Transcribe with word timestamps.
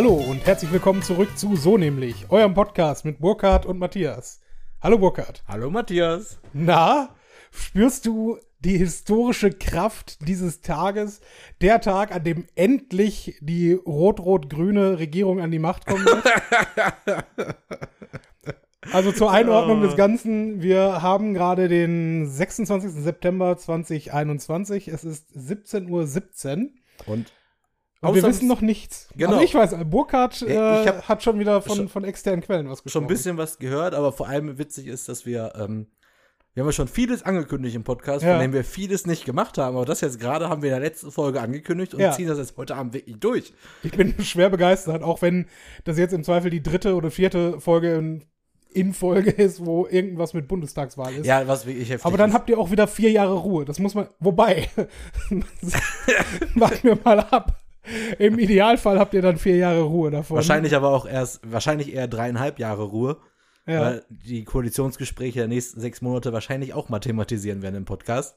Hallo 0.00 0.14
und 0.14 0.46
herzlich 0.46 0.72
willkommen 0.72 1.02
zurück 1.02 1.36
zu 1.36 1.56
So 1.56 1.76
nämlich, 1.76 2.30
eurem 2.30 2.54
Podcast 2.54 3.04
mit 3.04 3.18
Burkhard 3.18 3.66
und 3.66 3.78
Matthias. 3.78 4.40
Hallo 4.80 4.96
Burkhard. 4.96 5.44
Hallo 5.46 5.68
Matthias. 5.68 6.38
Na, 6.54 7.14
spürst 7.52 8.06
du 8.06 8.38
die 8.60 8.78
historische 8.78 9.50
Kraft 9.50 10.26
dieses 10.26 10.62
Tages? 10.62 11.20
Der 11.60 11.82
Tag, 11.82 12.14
an 12.14 12.24
dem 12.24 12.46
endlich 12.54 13.36
die 13.42 13.74
rot-rot-grüne 13.74 14.98
Regierung 14.98 15.38
an 15.38 15.50
die 15.50 15.58
Macht 15.58 15.86
wird? 15.86 16.24
Also 18.92 19.12
zur 19.12 19.30
Einordnung 19.30 19.82
des 19.82 19.94
Ganzen, 19.94 20.62
wir 20.62 21.02
haben 21.02 21.34
gerade 21.34 21.68
den 21.68 22.26
26. 22.26 22.90
September 22.90 23.56
2021. 23.56 24.88
Es 24.88 25.04
ist 25.04 25.30
17.17 25.36 25.88
Uhr. 25.90 26.06
17. 26.06 26.80
Und 27.04 27.30
Und 28.02 28.14
wir 28.14 28.22
wissen 28.22 28.48
noch 28.48 28.60
nichts. 28.62 29.08
Genau. 29.14 29.32
Also 29.32 29.44
ich 29.44 29.54
weiß, 29.54 29.74
Burkhardt 29.84 30.40
äh, 30.42 30.56
hab 30.86 31.06
hat 31.08 31.22
schon 31.22 31.38
wieder 31.38 31.60
von, 31.60 31.76
schon- 31.76 31.88
von 31.88 32.04
externen 32.04 32.40
Quellen 32.42 32.68
was 32.68 32.78
schon 32.78 32.84
gesprochen. 32.84 33.04
ein 33.04 33.08
bisschen 33.08 33.36
was 33.36 33.58
gehört, 33.58 33.94
aber 33.94 34.12
vor 34.12 34.26
allem 34.28 34.56
witzig 34.58 34.86
ist, 34.86 35.08
dass 35.08 35.26
wir, 35.26 35.52
ähm, 35.56 35.86
wir 36.54 36.62
haben 36.62 36.68
ja 36.68 36.72
schon 36.72 36.88
vieles 36.88 37.22
angekündigt 37.22 37.76
im 37.76 37.84
Podcast, 37.84 38.24
Ja. 38.24 38.32
von 38.32 38.40
dem 38.40 38.52
wir 38.54 38.64
vieles 38.64 39.06
nicht 39.06 39.24
gemacht 39.26 39.58
haben. 39.58 39.76
Aber 39.76 39.84
das 39.84 40.00
jetzt 40.00 40.18
gerade 40.18 40.48
haben 40.48 40.62
wir 40.62 40.70
in 40.70 40.80
der 40.80 40.88
letzten 40.88 41.12
Folge 41.12 41.40
angekündigt 41.42 41.92
und 41.94 42.00
Ja. 42.00 42.12
ziehen 42.12 42.26
das 42.26 42.38
jetzt 42.38 42.56
heute 42.56 42.74
Abend 42.74 42.94
wirklich 42.94 43.16
durch. 43.20 43.52
Ich 43.82 43.92
bin 43.92 44.14
schwer 44.24 44.48
begeistert, 44.48 45.02
auch 45.02 45.20
wenn 45.20 45.46
das 45.84 45.98
jetzt 45.98 46.12
im 46.14 46.24
Zweifel 46.24 46.50
die 46.50 46.62
dritte 46.62 46.94
oder 46.96 47.10
vierte 47.10 47.60
Folge 47.60 47.94
in, 47.96 48.24
in 48.72 48.94
Folge 48.94 49.30
ist, 49.30 49.64
wo 49.66 49.86
irgendwas 49.86 50.32
mit 50.32 50.48
Bundestagswahl 50.48 51.12
ist. 51.16 51.26
Ja, 51.26 51.46
was 51.46 51.66
wirklich 51.66 51.90
heftig 51.90 52.06
Aber 52.06 52.16
dann 52.16 52.30
ist. 52.30 52.34
habt 52.34 52.48
ihr 52.48 52.58
auch 52.58 52.70
wieder 52.70 52.86
vier 52.88 53.10
Jahre 53.10 53.34
Ruhe. 53.34 53.64
Das 53.66 53.78
muss 53.78 53.94
man. 53.94 54.08
Wobei, 54.20 54.68
macht 56.54 56.82
mir 56.84 56.98
mal 57.04 57.20
ab. 57.20 57.59
Im 58.18 58.38
Idealfall 58.38 58.98
habt 58.98 59.14
ihr 59.14 59.22
dann 59.22 59.36
vier 59.38 59.56
Jahre 59.56 59.82
Ruhe 59.82 60.10
davon. 60.10 60.36
Wahrscheinlich 60.36 60.74
aber 60.76 60.90
auch 60.90 61.06
erst, 61.06 61.40
wahrscheinlich 61.50 61.94
eher 61.94 62.08
dreieinhalb 62.08 62.58
Jahre 62.58 62.82
Ruhe, 62.84 63.16
Ja. 63.66 63.80
weil 63.80 64.04
die 64.08 64.44
Koalitionsgespräche 64.44 65.38
der 65.40 65.48
nächsten 65.48 65.80
sechs 65.80 66.02
Monate 66.02 66.32
wahrscheinlich 66.32 66.74
auch 66.74 66.88
mal 66.88 67.00
thematisieren 67.00 67.62
werden 67.62 67.76
im 67.76 67.84
Podcast. 67.86 68.36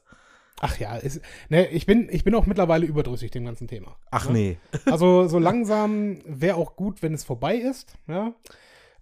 Ach 0.60 0.78
ja, 0.78 0.96
ist, 0.96 1.20
ne, 1.48 1.66
ich, 1.68 1.84
bin, 1.84 2.08
ich 2.10 2.22
bin 2.24 2.34
auch 2.34 2.46
mittlerweile 2.46 2.86
überdrüssig 2.86 3.30
dem 3.32 3.44
ganzen 3.44 3.66
Thema. 3.68 3.96
Ach 4.10 4.26
Ja. 4.26 4.32
nee. 4.32 4.58
Also 4.86 5.26
so 5.26 5.38
langsam 5.38 6.18
wäre 6.26 6.56
auch 6.56 6.76
gut, 6.76 7.02
wenn 7.02 7.12
es 7.12 7.24
vorbei 7.24 7.56
ist. 7.56 7.96
Ja. 8.06 8.32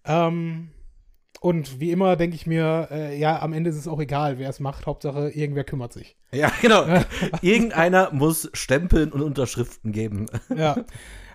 Ähm, 0.05 0.71
und 1.43 1.81
wie 1.81 1.91
immer 1.91 2.15
denke 2.15 2.37
ich 2.37 2.47
mir, 2.47 2.87
äh, 2.93 3.19
ja, 3.19 3.43
am 3.43 3.53
Ende 3.53 3.69
ist 3.69 3.77
es 3.77 3.89
auch 3.89 4.01
egal, 4.01 4.39
wer 4.39 4.49
es 4.49 4.61
macht. 4.61 4.87
Hauptsache, 4.87 5.31
irgendwer 5.31 5.65
kümmert 5.65 5.93
sich. 5.93 6.17
Ja, 6.35 6.51
genau. 6.63 6.87
Irgendeiner 7.43 8.11
muss 8.11 8.49
Stempeln 8.55 9.13
und 9.13 9.21
Unterschriften 9.21 9.93
geben. 9.93 10.27
Ja. 10.57 10.77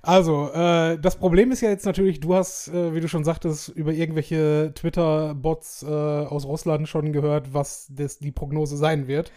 Also, 0.01 0.49
äh, 0.53 0.97
das 0.97 1.17
Problem 1.17 1.51
ist 1.51 1.59
ja 1.59 1.69
jetzt 1.69 1.85
natürlich, 1.85 2.21
du 2.21 2.33
hast, 2.33 2.69
äh, 2.69 2.95
wie 2.95 3.01
du 3.01 3.09
schon 3.09 3.25
sagtest, 3.25 3.67
über 3.69 3.91
irgendwelche 3.91 4.71
Twitter-Bots 4.73 5.83
äh, 5.83 5.87
aus 5.87 6.45
Russland 6.45 6.87
schon 6.87 7.11
gehört, 7.11 7.53
was 7.53 7.87
das, 7.89 8.17
die 8.17 8.31
Prognose 8.31 8.77
sein 8.77 9.07
wird. 9.07 9.33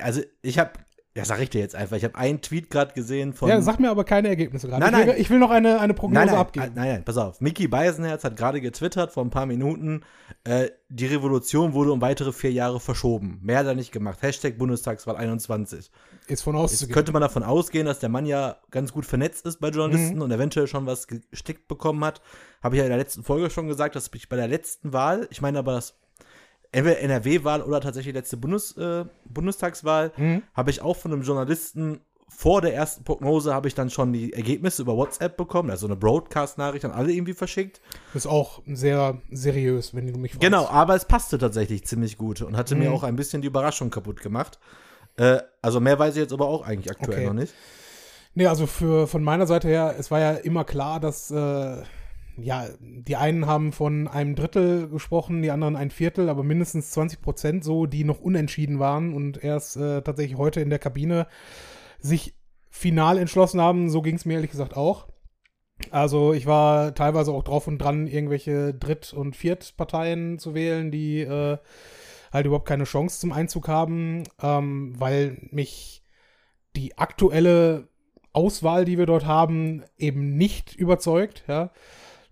Also 0.00 0.20
ich 0.42 0.58
habe, 0.60 0.72
ja 1.14 1.24
sag 1.24 1.40
ich 1.40 1.50
dir 1.50 1.60
jetzt 1.60 1.74
einfach, 1.74 1.96
ich 1.96 2.04
habe 2.04 2.14
einen 2.16 2.40
Tweet 2.40 2.70
gerade 2.70 2.94
gesehen 2.94 3.32
von. 3.34 3.48
ja, 3.48 3.60
sag 3.60 3.78
mir 3.80 3.90
aber 3.90 4.04
keine 4.04 4.28
Ergebnisse 4.28 4.66
gerade. 4.68 4.80
Nein, 4.80 4.92
ich, 4.94 4.98
will, 5.00 5.06
nein. 5.12 5.20
ich 5.20 5.30
will 5.30 5.38
noch 5.38 5.50
eine, 5.50 5.78
eine 5.80 5.92
Prognose 5.94 6.18
nein, 6.24 6.26
nein, 6.34 6.36
abgeben. 6.40 6.72
nein, 6.74 6.88
nein, 6.88 7.04
pass 7.04 7.16
auf. 7.18 7.40
Mickey 7.40 7.68
Beisenherz 7.68 8.24
hat 8.24 8.36
gerade 8.36 8.60
getwittert 8.60 9.12
vor 9.12 9.22
ein 9.24 9.30
paar 9.30 9.46
Minuten, 9.46 10.02
äh, 10.44 10.70
die 10.88 11.06
Revolution 11.06 11.72
wurde 11.74 11.92
um 11.92 12.00
weitere 12.00 12.32
vier 12.32 12.52
Jahre 12.52 12.80
verschoben. 12.80 13.38
Mehr 13.42 13.58
hat 13.58 13.66
er 13.66 13.74
nicht 13.74 13.92
gemacht. 13.92 14.22
Hashtag 14.22 14.58
Bundestagswahl 14.58 15.16
21. 15.16 15.90
Ist 16.28 16.42
von 16.42 16.54
Jetzt 16.54 16.62
auszugehen. 16.64 16.94
könnte 16.94 17.12
man 17.12 17.20
davon 17.22 17.42
ausgehen, 17.42 17.86
dass 17.86 17.98
der 17.98 18.08
Mann 18.08 18.26
ja 18.26 18.56
ganz 18.70 18.92
gut 18.92 19.04
vernetzt 19.06 19.44
ist 19.46 19.60
bei 19.60 19.68
Journalisten 19.68 20.16
Mhm. 20.16 20.22
und 20.22 20.30
eventuell 20.32 20.66
schon 20.66 20.86
was 20.86 21.06
gestickt 21.08 21.68
bekommen 21.68 22.04
hat. 22.04 22.20
Habe 22.62 22.76
ich 22.76 22.78
ja 22.78 22.84
in 22.84 22.90
der 22.90 22.98
letzten 22.98 23.22
Folge 23.24 23.50
schon 23.50 23.68
gesagt, 23.68 23.96
dass 23.96 24.10
ich 24.14 24.28
bei 24.28 24.36
der 24.36 24.48
letzten 24.48 24.92
Wahl, 24.92 25.26
ich 25.30 25.40
meine 25.42 25.58
aber 25.58 25.72
das 25.72 25.94
NRW-Wahl 26.72 27.62
oder 27.62 27.80
tatsächlich 27.80 28.14
letzte 28.14 28.36
Bundes, 28.36 28.76
äh, 28.76 29.04
Bundestagswahl, 29.26 30.12
Mhm. 30.16 30.42
habe 30.54 30.70
ich 30.70 30.80
auch 30.82 30.96
von 30.96 31.12
einem 31.12 31.22
Journalisten 31.22 32.00
vor 32.34 32.62
der 32.62 32.74
ersten 32.74 33.04
Prognose 33.04 33.52
habe 33.52 33.68
ich 33.68 33.74
dann 33.74 33.90
schon 33.90 34.10
die 34.14 34.32
Ergebnisse 34.32 34.80
über 34.82 34.96
WhatsApp 34.96 35.36
bekommen, 35.36 35.68
also 35.70 35.86
eine 35.86 35.96
Broadcast-Nachricht 35.96 36.86
an 36.86 36.90
alle 36.90 37.12
irgendwie 37.12 37.34
verschickt. 37.34 37.82
Ist 38.14 38.26
auch 38.26 38.62
sehr 38.66 39.20
seriös, 39.30 39.94
wenn 39.94 40.06
du 40.10 40.18
mich 40.18 40.32
fragst. 40.32 40.40
Genau, 40.40 40.66
aber 40.66 40.94
es 40.94 41.04
passte 41.04 41.36
tatsächlich 41.36 41.84
ziemlich 41.84 42.16
gut 42.16 42.40
und 42.40 42.56
hatte 42.56 42.74
mir 42.74 42.88
Mhm. 42.88 42.94
auch 42.96 43.02
ein 43.02 43.16
bisschen 43.16 43.42
die 43.42 43.48
Überraschung 43.48 43.90
kaputt 43.90 44.22
gemacht. 44.22 44.58
Äh, 45.18 45.40
also 45.60 45.78
mehr 45.78 45.98
weiß 45.98 46.14
ich 46.16 46.22
jetzt 46.22 46.32
aber 46.32 46.46
auch 46.46 46.66
eigentlich 46.66 46.90
aktuell 46.90 47.18
Okay. 47.18 47.26
noch 47.26 47.34
nicht. 47.34 47.52
Nee, 48.34 48.46
also 48.46 48.66
für, 48.66 49.06
von 49.06 49.22
meiner 49.22 49.46
Seite 49.46 49.68
her, 49.68 49.94
es 49.98 50.10
war 50.10 50.18
ja 50.20 50.30
immer 50.32 50.64
klar, 50.64 51.00
dass 51.00 51.30
äh, 51.30 51.82
ja, 52.36 52.68
die 52.80 53.16
einen 53.16 53.46
haben 53.46 53.72
von 53.72 54.08
einem 54.08 54.34
Drittel 54.34 54.88
gesprochen, 54.88 55.42
die 55.42 55.50
anderen 55.50 55.76
ein 55.76 55.90
Viertel, 55.90 56.28
aber 56.28 56.42
mindestens 56.42 56.90
20 56.92 57.20
Prozent 57.20 57.64
so, 57.64 57.86
die 57.86 58.04
noch 58.04 58.20
unentschieden 58.20 58.78
waren 58.78 59.12
und 59.12 59.42
erst 59.42 59.76
äh, 59.76 60.02
tatsächlich 60.02 60.38
heute 60.38 60.60
in 60.60 60.70
der 60.70 60.78
Kabine 60.78 61.26
sich 61.98 62.34
final 62.70 63.18
entschlossen 63.18 63.60
haben. 63.60 63.90
So 63.90 64.02
ging 64.02 64.16
es 64.16 64.24
mir 64.24 64.34
ehrlich 64.34 64.50
gesagt 64.50 64.76
auch. 64.76 65.08
Also 65.90 66.32
ich 66.32 66.46
war 66.46 66.94
teilweise 66.94 67.32
auch 67.32 67.42
drauf 67.42 67.66
und 67.66 67.78
dran, 67.78 68.06
irgendwelche 68.06 68.72
Dritt- 68.72 69.12
und 69.12 69.36
Viertparteien 69.36 70.38
zu 70.38 70.54
wählen, 70.54 70.90
die 70.90 71.20
äh, 71.20 71.58
halt 72.32 72.46
überhaupt 72.46 72.68
keine 72.68 72.84
Chance 72.84 73.20
zum 73.20 73.32
Einzug 73.32 73.68
haben, 73.68 74.22
ähm, 74.40 74.94
weil 74.98 75.38
mich 75.50 76.02
die 76.76 76.96
aktuelle 76.96 77.88
Auswahl, 78.32 78.84
die 78.84 78.96
wir 78.96 79.06
dort 79.06 79.26
haben, 79.26 79.82
eben 79.98 80.36
nicht 80.36 80.74
überzeugt. 80.74 81.44
Ja, 81.46 81.70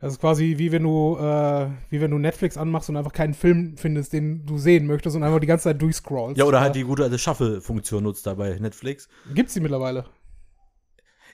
das 0.00 0.14
ist 0.14 0.20
quasi 0.20 0.54
wie 0.58 0.72
wenn 0.72 0.82
du 0.82 1.16
äh, 1.18 1.68
wie 1.90 2.00
wenn 2.00 2.10
du 2.10 2.18
Netflix 2.18 2.56
anmachst 2.56 2.88
und 2.88 2.96
einfach 2.96 3.12
keinen 3.12 3.34
Film 3.34 3.76
findest, 3.76 4.12
den 4.12 4.46
du 4.46 4.58
sehen 4.58 4.86
möchtest 4.86 5.16
und 5.16 5.22
einfach 5.22 5.40
die 5.40 5.46
ganze 5.46 5.64
Zeit 5.64 5.80
durchscrollst. 5.82 6.38
Ja, 6.38 6.44
oder 6.44 6.60
halt 6.60 6.74
die 6.74 6.84
gute 6.84 7.04
alte 7.04 7.18
Shuffle-Funktion 7.18 8.02
nutzt 8.02 8.26
da 8.26 8.34
bei 8.34 8.58
Netflix. 8.58 9.08
Gibt's 9.34 9.54
die 9.54 9.60
mittlerweile? 9.60 10.06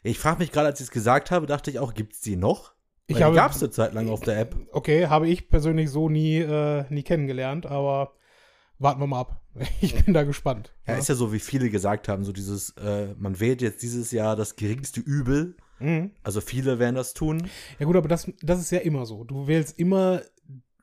Ich 0.02 0.18
frage 0.18 0.38
mich 0.38 0.52
gerade, 0.52 0.66
als 0.68 0.80
ich 0.80 0.86
es 0.86 0.90
gesagt 0.90 1.30
habe, 1.30 1.46
dachte 1.46 1.70
ich 1.70 1.78
auch, 1.78 1.94
gibt's 1.94 2.20
die 2.20 2.36
noch? 2.36 2.72
Ich 3.06 3.16
Weil 3.16 3.24
habe- 3.24 3.34
die 3.34 3.38
gab's 3.38 3.62
eine 3.62 3.70
Zeit 3.70 3.94
lang 3.94 4.08
auf 4.08 4.20
der 4.20 4.38
App. 4.38 4.56
Okay, 4.72 5.06
habe 5.06 5.28
ich 5.28 5.48
persönlich 5.48 5.90
so 5.90 6.08
nie 6.08 6.38
äh, 6.38 6.84
nie 6.90 7.02
kennengelernt, 7.04 7.66
aber 7.66 8.14
warten 8.78 9.00
wir 9.00 9.06
mal 9.06 9.20
ab. 9.20 9.40
Ich 9.80 10.04
bin 10.04 10.12
da 10.12 10.24
gespannt. 10.24 10.74
Ja, 10.86 10.96
ist 10.96 11.08
ja 11.08 11.14
so, 11.14 11.32
wie 11.32 11.38
viele 11.38 11.70
gesagt 11.70 12.08
haben, 12.08 12.24
so 12.24 12.32
dieses, 12.32 12.70
äh, 12.76 13.14
man 13.18 13.38
wählt 13.40 13.62
jetzt 13.62 13.82
dieses 13.82 14.10
Jahr 14.10 14.36
das 14.36 14.56
geringste 14.56 15.00
Übel. 15.00 15.56
Mhm. 15.78 16.10
Also 16.22 16.40
viele 16.40 16.78
werden 16.78 16.94
das 16.94 17.14
tun. 17.14 17.48
Ja 17.78 17.86
gut, 17.86 17.96
aber 17.96 18.08
das, 18.08 18.30
das 18.42 18.60
ist 18.60 18.70
ja 18.70 18.78
immer 18.78 19.06
so. 19.06 19.24
Du 19.24 19.46
wählst 19.46 19.78
immer 19.78 20.22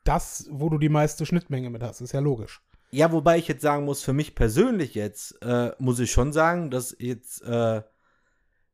das, 0.03 0.47
wo 0.51 0.69
du 0.69 0.77
die 0.77 0.89
meiste 0.89 1.25
Schnittmenge 1.25 1.69
mit 1.69 1.81
hast. 1.81 2.01
Ist 2.01 2.13
ja 2.13 2.19
logisch. 2.19 2.61
Ja, 2.91 3.11
wobei 3.11 3.39
ich 3.39 3.47
jetzt 3.47 3.63
sagen 3.63 3.85
muss, 3.85 4.03
für 4.03 4.13
mich 4.13 4.35
persönlich 4.35 4.93
jetzt, 4.93 5.41
äh, 5.41 5.71
muss 5.79 5.99
ich 5.99 6.11
schon 6.11 6.31
sagen, 6.31 6.69
dass 6.69 6.95
jetzt, 6.99 7.41
äh, 7.41 7.81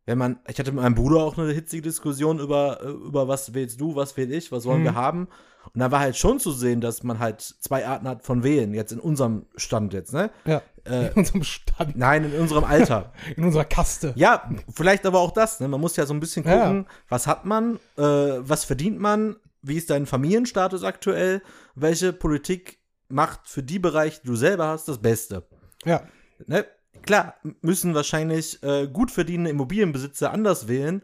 wenn 0.10 0.18
man, 0.18 0.40
ich 0.48 0.58
hatte 0.58 0.72
mit 0.72 0.82
meinem 0.82 0.96
Bruder 0.96 1.18
auch 1.20 1.38
eine 1.38 1.52
hitzige 1.54 1.84
Diskussion 1.84 2.40
über, 2.40 2.82
äh, 2.84 2.88
über 2.90 3.28
was 3.28 3.54
wählst 3.54 3.80
du, 3.80 3.96
was 3.96 4.18
wähl 4.18 4.32
ich, 4.34 4.52
was 4.52 4.66
wollen 4.66 4.82
Mhm. 4.82 4.86
wir 4.86 4.96
haben. 4.96 5.28
Und 5.74 5.80
da 5.82 5.92
war 5.92 6.00
halt 6.00 6.18
schon 6.18 6.40
zu 6.40 6.52
sehen, 6.52 6.82
dass 6.82 7.04
man 7.04 7.20
halt 7.20 7.42
zwei 7.42 7.86
Arten 7.86 8.08
hat 8.08 8.24
von 8.24 8.44
wählen, 8.44 8.74
jetzt 8.74 8.92
in 8.92 9.00
unserem 9.00 9.46
Stand 9.56 9.94
jetzt, 9.94 10.12
ne? 10.14 10.32
Ja. 10.46 10.64
Äh, 10.86 11.08
in 11.10 11.14
unserem 11.14 11.44
Stand, 11.44 11.96
nein, 11.96 12.24
in 12.26 12.40
unserem 12.40 12.64
Alter. 12.64 13.14
in 13.38 13.44
unserer 13.44 13.66
Kaste. 13.66 14.14
Ja, 14.16 14.50
vielleicht 14.74 15.06
aber 15.06 15.20
auch 15.20 15.32
das. 15.32 15.60
Ne? 15.60 15.68
Man 15.68 15.80
muss 15.80 15.96
ja 15.96 16.06
so 16.08 16.14
ein 16.16 16.20
bisschen 16.20 16.44
Ja. 16.46 16.64
gucken, 16.64 16.88
was 17.08 17.28
hat 17.28 17.46
man, 17.46 17.76
äh, 17.98 18.02
was 18.02 18.64
verdient 18.66 19.00
man, 19.00 19.36
wie 19.62 19.76
ist 19.78 19.92
dein 19.92 20.08
Familienstatus 20.08 20.84
aktuell, 20.84 21.44
welche 21.76 22.14
Politik 22.14 22.80
macht 23.10 23.42
für 23.48 23.62
die 23.62 23.78
Bereiche, 23.80 24.22
die 24.24 24.28
du 24.28 24.36
selber 24.36 24.68
hast, 24.70 24.88
das 24.88 24.98
Beste. 25.00 25.44
Ja. 25.86 26.02
Ne? 26.48 26.66
Klar, 27.10 27.34
müssen 27.64 27.96
wahrscheinlich 27.96 28.62
äh, 28.62 28.88
gut 28.88 29.10
verdienende 29.10 29.50
Immobilienbesitzer 29.50 30.32
anders 30.32 30.68
wählen 30.68 31.02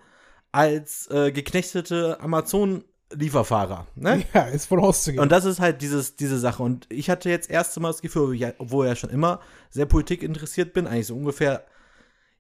als 0.52 1.10
äh, 1.10 1.32
geknechtete 1.32 2.20
Amazon-Lieferfahrer. 2.20 3.88
Ne? 3.96 4.24
Ja, 4.36 4.44
ist 4.44 4.68
von 4.68 4.82
auszugehen. 4.82 5.20
Und 5.20 5.32
das 5.32 5.46
ist 5.46 5.60
halt 5.60 5.82
dieses, 5.82 6.16
diese 6.16 6.38
Sache. 6.38 6.62
Und 6.62 6.86
ich 6.92 7.10
hatte 7.10 7.32
jetzt 7.32 7.50
erst 7.50 7.80
Mal 7.80 7.88
das 7.88 8.04
Gefühl, 8.04 8.54
obwohl 8.60 8.86
ich 8.86 8.90
ja 8.92 8.96
schon 8.96 9.10
immer 9.10 9.40
sehr 9.72 9.88
Politik 9.88 10.22
interessiert 10.22 10.74
bin, 10.74 10.86
eigentlich 10.86 11.08
so 11.08 11.16
ungefähr, 11.16 11.66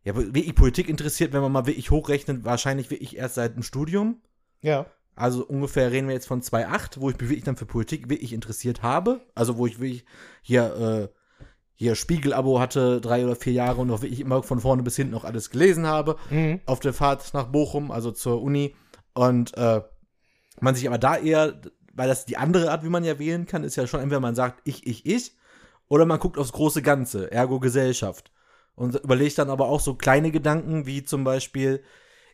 ja, 0.03 0.15
wirklich 0.15 0.53
Politik 0.53 0.87
interessiert, 0.87 1.33
wenn 1.33 1.41
man 1.41 1.51
mal 1.51 1.65
wirklich 1.65 1.89
hochrechnet, 1.89 2.45
wahrscheinlich 2.45 2.91
wirklich 2.91 3.17
erst 3.17 3.33
seit 3.33 3.55
dem 3.55 3.63
Studium. 3.63 4.21
ja. 4.61 4.85
Also 5.15 5.43
ungefähr 5.43 5.91
reden 5.91 6.07
wir 6.07 6.13
jetzt 6.13 6.27
von 6.27 6.43
2,8, 6.43 6.99
wo 6.99 7.09
ich 7.09 7.17
mich 7.17 7.29
wirklich 7.29 7.45
dann 7.45 7.55
für 7.55 7.65
Politik 7.65 8.09
wirklich 8.09 8.31
interessiert 8.31 8.83
habe. 8.83 9.21
Also 9.33 9.57
wo 9.57 9.65
ich 9.65 9.79
wirklich 9.79 10.05
hier, 10.43 11.09
äh, 11.11 11.24
hier 11.75 11.95
Spiegel-Abo 11.95 12.59
hatte, 12.59 13.01
drei 13.01 13.25
oder 13.25 13.35
vier 13.35 13.53
Jahre 13.53 13.81
und 13.81 13.91
auch 13.91 14.01
wirklich 14.01 14.21
immer 14.21 14.43
von 14.43 14.59
vorne 14.59 14.81
bis 14.83 14.95
hinten 14.95 15.13
noch 15.13 15.25
alles 15.25 15.49
gelesen 15.49 15.85
habe 15.85 16.15
Mhm. 16.29 16.61
auf 16.65 16.79
der 16.79 16.93
Fahrt 16.93 17.33
nach 17.33 17.47
Bochum, 17.47 17.91
also 17.91 18.11
zur 18.11 18.41
Uni. 18.41 18.75
Und 19.13 19.55
äh, 19.57 19.81
man 20.61 20.75
sich 20.75 20.87
aber 20.87 20.97
da 20.97 21.17
eher, 21.17 21.59
weil 21.93 22.07
das 22.07 22.25
die 22.25 22.37
andere 22.37 22.71
Art, 22.71 22.83
wie 22.83 22.89
man 22.89 23.03
ja 23.03 23.19
wählen 23.19 23.45
kann, 23.45 23.63
ist 23.63 23.75
ja 23.75 23.87
schon 23.87 23.99
entweder 23.99 24.21
man 24.21 24.35
sagt 24.35 24.61
ich, 24.63 24.87
ich, 24.87 25.05
ich, 25.05 25.35
oder 25.87 26.05
man 26.05 26.19
guckt 26.19 26.37
aufs 26.37 26.53
große 26.53 26.81
Ganze, 26.81 27.31
ergo 27.31 27.59
Gesellschaft. 27.59 28.31
Und 28.75 28.95
überlegt 28.95 29.37
dann 29.37 29.49
aber 29.49 29.67
auch 29.67 29.79
so 29.79 29.95
kleine 29.95 30.31
Gedanken, 30.31 30.85
wie 30.85 31.03
zum 31.03 31.23
Beispiel, 31.23 31.81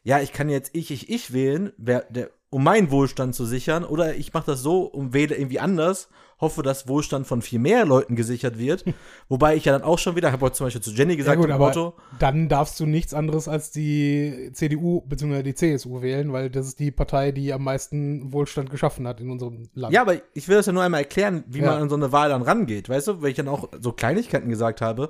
ja, 0.03 0.19
ich 0.19 0.33
kann 0.33 0.49
jetzt 0.49 0.71
ich, 0.73 0.89
ich, 0.91 1.09
ich 1.09 1.33
wählen, 1.33 1.73
wer, 1.77 2.01
der, 2.09 2.31
um 2.49 2.63
meinen 2.63 2.89
Wohlstand 2.91 3.35
zu 3.35 3.45
sichern, 3.45 3.83
oder 3.85 4.15
ich 4.15 4.33
mache 4.33 4.47
das 4.47 4.61
so 4.61 4.83
und 4.83 5.13
wähle 5.13 5.35
irgendwie 5.35 5.59
anders, 5.59 6.09
hoffe, 6.41 6.63
dass 6.63 6.87
Wohlstand 6.87 7.27
von 7.27 7.41
viel 7.41 7.59
mehr 7.59 7.85
Leuten 7.85 8.15
gesichert 8.15 8.57
wird. 8.57 8.83
Wobei 9.29 9.55
ich 9.55 9.63
ja 9.65 9.71
dann 9.71 9.83
auch 9.83 9.99
schon 9.99 10.15
wieder, 10.15 10.31
habe 10.31 10.45
heute 10.45 10.55
zum 10.55 10.65
Beispiel 10.65 10.81
zu 10.81 10.91
Jenny 10.91 11.15
gesagt, 11.15 11.35
ja 11.39 11.41
gut, 11.41 11.49
im 11.55 11.61
Auto, 11.61 11.93
dann 12.19 12.49
darfst 12.49 12.79
du 12.79 12.85
nichts 12.85 13.13
anderes 13.13 13.47
als 13.47 13.71
die 13.71 14.49
CDU 14.53 15.01
bzw. 15.01 15.43
die 15.43 15.53
CSU 15.55 16.01
wählen, 16.01 16.33
weil 16.33 16.49
das 16.49 16.67
ist 16.67 16.79
die 16.79 16.91
Partei, 16.91 17.31
die 17.31 17.53
am 17.53 17.63
meisten 17.63 18.33
Wohlstand 18.33 18.69
geschaffen 18.69 19.07
hat 19.07 19.21
in 19.21 19.29
unserem 19.29 19.69
Land. 19.73 19.93
Ja, 19.93 20.01
aber 20.01 20.15
ich 20.33 20.47
will 20.47 20.57
das 20.57 20.65
ja 20.65 20.73
nur 20.73 20.83
einmal 20.83 21.01
erklären, 21.01 21.43
wie 21.47 21.59
Ja. 21.59 21.67
man 21.71 21.83
an 21.83 21.89
so 21.89 21.95
eine 21.95 22.11
Wahl 22.11 22.29
dann 22.29 22.41
rangeht. 22.41 22.89
Weißt 22.89 23.07
du, 23.07 23.21
weil 23.21 23.29
ich 23.29 23.35
dann 23.37 23.47
auch 23.47 23.69
so 23.79 23.91
Kleinigkeiten 23.91 24.49
gesagt 24.49 24.81
habe. 24.81 25.09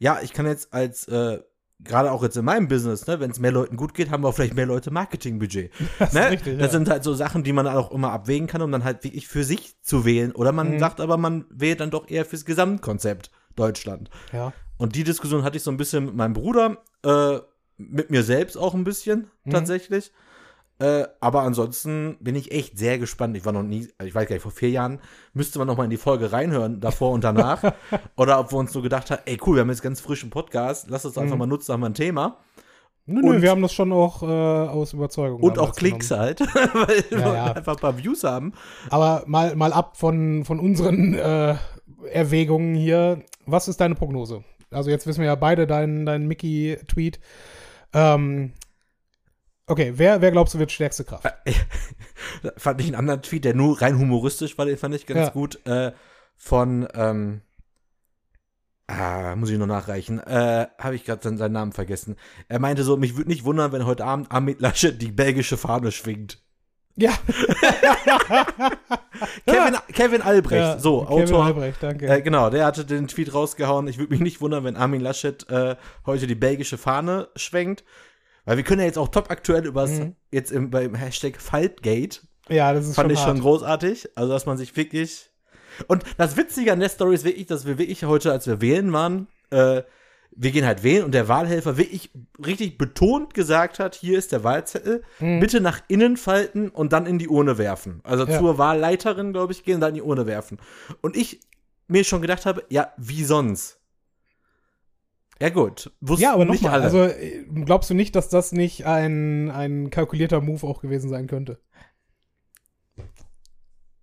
Ja, 0.00 0.18
ich 0.22 0.32
kann 0.32 0.44
jetzt 0.46 0.74
als, 0.74 1.06
äh, 1.06 1.38
gerade 1.80 2.10
auch 2.12 2.22
jetzt 2.22 2.36
in 2.36 2.44
meinem 2.44 2.68
Business, 2.68 3.06
ne, 3.06 3.20
wenn 3.20 3.30
es 3.30 3.40
mehr 3.40 3.52
Leuten 3.52 3.76
gut 3.76 3.94
geht, 3.94 4.10
haben 4.10 4.22
wir 4.22 4.28
auch 4.28 4.34
vielleicht 4.34 4.54
mehr 4.54 4.66
Leute 4.66 4.90
Marketingbudget. 4.90 5.70
das 5.98 6.12
Ne? 6.12 6.30
richtig. 6.30 6.58
Das 6.58 6.68
ja. 6.68 6.72
sind 6.78 6.88
halt 6.88 7.04
so 7.04 7.14
Sachen, 7.14 7.42
die 7.44 7.52
man 7.52 7.66
auch 7.66 7.90
immer 7.90 8.12
abwägen 8.12 8.46
kann, 8.46 8.62
um 8.62 8.70
dann 8.72 8.84
halt 8.84 9.04
wirklich 9.04 9.26
für 9.28 9.44
sich 9.44 9.80
zu 9.82 10.04
wählen. 10.04 10.32
Oder 10.32 10.52
man 10.52 10.74
Mhm. 10.74 10.78
sagt 10.78 11.00
aber, 11.00 11.16
man 11.16 11.44
wählt 11.50 11.80
dann 11.80 11.90
doch 11.90 12.08
eher 12.08 12.24
fürs 12.24 12.44
Gesamtkonzept 12.44 13.30
Deutschland. 13.56 14.10
ja. 14.32 14.52
Und 14.76 14.96
die 14.96 15.04
Diskussion 15.04 15.44
hatte 15.44 15.56
ich 15.56 15.62
so 15.62 15.70
ein 15.70 15.76
bisschen 15.76 16.06
mit 16.06 16.16
meinem 16.16 16.32
Bruder, 16.32 16.78
äh, 17.04 17.38
mit 17.76 18.10
mir 18.10 18.24
selbst 18.24 18.56
auch 18.56 18.74
ein 18.74 18.82
bisschen 18.82 19.28
Mhm. 19.44 19.50
tatsächlich. 19.52 20.10
Äh, 20.80 21.04
aber 21.20 21.42
ansonsten 21.42 22.16
bin 22.20 22.34
ich 22.34 22.50
echt 22.50 22.76
sehr 22.78 22.98
gespannt. 22.98 23.36
Ich 23.36 23.44
war 23.44 23.52
noch 23.52 23.62
nie, 23.62 23.88
ich 24.02 24.14
weiß 24.14 24.26
gar 24.28 24.34
nicht, 24.34 24.42
vor 24.42 24.50
vier 24.50 24.70
Jahren 24.70 25.00
müsste 25.32 25.58
man 25.58 25.68
noch 25.68 25.76
mal 25.76 25.84
in 25.84 25.90
die 25.90 25.96
Folge 25.96 26.32
reinhören, 26.32 26.80
davor 26.80 27.12
und 27.12 27.22
danach. 27.22 27.62
Oder 28.16 28.40
ob 28.40 28.52
wir 28.52 28.58
uns 28.58 28.72
so 28.72 28.82
gedacht 28.82 29.10
haben, 29.10 29.22
ey 29.26 29.38
cool, 29.46 29.54
wir 29.56 29.60
haben 29.60 29.70
jetzt 29.70 29.82
ganz 29.82 30.00
frischen 30.00 30.30
Podcast, 30.30 30.86
lass 30.90 31.04
uns 31.04 31.16
einfach 31.16 31.34
Mhm. 31.34 31.38
mal 31.38 31.46
nutzen, 31.46 31.72
haben 31.72 31.80
wir 31.80 31.88
ein 31.90 31.94
Thema. 31.94 32.38
Nö, 33.06 33.20
nö, 33.22 33.30
Und- 33.34 33.42
wir 33.42 33.50
haben 33.50 33.62
das 33.62 33.72
schon 33.72 33.92
auch 33.92 34.22
äh, 34.22 34.26
aus 34.26 34.94
Überzeugung. 34.94 35.42
Und 35.42 35.58
auch 35.58 35.76
Klicks 35.76 36.08
genommen. 36.08 36.26
halt, 36.26 36.40
weil 36.74 37.04
Ja, 37.10 37.18
wir 37.18 37.34
ja. 37.34 37.44
einfach 37.52 37.74
ein 37.76 37.80
paar 37.80 37.96
Views 37.98 38.24
haben. 38.24 38.52
Aber 38.90 39.22
mal, 39.26 39.54
mal 39.54 39.72
ab 39.72 39.96
von, 39.96 40.44
von 40.44 40.58
unseren 40.58 41.14
äh, 41.14 41.54
Erwägungen 42.10 42.74
hier. 42.74 43.22
Was 43.46 43.68
ist 43.68 43.80
deine 43.80 43.94
Prognose? 43.94 44.42
Also 44.70 44.90
jetzt 44.90 45.06
wissen 45.06 45.20
wir 45.20 45.26
ja 45.26 45.34
beide 45.36 45.66
deinen 45.68 46.04
dein 46.06 46.26
Mickey-Tweet. 46.26 47.20
Ähm, 47.92 48.52
okay, 49.66 49.92
wer, 49.96 50.20
wer 50.20 50.30
glaubst 50.30 50.54
du 50.54 50.58
wird 50.58 50.72
stärkste 50.72 51.04
Kraft? 51.04 51.24
Da 51.24 52.52
fand 52.56 52.80
ich 52.80 52.86
einen 52.88 52.96
anderen 52.96 53.22
Tweet, 53.22 53.44
der 53.44 53.54
nur 53.54 53.80
rein 53.80 53.98
humoristisch 53.98 54.56
war, 54.58 54.66
den 54.66 54.76
fand 54.78 54.94
ich 54.94 55.06
ganz 55.06 55.26
Ja. 55.26 55.30
gut. 55.30 55.64
Äh, 55.66 55.92
von, 56.36 56.88
ähm, 56.94 57.42
ah, 58.88 59.34
muss 59.36 59.50
ich 59.50 59.58
noch 59.58 59.66
nachreichen, 59.66 60.18
äh, 60.20 60.66
habe 60.78 60.94
ich 60.96 61.04
gerade 61.04 61.22
seinen, 61.22 61.38
seinen 61.38 61.52
Namen 61.52 61.72
vergessen. 61.72 62.16
Er 62.48 62.58
meinte 62.58 62.82
so, 62.82 62.96
mich 62.96 63.16
würde 63.16 63.30
nicht 63.30 63.44
wundern, 63.44 63.72
wenn 63.72 63.86
heute 63.86 64.04
Abend 64.04 64.30
Amit 64.32 64.60
Laschet 64.60 65.00
die 65.00 65.12
belgische 65.12 65.56
Fahne 65.56 65.92
schwingt. 65.92 66.40
Ja, 66.96 67.10
Kevin, 69.46 69.76
Kevin 69.92 70.22
Albrecht, 70.22 70.60
ja, 70.60 70.78
so, 70.78 71.04
Kevin 71.04 71.24
Autor. 71.24 71.44
Albrecht, 71.46 71.82
danke. 71.82 72.06
Äh, 72.06 72.22
genau, 72.22 72.50
der 72.50 72.66
hatte 72.66 72.84
den 72.84 73.08
Tweet 73.08 73.34
rausgehauen. 73.34 73.88
Ich 73.88 73.98
würde 73.98 74.12
mich 74.12 74.20
nicht 74.20 74.40
wundern, 74.40 74.62
wenn 74.64 74.76
Armin 74.76 75.00
Laschet 75.00 75.48
äh, 75.50 75.76
heute 76.06 76.26
die 76.26 76.34
belgische 76.34 76.78
Fahne 76.78 77.28
schwenkt. 77.36 77.84
Weil 78.44 78.56
wir 78.58 78.64
können 78.64 78.80
ja 78.80 78.86
jetzt 78.86 78.98
auch 78.98 79.08
top 79.08 79.30
aktuell 79.30 79.64
über 79.66 79.86
Mhm. 79.86 80.16
jetzt 80.30 80.52
im, 80.52 80.70
beim 80.70 80.94
Hashtag 80.94 81.40
Faltgate 81.40 82.20
ja, 82.50 82.74
das 82.74 82.86
ist 82.86 82.94
Fand 82.94 83.06
schon 83.06 83.14
ich 83.14 83.20
schon 83.20 83.40
großartig. 83.40 84.10
Also, 84.16 84.32
dass 84.32 84.44
man 84.44 84.58
sich 84.58 84.76
wirklich. 84.76 85.30
Und 85.88 86.04
das 86.18 86.36
Witzige 86.36 86.72
an 86.72 86.80
der 86.80 86.90
Story 86.90 87.14
ist 87.14 87.24
wirklich, 87.24 87.46
dass 87.46 87.66
wir 87.66 87.78
wirklich 87.78 88.04
heute, 88.04 88.30
als 88.32 88.46
wir 88.46 88.60
wählen 88.60 88.92
waren, 88.92 89.28
äh, 89.50 89.82
wir 90.36 90.50
gehen 90.50 90.66
halt 90.66 90.82
wählen 90.82 91.04
und 91.04 91.12
der 91.12 91.28
Wahlhelfer 91.28 91.78
wirklich 91.78 92.10
richtig 92.44 92.76
betont 92.76 93.32
gesagt 93.34 93.78
hat, 93.78 93.94
hier 93.94 94.18
ist 94.18 94.30
der 94.32 94.44
Wahlzettel, 94.44 95.02
Mhm. 95.20 95.40
bitte 95.40 95.60
nach 95.62 95.80
innen 95.88 96.16
falten 96.18 96.68
und 96.68 96.92
dann 96.92 97.06
in 97.06 97.18
die 97.18 97.28
Urne 97.28 97.56
werfen. 97.56 98.00
Also 98.04 98.26
Ja. 98.26 98.38
zur 98.38 98.58
Wahlleiterin, 98.58 99.32
glaube 99.32 99.52
ich, 99.52 99.64
gehen 99.64 99.76
und 99.76 99.80
dann 99.80 99.90
in 99.90 99.94
die 99.96 100.02
Urne 100.02 100.26
werfen. 100.26 100.58
Und 101.00 101.16
ich 101.16 101.40
mir 101.88 102.04
schon 102.04 102.20
gedacht 102.20 102.44
habe, 102.46 102.62
ja, 102.68 102.92
wie 102.98 103.24
sonst? 103.24 103.78
Ja 105.40 105.48
gut, 105.50 105.92
wussten 106.00 106.22
Ja, 106.22 106.32
aber 106.34 106.44
nochmal, 106.44 106.80
also 106.82 107.02
äh, 107.04 107.44
glaubst 107.64 107.90
du 107.90 107.94
nicht, 107.94 108.14
dass 108.14 108.28
das 108.28 108.52
nicht 108.52 108.86
ein, 108.86 109.50
ein 109.50 109.90
kalkulierter 109.90 110.40
Move 110.40 110.66
auch 110.66 110.80
gewesen 110.80 111.08
sein 111.10 111.26
könnte? 111.26 111.60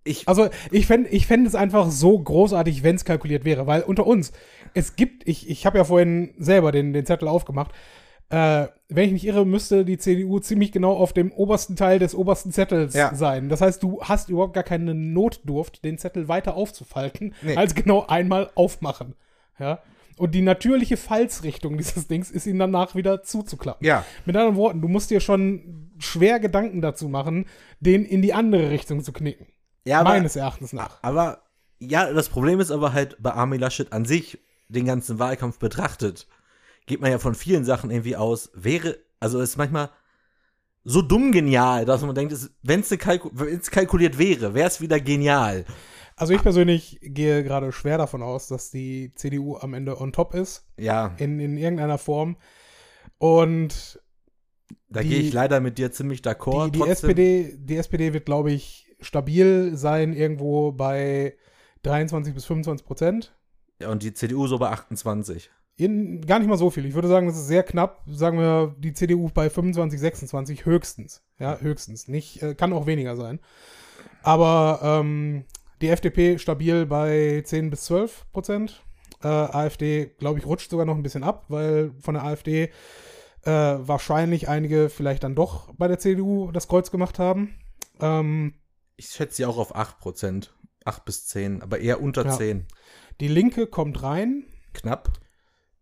ich, 0.04 0.26
Also 0.28 0.48
ich 0.70 0.86
fände 0.86 1.08
ich 1.10 1.26
fänd 1.26 1.46
es 1.46 1.54
einfach 1.54 1.90
so 1.90 2.18
großartig, 2.18 2.82
wenn 2.82 2.96
es 2.96 3.04
kalkuliert 3.04 3.44
wäre, 3.44 3.66
weil 3.66 3.82
unter 3.82 4.06
uns, 4.06 4.32
es 4.74 4.96
gibt, 4.96 5.26
ich, 5.28 5.48
ich 5.48 5.64
habe 5.64 5.78
ja 5.78 5.84
vorhin 5.84 6.34
selber 6.38 6.72
den, 6.72 6.92
den 6.92 7.06
Zettel 7.06 7.28
aufgemacht, 7.28 7.70
äh, 8.30 8.66
wenn 8.88 9.06
ich 9.06 9.12
nicht 9.12 9.26
irre, 9.26 9.46
müsste 9.46 9.84
die 9.84 9.98
CDU 9.98 10.38
ziemlich 10.40 10.72
genau 10.72 10.92
auf 10.96 11.12
dem 11.12 11.30
obersten 11.32 11.76
Teil 11.76 11.98
des 11.98 12.14
obersten 12.14 12.50
Zettels 12.50 12.94
Ja. 12.94 13.14
sein. 13.14 13.48
Das 13.48 13.60
heißt, 13.60 13.82
du 13.82 14.02
hast 14.02 14.28
überhaupt 14.28 14.54
gar 14.54 14.64
keine 14.64 14.94
Notdurft, 14.94 15.84
den 15.84 15.98
Zettel 15.98 16.28
weiter 16.28 16.56
aufzufalten, 16.56 17.34
Nee. 17.42 17.56
als 17.56 17.74
genau 17.74 18.04
einmal 18.06 18.50
aufmachen. 18.54 19.14
Ja. 19.58 19.82
Und 20.16 20.34
die 20.34 20.42
natürliche 20.42 20.96
Falzrichtung 20.96 21.76
dieses 21.78 22.06
Dings 22.06 22.30
ist 22.30 22.46
ihn 22.46 22.58
danach 22.58 22.94
wieder 22.94 23.22
zuzuklappen. 23.22 23.86
ja, 23.86 24.04
Mit 24.26 24.36
anderen 24.36 24.56
Worten, 24.56 24.80
du 24.80 24.88
musst 24.88 25.10
dir 25.10 25.20
schon 25.20 25.90
schwer 25.98 26.40
Gedanken 26.40 26.80
dazu 26.80 27.08
machen, 27.08 27.46
den 27.80 28.04
in 28.04 28.22
die 28.22 28.34
andere 28.34 28.70
Richtung 28.70 29.02
zu 29.02 29.12
knicken. 29.12 29.46
ja, 29.84 30.00
aber, 30.00 30.10
meines 30.10 30.36
Erachtens 30.36 30.72
nach. 30.72 30.98
Aber 31.02 31.42
ja, 31.78 32.12
das 32.12 32.28
Problem 32.28 32.60
ist 32.60 32.70
aber 32.70 32.92
halt 32.92 33.16
bei 33.20 33.32
Armin 33.32 33.60
Laschet 33.60 33.92
an 33.92 34.04
sich, 34.04 34.38
den 34.68 34.86
ganzen 34.86 35.18
Wahlkampf 35.18 35.58
betrachtet, 35.58 36.26
geht 36.86 37.00
man 37.00 37.10
ja 37.10 37.18
von 37.18 37.34
vielen 37.34 37.64
Sachen 37.64 37.90
irgendwie 37.90 38.16
aus, 38.16 38.50
wäre, 38.54 38.98
also 39.20 39.40
es 39.40 39.50
ist 39.50 39.56
manchmal 39.56 39.90
so 40.84 41.02
dumm 41.02 41.32
genial, 41.32 41.84
dass 41.84 42.02
man 42.02 42.14
denkt, 42.14 42.34
wenn 42.62 42.80
es 42.80 42.90
kalku 42.98 43.30
wenn's 43.32 43.70
kalkuliert 43.70 44.18
wäre, 44.18 44.54
wäre 44.54 44.66
es 44.66 44.80
wieder 44.80 44.98
genial. 44.98 45.64
Also 46.16 46.34
ich 46.34 46.42
persönlich 46.42 46.98
gehe 47.02 47.42
gerade 47.42 47.72
schwer 47.72 47.98
davon 47.98 48.22
aus, 48.22 48.48
dass 48.48 48.70
die 48.70 49.12
CDU 49.14 49.56
am 49.56 49.74
Ende 49.74 50.00
on 50.00 50.12
top 50.12 50.34
ist, 50.34 50.66
Ja, 50.76 51.14
in, 51.18 51.40
in 51.40 51.56
irgendeiner 51.56 51.98
Form. 51.98 52.36
Und 53.18 54.00
da 54.88 55.02
gehe 55.02 55.20
ich 55.20 55.32
leider 55.32 55.60
mit 55.60 55.78
dir 55.78 55.90
ziemlich 55.90 56.20
d'accord. 56.20 56.70
die, 56.70 56.80
die. 56.80 56.88
SPD, 56.88 57.56
die 57.58 57.76
SPD 57.76 58.12
wird, 58.12 58.26
glaube 58.26 58.52
ich, 58.52 58.94
stabil 59.00 59.76
sein, 59.76 60.12
irgendwo 60.12 60.72
bei 60.72 61.36
23 61.82 62.34
bis 62.34 62.44
25 62.44 62.86
Prozent. 62.86 63.34
Ja, 63.80 63.90
und 63.90 64.02
die 64.02 64.12
CDU 64.12 64.46
so 64.46 64.58
bei 64.58 64.68
28. 64.68 65.50
In, 65.76 66.20
gar 66.20 66.38
nicht 66.38 66.48
mal 66.48 66.58
so 66.58 66.70
viel. 66.70 66.84
Ich 66.84 66.94
würde 66.94 67.08
sagen, 67.08 67.26
das 67.26 67.36
ist 67.36 67.46
sehr 67.46 67.62
knapp. 67.62 68.02
Sagen 68.06 68.38
wir 68.38 68.76
die 68.78 68.92
CDU 68.92 69.30
bei 69.32 69.48
25, 69.48 69.98
26 69.98 70.66
höchstens. 70.66 71.22
Ja, 71.38 71.58
höchstens. 71.58 72.08
Nicht, 72.08 72.42
äh, 72.42 72.54
kann 72.54 72.72
auch 72.72 72.86
weniger 72.86 73.16
sein. 73.16 73.40
Aber 74.22 74.80
ähm, 74.82 75.44
die 75.82 75.88
FDP 75.88 76.38
stabil 76.38 76.86
bei 76.86 77.42
10 77.44 77.70
bis 77.70 77.84
12 77.84 78.26
Prozent. 78.32 78.82
Äh, 79.22 79.28
AfD, 79.28 80.06
glaube 80.18 80.38
ich, 80.38 80.46
rutscht 80.46 80.70
sogar 80.70 80.86
noch 80.86 80.96
ein 80.96 81.02
bisschen 81.02 81.22
ab, 81.24 81.44
weil 81.48 81.92
von 82.00 82.14
der 82.14 82.24
AfD 82.24 82.70
äh, 83.44 83.50
wahrscheinlich 83.50 84.48
einige 84.48 84.88
vielleicht 84.88 85.24
dann 85.24 85.34
doch 85.34 85.72
bei 85.74 85.88
der 85.88 85.98
CDU 85.98 86.50
das 86.52 86.68
Kreuz 86.68 86.90
gemacht 86.90 87.18
haben. 87.18 87.54
Ähm, 88.00 88.54
Ich 88.96 89.08
schätze 89.10 89.36
sie 89.36 89.46
auch 89.46 89.58
auf 89.58 89.76
8%. 89.76 90.48
8 90.84 91.04
bis 91.04 91.26
10, 91.26 91.62
aber 91.62 91.78
eher 91.78 92.00
unter 92.02 92.24
Ja. 92.24 92.32
10. 92.32 92.66
die 93.20 93.28
Linke 93.28 93.66
kommt 93.68 94.02
rein. 94.02 94.44
Knapp. 94.74 95.12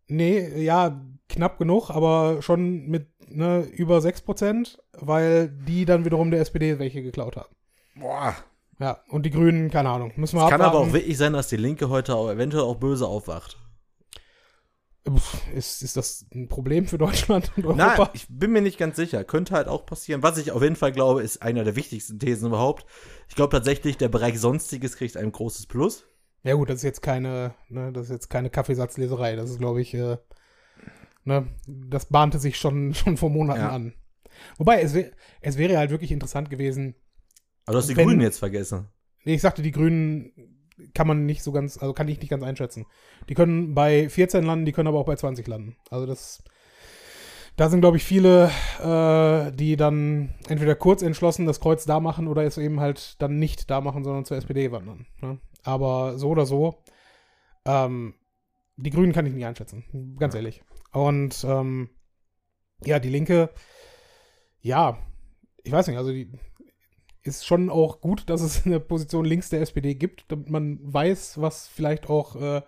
Nee, 0.08 0.62
ja, 0.62 1.00
knapp 1.28 1.58
genug, 1.58 1.88
aber 1.90 2.42
schon 2.42 2.86
mit 2.88 3.08
ne, 3.30 3.60
über 3.62 3.98
6%, 3.98 4.78
weil 4.92 5.48
die 5.48 5.84
dann 5.86 6.04
wiederum 6.04 6.30
der 6.30 6.40
SPD 6.40 6.78
welche 6.78 7.02
geklaut 7.02 7.36
haben. 7.36 7.54
Boah. 7.94 8.36
Ja, 8.80 8.98
und 9.08 9.24
die 9.26 9.30
Grünen, 9.30 9.70
keine 9.70 9.90
Ahnung. 9.90 10.12
Müssen 10.16 10.38
wir 10.38 10.44
Es 10.44 10.50
kann 10.50 10.62
aber 10.62 10.78
auch 10.78 10.92
wirklich 10.92 11.18
sein, 11.18 11.34
dass 11.34 11.48
die 11.48 11.56
Linke 11.56 11.90
heute 11.90 12.16
auch 12.16 12.30
eventuell 12.30 12.64
auch 12.64 12.76
böse 12.76 13.06
aufwacht. 13.06 13.58
Ist, 15.54 15.82
ist 15.82 15.96
das 15.96 16.26
ein 16.34 16.48
Problem 16.48 16.86
für 16.86 16.98
Deutschland 16.98 17.50
und 17.56 17.76
Nein, 17.76 17.98
Europa? 17.98 18.10
ich 18.14 18.26
bin 18.28 18.52
mir 18.52 18.60
nicht 18.60 18.78
ganz 18.78 18.96
sicher. 18.96 19.24
Könnte 19.24 19.54
halt 19.54 19.66
auch 19.66 19.86
passieren. 19.86 20.22
Was 20.22 20.38
ich 20.38 20.52
auf 20.52 20.62
jeden 20.62 20.76
Fall 20.76 20.92
glaube, 20.92 21.22
ist 21.22 21.42
einer 21.42 21.64
der 21.64 21.74
wichtigsten 21.74 22.18
Thesen 22.18 22.48
überhaupt. 22.48 22.84
Ich 23.28 23.34
glaube 23.34 23.50
tatsächlich, 23.50 23.96
der 23.96 24.08
Bereich 24.08 24.38
Sonstiges 24.38 24.96
kriegt 24.96 25.16
ein 25.16 25.32
großes 25.32 25.66
Plus. 25.66 26.06
Ja 26.42 26.54
gut, 26.54 26.68
das 26.70 26.76
ist 26.76 26.82
jetzt 26.84 27.02
keine, 27.02 27.54
ne, 27.68 27.92
das 27.92 28.04
ist 28.04 28.10
jetzt 28.12 28.28
keine 28.30 28.50
Kaffeesatzleserei. 28.50 29.36
Das 29.36 29.50
ist, 29.50 29.58
glaube 29.58 29.80
ich, 29.80 29.94
äh, 29.94 30.16
ne, 31.24 31.48
das 31.66 32.06
bahnte 32.06 32.38
sich 32.38 32.58
schon, 32.58 32.94
schon 32.94 33.16
vor 33.16 33.30
Monaten 33.30 33.60
Ja. 33.60 33.70
an. 33.70 33.94
Wobei, 34.58 34.80
es, 34.80 34.94
wär, 34.94 35.10
es 35.40 35.58
wäre 35.58 35.76
halt 35.76 35.90
wirklich 35.90 36.12
interessant 36.12 36.50
gewesen. 36.50 36.94
Aber 37.66 37.72
du 37.74 37.78
hast 37.78 37.88
die 37.88 37.96
Wenn- 37.96 38.06
Grünen 38.08 38.20
jetzt 38.20 38.38
vergessen. 38.38 38.88
Nee, 39.24 39.34
ich 39.34 39.42
sagte, 39.42 39.62
die 39.62 39.70
Grünen 39.72 40.32
kann 40.94 41.06
man 41.06 41.26
nicht 41.26 41.42
so 41.42 41.52
ganz, 41.52 41.76
also 41.76 41.92
kann 41.92 42.08
ich 42.08 42.18
nicht 42.20 42.30
ganz 42.30 42.42
einschätzen. 42.42 42.86
Die 43.28 43.34
können 43.34 43.74
bei 43.74 44.08
14 44.08 44.42
landen, 44.44 44.64
die 44.64 44.72
können 44.72 44.88
aber 44.88 44.98
auch 44.98 45.04
bei 45.06 45.16
20 45.16 45.46
landen. 45.46 45.76
Also 45.90 46.06
das, 46.06 46.42
da 47.56 47.68
sind, 47.68 47.80
glaube 47.82 47.98
ich, 47.98 48.04
viele, 48.04 48.50
äh, 48.82 49.52
die 49.54 49.76
dann 49.76 50.34
entweder 50.48 50.74
kurz 50.74 51.02
entschlossen 51.02 51.44
das 51.44 51.60
Kreuz 51.60 51.84
da 51.84 52.00
machen 52.00 52.28
oder 52.28 52.44
es 52.44 52.56
eben 52.56 52.80
halt 52.80 53.20
dann 53.20 53.38
nicht 53.38 53.70
da 53.70 53.82
machen, 53.82 54.04
sondern 54.04 54.24
zur 54.24 54.38
SPD 54.38 54.72
wandern. 54.72 55.06
Ne? 55.20 55.38
Aber 55.64 56.16
so 56.18 56.30
oder 56.30 56.46
so, 56.46 56.82
ähm, 57.66 58.14
die 58.76 58.90
Grünen 58.90 59.12
kann 59.12 59.26
ich 59.26 59.34
nicht 59.34 59.44
einschätzen, 59.44 60.16
ganz 60.18 60.34
ehrlich. 60.34 60.62
Und 60.92 61.44
ähm, 61.46 61.90
ja, 62.86 62.98
die 62.98 63.10
Linke, 63.10 63.50
ja, 64.62 64.96
ich 65.62 65.72
weiß 65.72 65.86
nicht, 65.88 65.98
also 65.98 66.10
die 66.10 66.32
ist 67.22 67.46
schon 67.46 67.70
auch 67.70 68.00
gut, 68.00 68.28
dass 68.30 68.40
es 68.40 68.66
eine 68.66 68.80
Position 68.80 69.24
links 69.24 69.50
der 69.50 69.60
SPD 69.60 69.94
gibt, 69.94 70.24
damit 70.28 70.50
man 70.50 70.78
weiß, 70.82 71.40
was 71.40 71.68
vielleicht 71.68 72.08
auch, 72.08 72.36
äh, 72.36 72.62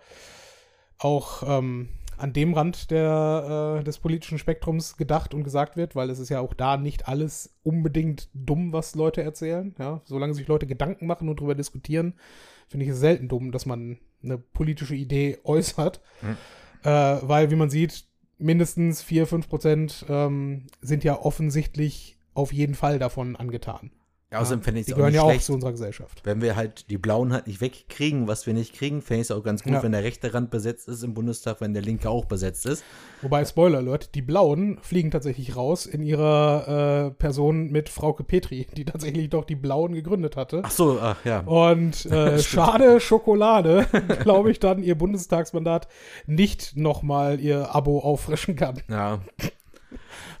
auch 0.99 1.43
ähm, 1.45 1.89
an 2.17 2.33
dem 2.33 2.53
Rand 2.53 2.91
der, 2.91 3.79
äh, 3.79 3.83
des 3.83 3.97
politischen 3.97 4.37
Spektrums 4.37 4.97
gedacht 4.97 5.33
und 5.33 5.43
gesagt 5.43 5.75
wird, 5.75 5.95
weil 5.95 6.09
es 6.09 6.19
ist 6.19 6.29
ja 6.29 6.39
auch 6.39 6.53
da 6.53 6.77
nicht 6.77 7.07
alles 7.07 7.55
unbedingt 7.63 8.29
dumm, 8.33 8.71
was 8.71 8.95
Leute 8.95 9.23
erzählen. 9.23 9.75
Ja? 9.79 10.01
Solange 10.05 10.33
sich 10.33 10.47
Leute 10.47 10.67
Gedanken 10.67 11.07
machen 11.07 11.29
und 11.29 11.39
darüber 11.39 11.55
diskutieren, 11.55 12.13
finde 12.67 12.85
ich 12.85 12.91
es 12.91 12.99
selten 12.99 13.27
dumm, 13.27 13.51
dass 13.51 13.65
man 13.65 13.97
eine 14.23 14.37
politische 14.37 14.95
Idee 14.95 15.39
äußert. 15.43 16.01
Mhm. 16.21 16.37
Äh, 16.83 17.17
weil, 17.21 17.49
wie 17.49 17.55
man 17.55 17.69
sieht, 17.69 18.05
mindestens 18.37 19.01
4, 19.01 19.25
5 19.25 19.49
Prozent 19.49 20.05
ähm, 20.09 20.67
sind 20.81 21.03
ja 21.03 21.19
offensichtlich 21.19 22.17
auf 22.33 22.51
jeden 22.53 22.75
Fall 22.75 22.99
davon 22.99 23.35
angetan. 23.35 23.91
Ja, 24.33 24.39
außerdem 24.41 24.63
fände 24.63 24.79
ich 24.79 24.87
Die 24.87 24.91
es 24.91 24.93
auch 24.95 24.97
gehören 24.97 25.11
nicht 25.11 25.15
ja 25.17 25.23
auch 25.23 25.29
schlecht, 25.29 25.45
zu 25.45 25.53
unserer 25.53 25.71
Gesellschaft. 25.71 26.21
wenn 26.23 26.41
wir 26.41 26.55
halt 26.55 26.89
die 26.89 26.97
Blauen 26.97 27.31
halt 27.33 27.47
nicht 27.47 27.61
wegkriegen, 27.61 28.27
was 28.27 28.47
wir 28.47 28.53
nicht 28.53 28.73
kriegen, 28.75 29.01
fände 29.01 29.21
ich 29.21 29.27
es 29.29 29.31
auch 29.31 29.43
ganz 29.43 29.63
gut, 29.63 29.73
Ja. 29.73 29.83
wenn 29.83 29.91
der 29.91 30.03
rechte 30.03 30.33
Rand 30.33 30.49
besetzt 30.49 30.87
ist 30.87 31.03
im 31.03 31.13
Bundestag, 31.13 31.61
wenn 31.61 31.73
der 31.73 31.83
linke 31.83 32.09
auch 32.09 32.25
besetzt 32.25 32.65
ist. 32.65 32.83
Wobei, 33.21 33.45
Spoiler 33.45 33.77
Alert, 33.77 34.15
die 34.15 34.21
Blauen 34.23 34.79
fliegen 34.81 35.11
tatsächlich 35.11 35.55
raus 35.55 35.85
in 35.85 36.01
ihrer 36.01 37.07
äh, 37.07 37.11
Person 37.11 37.69
mit 37.71 37.89
Frauke 37.89 38.23
Petri, 38.23 38.67
die 38.75 38.85
tatsächlich 38.85 39.29
doch 39.29 39.45
die 39.45 39.55
Blauen 39.55 39.93
gegründet 39.93 40.35
hatte. 40.35 40.61
Ach 40.63 40.71
so, 40.71 40.99
ach 40.99 41.23
ja. 41.25 41.41
Und 41.41 42.05
äh, 42.07 42.39
schade 42.39 42.99
Schokolade, 42.99 43.85
glaube 44.23 44.49
ich, 44.51 44.59
dann 44.59 44.81
ihr 44.81 44.97
Bundestagsmandat 44.97 45.87
nicht 46.25 46.75
nochmal 46.75 47.39
ihr 47.39 47.73
Abo 47.75 47.99
auffrischen 47.99 48.55
kann. 48.55 48.81
Ja, 48.89 49.19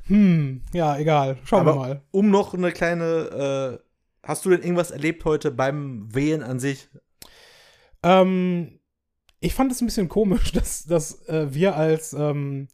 Hm, 0.07 0.61
ja, 0.73 0.97
egal. 0.97 1.37
Schauen 1.45 1.65
wir 1.65 1.71
aber 1.71 1.79
mal. 1.79 2.01
um 2.11 2.29
noch 2.29 2.53
eine 2.53 2.71
kleine, 2.71 3.79
äh, 3.81 4.27
hast 4.27 4.45
du 4.45 4.49
denn 4.49 4.61
irgendwas 4.61 4.91
erlebt 4.91 5.23
heute 5.25 5.51
beim 5.51 6.13
Wählen 6.13 6.43
an 6.43 6.59
sich? 6.59 6.89
Ähm, 8.03 8.79
ich 9.39 9.53
fand 9.53 9.71
es 9.71 9.81
ein 9.81 9.85
bisschen 9.85 10.09
komisch, 10.09 10.51
dass, 10.53 10.85
dass 10.85 11.27
äh, 11.27 11.53
wir 11.53 11.75
als, 11.75 12.13
ähm, 12.13 12.67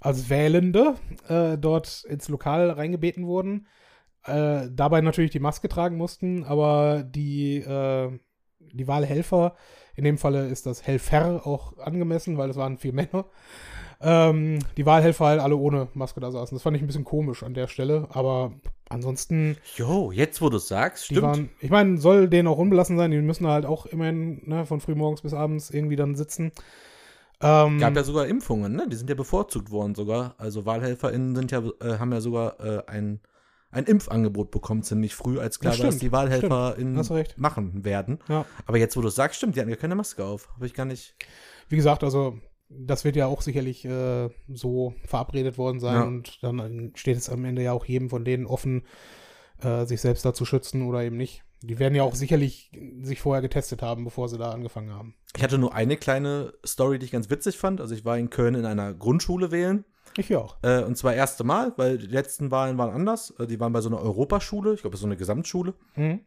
als 0.00 0.30
Wählende 0.30 0.94
äh, 1.28 1.58
dort 1.58 2.04
ins 2.08 2.28
Lokal 2.28 2.70
reingebeten 2.70 3.26
wurden. 3.26 3.66
Äh, 4.24 4.68
dabei 4.70 5.00
natürlich 5.00 5.30
die 5.30 5.40
Maske 5.40 5.68
tragen 5.68 5.96
mussten, 5.96 6.44
aber 6.44 7.02
die, 7.02 7.56
äh, 7.56 8.18
die 8.58 8.86
Wahlhelfer, 8.86 9.56
in 9.96 10.04
dem 10.04 10.18
Falle 10.18 10.48
ist 10.48 10.66
das 10.66 10.86
Helfer 10.86 11.46
auch 11.46 11.78
angemessen, 11.78 12.38
weil 12.38 12.50
es 12.50 12.56
waren 12.56 12.78
vier 12.78 12.92
Männer. 12.94 13.26
Ähm, 14.00 14.60
die 14.76 14.86
Wahlhelfer 14.86 15.26
halt 15.26 15.40
alle 15.40 15.56
ohne 15.56 15.88
Maske 15.94 16.20
da 16.20 16.30
saßen. 16.30 16.54
Das 16.54 16.62
fand 16.62 16.76
ich 16.76 16.82
ein 16.82 16.86
bisschen 16.86 17.04
komisch 17.04 17.42
an 17.42 17.54
der 17.54 17.66
Stelle, 17.66 18.06
aber 18.10 18.52
ansonsten 18.88 19.56
Jo, 19.76 20.12
jetzt 20.12 20.40
wo 20.40 20.50
du 20.50 20.58
es 20.58 20.68
sagst, 20.68 21.06
stimmt. 21.06 21.22
waren, 21.22 21.50
ich 21.60 21.70
meine, 21.70 21.98
soll 21.98 22.28
denen 22.28 22.46
auch 22.46 22.58
unbelassen 22.58 22.96
sein, 22.96 23.10
die 23.10 23.20
müssen 23.20 23.48
halt 23.48 23.66
auch 23.66 23.86
immerhin 23.86 24.42
ne, 24.46 24.66
von 24.66 24.80
frühmorgens 24.80 25.22
bis 25.22 25.34
abends 25.34 25.70
irgendwie 25.70 25.96
dann 25.96 26.14
sitzen. 26.14 26.52
Ähm, 27.40 27.78
Gab 27.78 27.94
ja 27.96 28.04
sogar 28.04 28.26
Impfungen, 28.26 28.74
ne? 28.74 28.88
Die 28.88 28.96
sind 28.96 29.10
ja 29.10 29.16
bevorzugt 29.16 29.70
worden 29.70 29.94
sogar. 29.94 30.34
Also 30.38 30.64
WahlhelferInnen 30.64 31.34
sind 31.36 31.50
ja, 31.50 31.62
äh, 31.80 31.98
haben 31.98 32.12
ja 32.12 32.20
sogar 32.20 32.58
äh, 32.60 32.82
ein, 32.86 33.20
ein 33.70 33.84
Impfangebot 33.84 34.50
bekommen, 34.50 34.82
ziemlich 34.82 35.14
früh, 35.14 35.38
als 35.38 35.60
klar 35.60 35.72
Das 35.72 35.80
war, 35.80 35.86
dass 35.86 35.98
die 35.98 36.10
WahlhelferInnen 36.10 37.04
machen 37.36 37.84
werden. 37.84 38.18
Ja. 38.28 38.44
Aber 38.66 38.78
jetzt, 38.78 38.96
wo 38.96 39.00
du 39.02 39.08
es 39.08 39.14
sagst, 39.14 39.38
stimmt, 39.38 39.56
die 39.56 39.60
hatten 39.60 39.70
ja 39.70 39.76
keine 39.76 39.94
Maske 39.94 40.24
auf. 40.24 40.48
Habe 40.54 40.66
ich 40.66 40.74
gar 40.74 40.84
nicht. 40.84 41.14
Wie 41.68 41.76
gesagt, 41.76 42.02
also 42.02 42.38
das 42.68 43.04
wird 43.04 43.16
ja 43.16 43.26
auch 43.26 43.40
sicherlich 43.42 43.84
äh, 43.84 44.28
so 44.48 44.94
verabredet 45.04 45.58
worden 45.58 45.80
sein 45.80 45.94
Ja. 45.94 46.02
und 46.04 46.42
dann 46.42 46.92
steht 46.94 47.16
es 47.16 47.30
am 47.30 47.44
Ende 47.44 47.62
ja 47.62 47.72
auch 47.72 47.84
jedem 47.84 48.10
von 48.10 48.24
denen 48.24 48.46
offen, 48.46 48.84
äh, 49.62 49.84
sich 49.86 50.00
selbst 50.00 50.24
da 50.24 50.34
zu 50.34 50.44
schützen 50.44 50.82
oder 50.82 51.02
eben 51.02 51.16
nicht. 51.16 51.42
Die 51.62 51.78
werden 51.80 51.94
ja 51.96 52.04
auch 52.04 52.14
sicherlich 52.14 52.70
sich 53.02 53.20
vorher 53.20 53.42
getestet 53.42 53.82
haben, 53.82 54.04
bevor 54.04 54.28
sie 54.28 54.38
da 54.38 54.52
angefangen 54.52 54.92
haben. 54.92 55.14
Ich 55.36 55.42
hatte 55.42 55.58
nur 55.58 55.74
eine 55.74 55.96
kleine 55.96 56.52
Story, 56.64 56.98
die 57.00 57.06
ich 57.06 57.10
ganz 57.10 57.30
witzig 57.30 57.58
fand. 57.58 57.80
Also 57.80 57.94
ich 57.94 58.04
war 58.04 58.16
in 58.16 58.30
Köln 58.30 58.54
in 58.54 58.64
einer 58.64 58.94
Grundschule 58.94 59.50
wählen. 59.50 59.84
Ich 60.16 60.28
ja 60.28 60.38
auch. 60.38 60.56
Äh, 60.62 60.84
und 60.84 60.96
zwar 60.96 61.14
erste 61.14 61.42
Mal, 61.42 61.72
weil 61.76 61.98
die 61.98 62.06
letzten 62.06 62.50
Wahlen 62.52 62.78
waren 62.78 62.90
anders. 62.94 63.34
Äh, 63.40 63.46
die 63.48 63.58
waren 63.58 63.72
bei 63.72 63.80
so 63.80 63.88
einer 63.88 64.00
Europaschule. 64.00 64.74
Ich 64.74 64.82
glaube, 64.82 64.96
so 64.96 65.06
eine 65.06 65.16
Gesamtschule. 65.16 65.74
Mhm. 65.96 66.20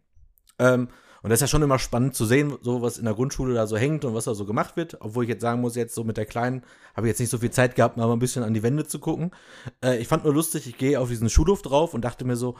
Ähm, 0.60 0.90
und 1.24 1.30
das 1.30 1.38
ist 1.38 1.42
ja 1.42 1.48
schon 1.48 1.62
immer 1.62 1.80
spannend 1.80 2.16
zu 2.16 2.26
sehen, 2.26 2.58
so 2.62 2.82
was 2.82 2.98
in 2.98 3.06
der 3.06 3.14
Grundschule 3.14 3.54
da 3.54 3.68
so 3.68 3.78
hängt 3.78 4.06
und 4.06 4.14
was 4.16 4.26
da 4.26 4.34
so 4.34 4.46
gemacht 4.46 4.76
wird. 4.76 4.98
Obwohl 5.02 5.24
ich 5.24 5.30
jetzt 5.30 5.42
sagen 5.42 5.62
muss, 5.62 5.76
jetzt 5.76 5.94
so 5.94 6.04
mit 6.04 6.18
der 6.18 6.26
Kleinen 6.26 6.64
habe 6.96 7.08
ich 7.08 7.12
jetzt 7.12 7.20
nicht 7.20 7.30
so 7.30 7.38
viel 7.38 7.52
Zeit 7.52 7.76
gehabt, 7.76 7.98
mal 7.98 8.12
ein 8.12 8.20
bisschen 8.20 8.44
an 8.44 8.54
die 8.54 8.64
Wände 8.64 8.86
zu 8.86 9.00
gucken. 9.00 9.32
Äh, 9.84 9.98
ich 9.98 10.08
fand 10.08 10.24
nur 10.24 10.34
lustig, 10.34 10.68
ich 10.68 10.78
gehe 10.78 11.00
auf 11.00 11.10
diesen 11.10 11.30
Schulhof 11.30 11.62
drauf 11.62 11.94
und 11.94 12.04
dachte 12.04 12.26
mir 12.26 12.36
so, 12.36 12.56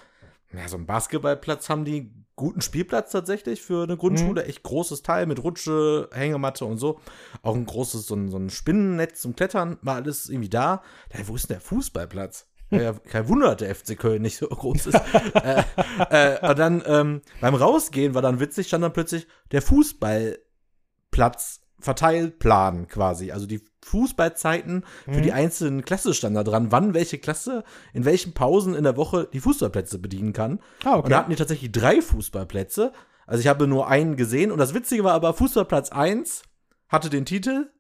ja, 0.54 0.68
so 0.68 0.76
einen 0.76 0.86
Basketballplatz 0.86 1.70
haben 1.70 1.86
die 1.86 2.14
guten 2.36 2.62
Spielplatz 2.62 3.12
tatsächlich 3.12 3.62
für 3.62 3.84
eine 3.84 3.98
Grundschule. 3.98 4.46
Echt 4.46 4.64
großes 4.64 5.02
Teil 5.02 5.26
mit 5.26 5.44
Rutsche, 5.44 6.10
Hängematte 6.12 6.66
und 6.66 6.78
so. 6.78 7.00
Auch 7.42 7.56
ein 7.56 7.66
großes, 7.66 8.06
so 8.06 8.16
ein, 8.16 8.30
so 8.30 8.38
ein 8.38 8.50
Spinnennetz 8.50 9.22
zum 9.22 9.36
Klettern, 9.36 9.78
war 9.82 9.96
alles 9.96 10.30
irgendwie 10.30 10.50
da. 10.50 10.84
Da, 11.10 11.20
wo 11.28 11.36
ist 11.36 11.50
denn 11.50 11.56
der 11.56 11.62
Fußballplatz? 11.62 12.48
Ja, 12.72 12.94
kein 12.94 13.28
Wunder, 13.28 13.50
dass 13.56 13.58
der 13.58 13.76
FC 13.76 14.00
Köln 14.00 14.22
nicht 14.22 14.38
so 14.38 14.48
groß 14.48 14.88
ist. 14.88 14.96
äh, 15.36 15.64
äh, 16.10 16.50
und 16.50 16.58
dann 16.60 16.82
ähm, 16.86 17.22
beim 17.42 17.54
Rausgehen 17.56 18.14
war 18.16 18.22
dann 18.22 18.40
witzig, 18.40 18.68
stand 18.68 18.84
dann 18.84 18.94
plötzlich 18.94 19.28
der 19.52 19.62
Fußballplatz 19.62 21.60
Verteilplan 21.80 22.88
quasi. 22.88 23.32
Also 23.32 23.48
die 23.48 23.66
Fußballzeiten 23.84 24.86
für 25.06 25.18
Mhm. 25.18 25.22
die 25.24 25.32
einzelnen 25.34 25.84
Klasse 25.84 26.14
stand 26.14 26.36
da 26.38 26.44
dran, 26.44 26.72
wann 26.72 26.94
welche 26.94 27.18
Klasse 27.18 27.64
in 27.94 28.06
welchen 28.06 28.34
Pausen 28.34 28.76
in 28.76 28.84
der 28.84 28.98
Woche 28.98 29.28
die 29.34 29.40
Fußballplätze 29.40 29.98
bedienen 29.98 30.32
kann. 30.34 30.60
Ah, 30.84 30.96
Und 30.96 31.10
da 31.12 31.18
hatten 31.18 31.32
die 31.32 31.36
tatsächlich 31.38 31.72
drei 31.72 32.00
Fußballplätze. 32.02 32.94
Also 33.26 33.42
ich 33.42 33.48
habe 33.48 33.66
nur 33.68 33.88
einen 33.88 34.16
gesehen. 34.16 34.52
Und 34.52 34.60
das 34.60 34.76
Witzige 34.76 35.04
war 35.04 35.14
aber, 35.14 35.34
Fußballplatz 35.34 35.92
1 35.92 36.44
hatte 36.88 37.10
den 37.10 37.26
Titel 37.26 37.72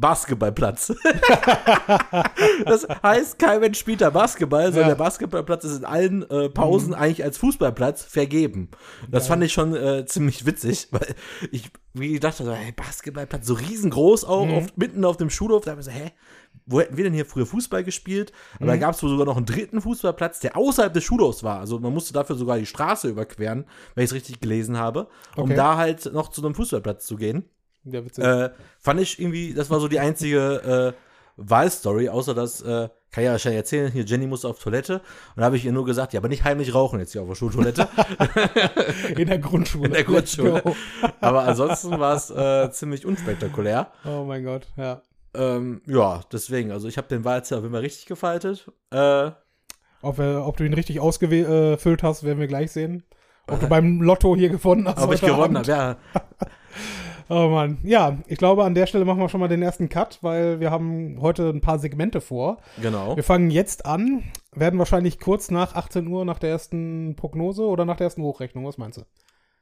Basketballplatz. 0.00 0.92
das 2.64 2.86
heißt, 3.02 3.38
kein 3.38 3.60
Mensch 3.60 3.78
spielt 3.78 4.00
da 4.00 4.10
Basketball, 4.10 4.64
sondern 4.66 4.82
Ja. 4.82 4.88
der 4.88 4.94
Basketballplatz 5.04 5.64
ist 5.64 5.78
in 5.78 5.84
allen 5.84 6.28
äh, 6.30 6.48
Pausen 6.48 6.94
eigentlich 6.94 7.22
als 7.24 7.38
Fußballplatz 7.38 8.04
vergeben. 8.04 8.70
Das 9.10 9.28
fand 9.28 9.42
ich 9.44 9.52
schon 9.52 9.74
äh, 9.74 10.04
ziemlich 10.06 10.46
witzig, 10.46 10.88
weil 10.92 11.14
ich 11.50 11.70
wie 11.92 12.12
gedacht 12.12 12.38
habe, 12.40 12.54
hey, 12.54 12.72
Basketballplatz, 12.72 13.46
so 13.46 13.54
riesengroß 13.54 14.24
auch, 14.24 14.46
Mhm. 14.46 14.54
auf, 14.54 14.66
mitten 14.76 15.04
auf 15.04 15.16
dem 15.16 15.28
Schulhof. 15.30 15.64
Da 15.64 15.72
hab 15.72 15.78
ich 15.80 15.84
so, 15.84 15.90
hä, 15.90 16.12
wo 16.66 16.80
hätten 16.80 16.96
wir 16.96 17.04
denn 17.04 17.12
hier 17.14 17.26
früher 17.26 17.46
Fußball 17.46 17.82
gespielt? 17.84 18.32
Aber 18.56 18.66
da 18.66 18.76
Mhm. 18.76 18.80
gab 18.80 18.94
es 18.94 19.02
wohl 19.02 19.10
sogar 19.10 19.26
noch 19.26 19.36
einen 19.36 19.46
dritten 19.46 19.80
Fußballplatz, 19.80 20.40
der 20.40 20.56
außerhalb 20.56 20.92
des 20.94 21.04
Schulhofs 21.04 21.42
war. 21.42 21.58
Also 21.58 21.78
man 21.80 21.92
musste 21.92 22.12
dafür 22.12 22.36
sogar 22.36 22.58
die 22.58 22.66
Straße 22.66 23.08
überqueren, 23.08 23.64
wenn 23.94 24.04
ich 24.04 24.10
es 24.10 24.14
richtig 24.14 24.40
gelesen 24.40 24.78
habe, 24.78 25.08
um 25.36 25.44
Okay. 25.44 25.56
da 25.56 25.76
halt 25.76 26.12
noch 26.12 26.28
zu 26.28 26.42
einem 26.44 26.54
Fußballplatz 26.54 27.06
zu 27.06 27.16
gehen. 27.16 27.44
Ja, 27.84 28.04
witzig. 28.04 28.24
Äh, 28.24 28.50
fand 28.78 29.00
ich 29.00 29.18
irgendwie, 29.18 29.54
das 29.54 29.70
war 29.70 29.80
so 29.80 29.88
die 29.88 30.00
einzige 30.00 30.94
äh, 30.96 31.00
Wahlstory, 31.36 32.08
außer 32.08 32.34
dass, 32.34 32.60
äh, 32.60 32.88
kann 33.10 33.24
ja 33.24 33.32
wahrscheinlich 33.32 33.58
erzählen, 33.58 33.90
hier 33.90 34.04
Jenny 34.04 34.26
muss 34.26 34.44
auf 34.44 34.58
Toilette. 34.60 34.94
Und 35.34 35.38
da 35.38 35.44
habe 35.44 35.56
ich 35.56 35.64
ihr 35.64 35.72
nur 35.72 35.84
gesagt, 35.84 36.12
ja, 36.12 36.20
aber 36.20 36.28
nicht 36.28 36.44
heimlich 36.44 36.74
rauchen 36.74 37.00
jetzt 37.00 37.12
hier 37.12 37.22
auf 37.22 37.28
der 37.28 37.34
Schultoilette. 37.34 37.88
in 39.16 39.26
der 39.26 39.38
Grundschule. 39.38 39.86
in 39.86 39.92
der 39.94 40.04
Grundschule. 40.04 40.62
aber 41.20 41.44
ansonsten 41.44 41.98
war 41.98 42.14
es 42.14 42.30
äh, 42.30 42.70
ziemlich 42.70 43.06
unspektakulär. 43.06 43.90
Oh 44.04 44.24
mein 44.24 44.44
Gott, 44.44 44.66
ja. 44.76 45.02
Ähm, 45.34 45.80
ja, 45.86 46.20
deswegen, 46.32 46.72
also 46.72 46.88
ich 46.88 46.98
habe 46.98 47.08
den 47.08 47.24
Wahlzettel 47.24 47.58
auf 47.58 47.64
jeden 47.64 47.74
Fall 47.74 47.82
richtig 47.82 48.06
gefaltet. 48.06 48.70
Äh, 48.90 49.30
Ob, 50.02 50.18
wir, 50.18 50.44
ob 50.44 50.56
du 50.56 50.64
ihn 50.64 50.74
richtig 50.74 51.00
ausgefüllt 51.00 52.02
hast, 52.02 52.24
werden 52.24 52.40
wir 52.40 52.48
gleich 52.48 52.72
sehen. 52.72 53.04
Ob 53.46 53.60
du 53.60 53.66
beim 53.68 54.02
Lotto 54.02 54.36
hier 54.36 54.48
gewonnen 54.50 54.86
hast. 54.88 55.02
ob 55.02 55.12
ich 55.12 55.20
gewonnen 55.20 55.56
habe, 55.58 55.68
ja. 55.68 55.96
Oh 57.30 57.48
Mann. 57.48 57.78
Ja, 57.84 58.18
ich 58.26 58.38
glaube, 58.38 58.64
an 58.64 58.74
der 58.74 58.86
Stelle 58.86 59.04
machen 59.04 59.20
wir 59.20 59.28
schon 59.28 59.38
mal 59.38 59.46
den 59.46 59.62
ersten 59.62 59.88
Cut, 59.88 60.18
weil 60.20 60.58
wir 60.58 60.72
haben 60.72 61.18
heute 61.20 61.48
ein 61.48 61.60
paar 61.60 61.78
Segmente 61.78 62.20
vor. 62.20 62.58
Genau. 62.82 63.14
Wir 63.14 63.22
fangen 63.22 63.52
jetzt 63.52 63.86
an, 63.86 64.24
werden 64.52 64.80
wahrscheinlich 64.80 65.20
kurz 65.20 65.48
nach 65.48 65.76
18 65.76 66.08
Uhr 66.08 66.24
nach 66.24 66.40
der 66.40 66.50
ersten 66.50 67.14
Prognose 67.14 67.62
oder 67.62 67.84
nach 67.84 67.96
der 67.96 68.06
ersten 68.06 68.22
Hochrechnung. 68.22 68.66
Was 68.66 68.78
meinst 68.78 68.98
du? 68.98 69.02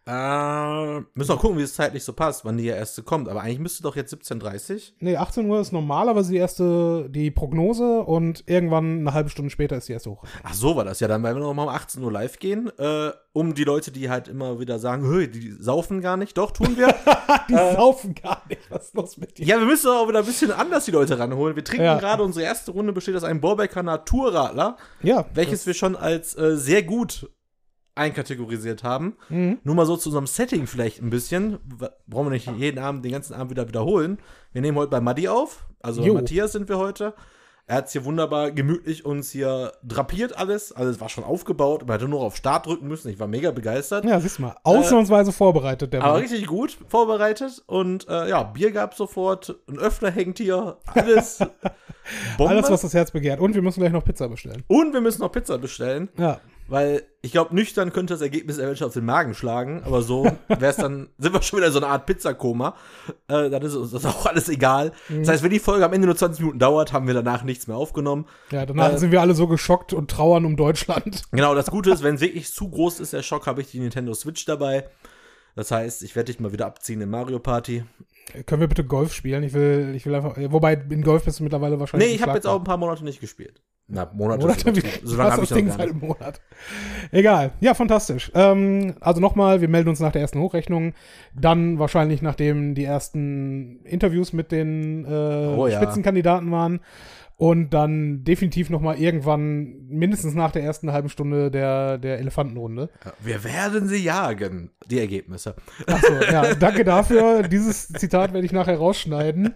Äh, 0.09 1.01
müssen 1.15 1.33
noch 1.33 1.41
gucken, 1.41 1.59
wie 1.59 1.63
es 1.63 1.75
zeitlich 1.75 2.03
so 2.03 2.13
passt, 2.15 2.45
wann 2.45 2.57
die 2.57 2.67
erste 2.67 3.03
kommt. 3.03 3.29
Aber 3.29 3.43
eigentlich 3.43 3.59
müsste 3.59 3.83
doch 3.83 3.95
jetzt 3.95 4.15
17.30 4.15 4.93
Nee, 5.01 5.17
18 5.17 5.49
Uhr 5.49 5.61
ist 5.61 5.73
normalerweise 5.73 6.33
die 6.33 6.39
erste, 6.39 7.09
die 7.11 7.31
Prognose 7.31 8.01
und 8.01 8.43
irgendwann 8.47 9.01
eine 9.01 9.13
halbe 9.13 9.29
Stunde 9.31 9.51
später 9.51 9.77
ist 9.77 9.89
die 9.89 9.93
erste 9.93 10.11
Hochrechnung. 10.11 10.43
Ach 10.45 10.55
so 10.55 10.77
war 10.77 10.85
das 10.85 11.01
ja. 11.01 11.09
Dann 11.09 11.23
werden 11.23 11.37
wir 11.37 11.43
noch 11.45 11.55
mal 11.55 11.65
um 11.65 11.69
18 11.69 12.03
Uhr 12.03 12.11
live 12.11 12.39
gehen, 12.39 12.71
äh, 12.79 13.11
um 13.35 13.55
die 13.55 13.65
Leute, 13.65 13.91
die 13.93 14.09
halt 14.11 14.29
immer 14.29 14.59
wieder 14.61 14.79
sagen, 14.79 15.11
hey, 15.13 15.31
die 15.31 15.53
saufen 15.53 16.01
gar 16.01 16.17
nicht. 16.17 16.37
Doch, 16.39 16.51
tun 16.53 16.77
wir. 16.77 16.89
Die 17.49 17.55
saufen 17.55 18.15
gar 18.15 18.43
nicht. 18.49 18.61
Was 18.71 18.87
ist 18.87 18.95
los 18.95 19.17
mit 19.19 19.37
dir? 19.39 19.47
ja, 19.47 19.59
wir 19.59 19.67
müssen 19.67 19.89
auch 19.91 20.09
wieder 20.09 20.19
ein 20.21 20.25
bisschen 20.25 20.51
anders 20.51 20.85
die 20.87 20.91
Leute 20.91 21.19
ranholen. 21.19 21.57
Wir 21.57 21.65
trinken 21.65 21.85
Ja. 21.85 21.99
gerade, 21.99 22.23
unsere 22.23 22.45
erste 22.45 22.71
Runde 22.73 22.93
besteht 22.93 23.17
aus 23.17 23.25
einem 23.25 23.41
Borbecker 23.41 23.83
Naturradler, 23.83 24.77
Ja. 25.03 25.25
welches 25.35 25.67
wir 25.67 25.75
schon 25.75 25.95
als 25.97 26.37
äh, 26.37 26.57
sehr 26.57 26.83
gut 26.83 27.31
einkategorisiert 27.99 28.83
haben. 28.85 29.17
Mhm. 29.29 29.59
Nur 29.65 29.75
mal 29.75 29.87
so 29.87 29.97
zu 29.97 30.09
unserem 30.09 30.27
Setting 30.27 30.67
vielleicht 30.67 31.03
ein 31.03 31.11
bisschen. 31.11 31.59
Brauchen 32.07 32.27
wir 32.27 32.31
nicht 32.31 32.51
jeden 32.57 32.79
Abend, 32.79 33.05
den 33.05 33.13
ganzen 33.13 33.35
Abend 33.35 33.51
wieder 33.51 33.69
wiederholen. 33.69 34.19
Wir 34.53 34.63
nehmen 34.63 34.79
heute 34.79 34.91
bei 34.91 35.01
Maddi 35.01 35.29
auf. 35.29 35.67
Also 35.81 36.03
Jo. 36.03 36.15
Matthias 36.15 36.53
sind 36.53 36.69
wir 36.69 36.79
heute. 36.79 37.15
Er 37.67 37.77
hat 37.77 37.87
es 37.89 37.93
hier 37.93 38.07
wunderbar 38.07 38.51
gemütlich 38.51 39.05
uns 39.05 39.31
hier 39.31 39.73
drapiert 39.85 40.39
alles. 40.39 40.73
Alles 40.73 41.03
war 41.03 41.11
schon 41.11 41.23
aufgebaut. 41.23 41.87
Man 41.87 41.99
hätte 41.99 42.09
nur 42.09 42.23
auf 42.23 42.35
Start 42.35 42.65
drücken 42.65 42.89
müssen. 42.89 43.11
Ich 43.11 43.21
war 43.21 43.27
mega 43.27 43.51
begeistert. 43.51 44.07
Ja, 44.07 44.19
siehst 44.21 44.39
du 44.39 44.43
mal. 44.43 44.57
Ausnahmsweise 44.65 45.33
vorbereitet, 45.33 45.93
der 45.93 46.03
Aber 46.03 46.13
Mann. 46.15 46.23
richtig 46.23 46.47
gut 46.47 46.79
vorbereitet. 46.89 47.63
Und 47.67 48.09
äh, 48.09 48.31
ja, 48.31 48.43
Bier 48.43 48.71
gab 48.73 48.95
sofort. 48.95 49.55
Ein 49.69 49.79
Öffner 49.79 50.11
hängt 50.11 50.39
hier. 50.39 50.79
Alles. 50.87 51.41
Alles, 52.39 52.71
was 52.71 52.81
das 52.81 52.95
Herz 52.95 53.11
begehrt. 53.11 53.39
Und 53.39 53.55
wir 53.55 53.61
müssen 53.61 53.81
gleich 53.81 53.93
noch 53.93 54.03
Pizza 54.05 54.31
bestellen. 54.31 54.65
Und 54.67 54.95
wir 54.95 55.03
müssen 55.03 55.21
noch 55.21 55.31
Pizza 55.31 55.59
bestellen. 55.59 56.09
Ja. 56.17 56.41
Weil 56.69 57.03
ich 57.23 57.33
glaube, 57.33 57.55
nüchtern 57.55 57.93
könnte 57.95 58.13
das 58.13 58.21
Ergebnis 58.21 58.59
eventuell 58.59 58.89
auf 58.89 58.93
den 58.95 59.07
Magen 59.07 59.35
schlagen, 59.35 59.83
aber 59.85 60.03
so 60.03 60.25
wäre 60.49 60.67
es 60.71 60.77
dann, 60.77 61.09
sind 61.17 61.33
wir 61.33 61.41
schon 61.43 61.57
wieder 61.59 61.69
in 61.69 61.73
so 61.73 61.79
eine 61.79 61.89
Art 61.89 62.05
Pizzakoma. 62.05 62.75
Äh, 63.27 63.49
dann 63.49 63.63
ist 63.63 63.75
uns 63.75 63.91
das 63.91 64.05
auch 64.05 64.27
alles 64.27 64.51
egal. 64.51 64.93
Das 65.09 65.29
heißt, 65.29 65.43
wenn 65.43 65.51
die 65.51 65.59
Folge 65.59 65.85
am 65.87 65.93
Ende 65.95 66.07
nur 66.07 66.17
20 66.17 66.41
Minuten 66.41 66.59
dauert, 66.59 66.93
haben 66.93 67.07
wir 67.07 67.15
danach 67.15 67.43
nichts 67.43 67.67
mehr 67.67 67.77
aufgenommen. 67.77 68.27
Ja, 68.51 68.67
danach 68.67 68.93
Äh, 68.93 68.99
sind 68.99 69.13
wir 69.13 69.23
alle 69.23 69.35
so 69.35 69.47
geschockt 69.49 69.95
und 69.95 70.11
trauern 70.11 70.45
um 70.45 70.57
Deutschland. 70.57 71.23
Genau, 71.33 71.55
das 71.55 71.71
Gute 71.71 71.91
ist, 71.91 72.03
wenn 72.03 72.17
es 72.17 72.21
wirklich 72.21 72.53
zu 72.53 72.69
groß 72.69 73.01
ist, 73.01 73.13
der 73.13 73.23
Schock, 73.23 73.47
habe 73.47 73.61
ich 73.63 73.71
die 73.71 73.81
Nintendo 73.81 74.13
Switch 74.13 74.45
dabei. 74.45 74.89
Das 75.55 75.71
heißt, 75.71 76.03
ich 76.03 76.15
werde 76.17 76.31
dich 76.33 76.41
mal 76.41 76.53
wieder 76.53 76.67
abziehen 76.67 77.01
in 77.01 77.11
Mario 77.11 77.39
Party. 77.39 77.85
Können 78.47 78.61
wir 78.61 78.69
bitte 78.69 78.85
Golf 78.85 79.15
spielen? 79.15 79.43
Ich 79.43 79.55
will, 79.55 79.93
ich 79.97 80.05
will 80.05 80.15
einfach. 80.15 80.37
Wobei, 80.37 80.75
in 80.75 81.03
Golf 81.03 81.25
bist 81.25 81.41
du 81.41 81.45
mittlerweile 81.45 81.81
wahrscheinlich. 81.81 82.11
Nee, 82.11 82.15
ich 82.15 82.23
habe 82.23 82.35
jetzt 82.35 82.47
auch 82.47 82.59
ein 82.59 82.65
paar 82.65 82.77
Monate 82.77 83.03
nicht 83.05 83.21
gespielt. 83.21 83.61
Na, 83.91 84.11
Monate, 84.15 84.41
Monate, 84.41 84.77
wie, 84.77 84.83
so 85.03 85.17
lange 85.17 85.31
habe 85.31 85.41
das 85.41 85.51
ich 85.51 85.57
Ding 85.57 85.69
gar 85.69 85.79
halt 85.79 85.95
nicht. 85.95 86.03
im 86.03 86.09
Monat. 86.09 86.43
Egal. 87.11 87.53
Ja, 87.61 87.73
fantastisch. 87.73 88.31
Ähm, 88.35 88.95
also 89.01 89.19
nochmal, 89.21 89.63
wir 89.63 89.69
melden 89.69 89.89
uns 89.89 89.99
nach 90.01 90.13
der 90.13 90.21
ersten 90.21 90.41
Hochrechnung. 90.41 90.93
Dann 91.35 91.79
wahrscheinlich, 91.79 92.21
nachdem 92.21 92.75
die 92.75 92.85
ersten 92.85 93.81
Interviews 93.85 94.35
mit 94.35 94.53
den 94.53 95.07
äh, 95.07 95.09
Oh 95.09 95.67
ja. 95.67 95.79
Spitzenkandidaten 95.81 96.51
waren. 96.51 96.81
Und 97.41 97.71
dann 97.71 98.25
definitiv 98.25 98.69
nochmal 98.69 98.99
irgendwann, 98.99 99.87
mindestens 99.89 100.35
nach 100.35 100.51
der 100.51 100.65
ersten 100.65 100.91
halben 100.93 101.09
Stunde 101.09 101.53
der, 101.53 101.97
der 101.97 102.19
Elefantenrunde. 102.19 102.91
Wir 103.21 103.45
werden 103.45 103.87
sie 103.87 104.03
jagen, 104.03 104.73
die 104.91 104.99
Ergebnisse. 104.99 105.55
Achso, 105.87 106.15
ja, 106.33 106.55
danke 106.57 106.83
dafür. 106.83 107.45
Dieses 107.45 107.89
Zitat 107.91 108.33
werde 108.33 108.45
ich 108.45 108.51
nachher 108.51 108.77
rausschneiden 108.79 109.55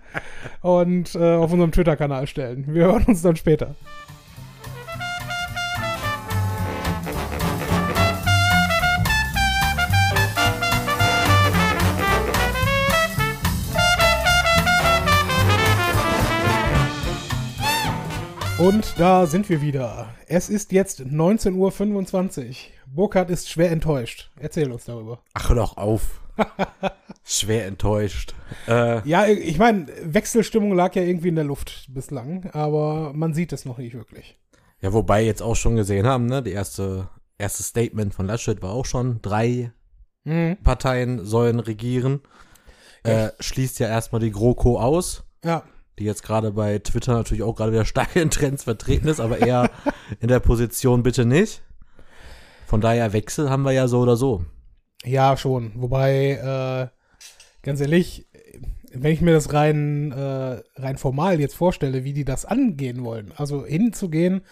und 0.61 1.17
äh, 1.17 1.33
auf 1.35 1.53
unserem 1.53 1.73
Twitter-Kanal 1.73 2.29
stellen. 2.29 2.67
Wir 2.69 2.85
hören 2.85 3.05
uns 3.09 3.21
dann 3.21 3.35
später. 3.35 3.75
Und 18.63 18.95
da 18.99 19.27
sind 19.27 19.49
wir 19.49 19.61
wieder. 19.61 20.15
Es 20.29 20.49
ist 20.49 20.73
jetzt 20.73 21.01
19.25 21.01 22.47
Uhr. 22.49 22.55
Burkhard 22.87 23.31
ist 23.31 23.49
schwer 23.49 23.71
enttäuscht. 23.71 24.31
Erzähl 24.39 24.71
uns 24.71 24.85
darüber. 24.85 25.21
Ach, 25.35 25.55
doch 25.55 25.77
auf. 25.77 26.21
Schwer 27.25 27.67
enttäuscht. 27.67 28.35
Äh, 28.69 29.07
Ja, 29.09 29.27
ich 29.27 29.59
meine, 29.59 29.87
Wechselstimmung 30.03 30.75
lag 30.75 30.95
ja 30.95 31.03
irgendwie 31.03 31.29
in 31.29 31.35
der 31.37 31.45
Luft 31.45 31.87
bislang, 31.89 32.49
aber 32.53 33.13
man 33.15 33.35
sieht 33.35 33.53
es 33.53 33.65
noch 33.65 33.79
nicht 33.79 33.95
wirklich. 33.95 34.39
ja, 34.81 34.93
wobei 34.93 35.23
jetzt 35.25 35.43
auch 35.43 35.57
schon 35.57 35.77
gesehen 35.77 36.07
haben, 36.07 36.27
ne? 36.27 36.43
Die 36.43 36.53
erste, 36.53 37.09
erste 37.39 37.63
Statement 37.63 38.15
von 38.15 38.27
Laschet 38.27 38.63
war 38.63 38.73
auch 38.73 38.87
schon, 38.87 39.21
drei 39.23 39.73
Mhm. 40.25 40.57
Parteien 40.63 41.25
sollen 41.25 41.59
regieren. 41.59 42.21
Äh, 43.03 43.31
schließt 43.41 43.81
ja 43.81 43.89
erstmal 43.89 44.21
die 44.21 44.31
GroKo 44.31 44.79
aus, 44.79 45.25
Ja, 45.45 45.65
die 45.99 46.05
jetzt 46.05 46.23
gerade 46.23 46.53
bei 46.53 46.79
Twitter 46.79 47.15
natürlich 47.15 47.43
auch 47.43 47.55
gerade 47.55 47.73
wieder 47.73 47.85
stark 47.85 48.17
in 48.17 48.31
Trends 48.31 48.65
vertreten 48.65 49.09
ist, 49.09 49.21
aber 49.21 49.39
eher 49.39 49.71
in 50.21 50.29
der 50.29 50.41
Position 50.41 51.03
bitte 51.03 51.25
nicht. 51.25 51.63
Von 52.67 52.81
daher 52.81 53.13
Wechsel 53.13 53.51
haben 53.51 53.65
wir 53.65 53.73
ja 53.73 53.87
so 53.89 54.01
oder 54.01 54.17
so. 54.17 54.45
ja, 55.05 55.37
schon. 55.37 55.73
Wobei, 55.75 56.33
äh, 56.33 56.89
ganz 57.63 57.81
ehrlich, 57.81 58.27
wenn 58.95 59.13
ich 59.13 59.21
mir 59.21 59.33
das 59.33 59.53
rein, 59.53 60.13
äh, 60.13 60.63
rein 60.77 60.99
formal 60.99 61.41
jetzt 61.41 61.55
vorstelle, 61.55 62.05
wie 62.05 62.13
die 62.13 62.25
das 62.25 62.45
angehen 62.45 63.05
wollen, 63.05 63.33
also 63.37 63.65
hinzugehen 63.65 64.43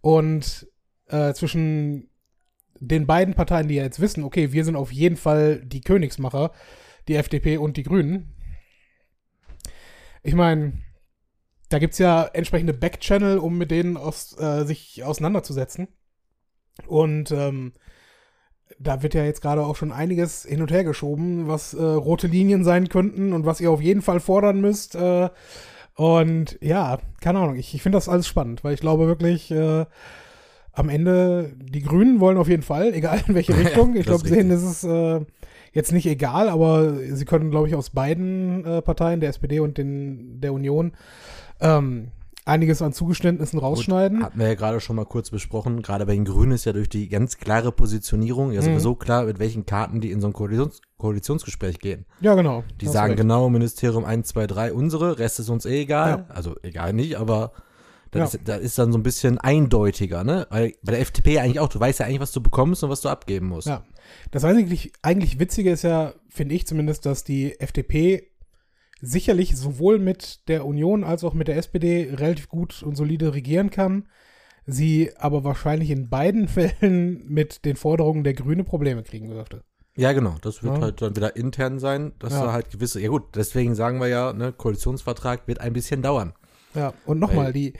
und 0.00 0.68
äh, 1.08 1.32
zwischen 1.34 2.08
den 2.80 3.06
beiden 3.06 3.34
Parteien, 3.34 3.68
die 3.68 3.74
ja 3.74 3.82
jetzt 3.82 4.00
wissen, 4.00 4.24
okay, 4.24 4.52
wir 4.52 4.64
sind 4.64 4.76
auf 4.76 4.92
jeden 4.92 5.16
Fall 5.16 5.60
die 5.64 5.80
Königsmacher, 5.80 6.52
die 7.08 7.16
FDP 7.16 7.58
und 7.58 7.76
die 7.76 7.82
Grünen. 7.82 8.32
Ich 10.22 10.34
meine, 10.34 10.74
da 11.68 11.78
gibt 11.78 11.94
es 11.94 11.98
ja 11.98 12.24
entsprechende 12.24 12.74
Backchannel, 12.74 13.38
um 13.38 13.56
mit 13.56 13.70
denen 13.70 13.96
aus, 13.96 14.36
äh, 14.38 14.64
sich 14.64 15.04
auseinanderzusetzen. 15.04 15.88
Und 16.86 17.30
ähm, 17.30 17.72
da 18.78 19.02
wird 19.02 19.14
ja 19.14 19.24
jetzt 19.24 19.42
gerade 19.42 19.64
auch 19.64 19.76
schon 19.76 19.92
einiges 19.92 20.44
hin 20.44 20.62
und 20.62 20.70
her 20.70 20.84
geschoben, 20.84 21.48
was 21.48 21.74
äh, 21.74 21.82
rote 21.82 22.26
Linien 22.26 22.64
sein 22.64 22.88
könnten 22.88 23.32
und 23.32 23.46
was 23.46 23.60
ihr 23.60 23.70
auf 23.70 23.80
jeden 23.80 24.02
Fall 24.02 24.20
fordern 24.20 24.60
müsst. 24.60 24.94
Äh, 24.94 25.28
und 25.94 26.58
ja, 26.60 26.98
keine 27.20 27.40
Ahnung, 27.40 27.56
ich, 27.56 27.74
ich 27.74 27.82
finde 27.82 27.96
das 27.96 28.08
alles 28.08 28.26
spannend, 28.26 28.64
weil 28.64 28.74
ich 28.74 28.80
glaube 28.80 29.06
wirklich, 29.06 29.50
äh, 29.50 29.84
am 30.72 30.88
Ende, 30.88 31.52
die 31.56 31.82
Grünen 31.82 32.20
wollen 32.20 32.38
auf 32.38 32.48
jeden 32.48 32.62
Fall, 32.62 32.94
egal 32.94 33.22
in 33.26 33.34
welche 33.34 33.56
Richtung. 33.56 33.96
Ich 33.96 34.06
das 34.06 34.22
glaube, 34.22 34.28
ist 34.28 34.34
denen 34.34 34.50
ist 34.50 34.62
es 34.62 34.84
jetzt 35.72 35.92
nicht 35.92 36.06
egal, 36.06 36.48
aber 36.48 36.94
sie 37.12 37.24
können, 37.24 37.50
glaube 37.50 37.68
ich, 37.68 37.74
aus 37.74 37.90
beiden 37.90 38.64
äh, 38.64 38.82
Parteien, 38.82 39.20
der 39.20 39.30
SPD 39.30 39.60
und 39.60 39.78
den, 39.78 40.40
der 40.40 40.52
Union, 40.52 40.92
ähm, 41.60 42.08
einiges 42.46 42.82
an 42.82 42.92
Zugeständnissen 42.92 43.58
rausschneiden. 43.60 44.22
Hatten 44.24 44.38
wir 44.40 44.48
ja 44.48 44.54
gerade 44.54 44.80
schon 44.80 44.96
mal 44.96 45.04
kurz 45.04 45.30
besprochen. 45.30 45.82
Gerade 45.82 46.06
bei 46.06 46.14
den 46.14 46.24
Grünen 46.24 46.52
ist 46.52 46.64
ja 46.64 46.72
durch 46.72 46.88
die 46.88 47.08
ganz 47.08 47.38
klare 47.38 47.70
Positionierung 47.70 48.50
ja 48.50 48.60
Mhm. 48.60 48.64
sowieso 48.64 48.94
klar, 48.96 49.24
mit 49.26 49.38
welchen 49.38 49.66
Karten 49.66 50.00
die 50.00 50.10
in 50.10 50.20
so 50.20 50.26
ein 50.26 50.32
Koalitions 50.32 50.80
Koalitionsgespräch 50.98 51.78
gehen. 51.78 52.06
Ja, 52.20 52.34
genau. 52.34 52.64
Die 52.80 52.86
sagen 52.86 53.12
recht. 53.12 53.20
genau, 53.20 53.48
Ministerium 53.48 54.04
1, 54.04 54.28
2, 54.28 54.46
3, 54.46 54.72
unsere, 54.72 55.18
Rest 55.18 55.38
ist 55.40 55.48
uns 55.48 55.64
eh 55.64 55.82
egal. 55.82 56.10
Ja. 56.28 56.34
Also 56.34 56.56
egal 56.62 56.92
nicht, 56.92 57.16
aber 57.16 57.52
das, 58.12 58.32
Ja. 58.32 58.38
ist, 58.38 58.48
das 58.48 58.60
ist 58.60 58.78
dann 58.78 58.92
so 58.92 58.98
ein 58.98 59.02
bisschen 59.02 59.38
eindeutiger, 59.38 60.24
ne? 60.24 60.46
Weil 60.50 60.74
bei 60.82 60.92
der 60.92 61.00
FDP 61.00 61.38
eigentlich 61.38 61.60
auch, 61.60 61.68
du 61.68 61.78
weißt 61.80 62.00
ja 62.00 62.06
eigentlich, 62.06 62.20
was 62.20 62.32
du 62.32 62.40
bekommst 62.42 62.82
und 62.82 62.90
was 62.90 63.00
du 63.00 63.08
abgeben 63.08 63.48
musst. 63.48 63.68
Ja. 63.68 63.84
Das 64.30 64.44
eigentlich, 64.44 64.92
eigentlich 65.02 65.38
Witzige 65.38 65.70
ist 65.70 65.82
ja, 65.82 66.14
finde 66.28 66.54
ich 66.54 66.66
zumindest, 66.66 67.06
dass 67.06 67.22
die 67.24 67.58
FDP 67.60 68.26
sicherlich 69.00 69.56
sowohl 69.56 69.98
mit 69.98 70.48
der 70.48 70.66
Union 70.66 71.04
als 71.04 71.24
auch 71.24 71.34
mit 71.34 71.48
der 71.48 71.56
SPD 71.56 72.10
relativ 72.14 72.48
gut 72.48 72.82
und 72.82 72.96
solide 72.96 73.34
regieren 73.34 73.70
kann. 73.70 74.08
Sie 74.66 75.10
aber 75.16 75.42
wahrscheinlich 75.42 75.90
in 75.90 76.08
beiden 76.10 76.48
Fällen 76.80 77.24
mit 77.28 77.64
den 77.64 77.76
Forderungen 77.76 78.24
der 78.24 78.34
Grüne 78.34 78.64
Probleme 78.64 79.02
kriegen 79.02 79.30
dürfte. 79.30 79.62
Ja, 79.96 80.12
genau. 80.12 80.36
Das 80.42 80.62
wird 80.62 80.76
Ja. 80.76 80.82
halt 80.82 81.02
dann 81.02 81.16
wieder 81.16 81.34
intern 81.36 81.78
sein, 81.78 82.12
dass 82.18 82.32
Ja. 82.32 82.44
da 82.46 82.52
halt 82.52 82.70
gewisse, 82.70 83.00
ja 83.00 83.08
gut, 83.08 83.34
deswegen 83.34 83.74
sagen 83.74 84.00
wir 84.00 84.08
ja, 84.08 84.32
ne, 84.32 84.52
Koalitionsvertrag 84.52 85.46
wird 85.48 85.60
ein 85.60 85.72
bisschen 85.72 86.02
dauern. 86.02 86.32
Ja, 86.74 86.92
und 87.06 87.18
nochmal, 87.18 87.52
die, 87.52 87.72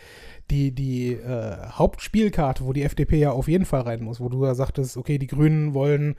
die, 0.50 0.72
die 0.72 1.12
äh, 1.12 1.56
Hauptspielkarte, 1.70 2.64
wo 2.64 2.72
die 2.72 2.82
FDP 2.82 3.18
ja 3.18 3.30
auf 3.30 3.48
jeden 3.48 3.64
Fall 3.64 3.82
rein 3.82 4.02
muss, 4.02 4.20
wo 4.20 4.28
du 4.28 4.44
ja 4.44 4.54
sagtest, 4.54 4.96
okay, 4.96 5.18
die 5.18 5.26
Grünen 5.26 5.74
wollen 5.74 6.16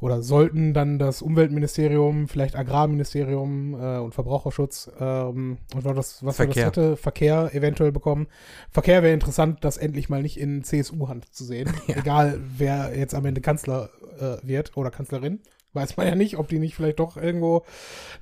oder 0.00 0.22
sollten 0.22 0.74
dann 0.74 0.98
das 0.98 1.22
Umweltministerium, 1.22 2.28
vielleicht 2.28 2.56
Agrarministerium 2.56 3.74
äh, 3.74 3.98
und 3.98 4.14
Verbraucherschutz 4.14 4.90
ähm, 5.00 5.58
und 5.74 5.84
war 5.84 5.94
das, 5.94 6.24
was 6.24 6.38
war 6.38 6.46
das 6.46 6.54
Verkehr. 6.54 6.64
dritte? 6.70 6.96
Verkehr 6.96 7.54
eventuell 7.54 7.90
bekommen. 7.92 8.26
Verkehr 8.70 9.02
wäre 9.02 9.14
interessant, 9.14 9.64
das 9.64 9.76
endlich 9.76 10.08
mal 10.08 10.22
nicht 10.22 10.38
in 10.38 10.62
CSU-Hand 10.62 11.34
zu 11.34 11.44
sehen. 11.44 11.70
Ja. 11.86 11.96
Egal, 11.96 12.40
wer 12.56 12.96
jetzt 12.96 13.14
am 13.14 13.26
Ende 13.26 13.40
Kanzler 13.42 13.90
äh, 14.18 14.36
wird 14.46 14.76
oder 14.76 14.90
Kanzlerin. 14.90 15.40
Weiß 15.74 15.96
man 15.96 16.06
ja 16.06 16.14
nicht, 16.14 16.38
ob 16.38 16.48
die 16.48 16.58
nicht 16.58 16.74
vielleicht 16.74 16.98
doch 16.98 17.16
irgendwo 17.16 17.64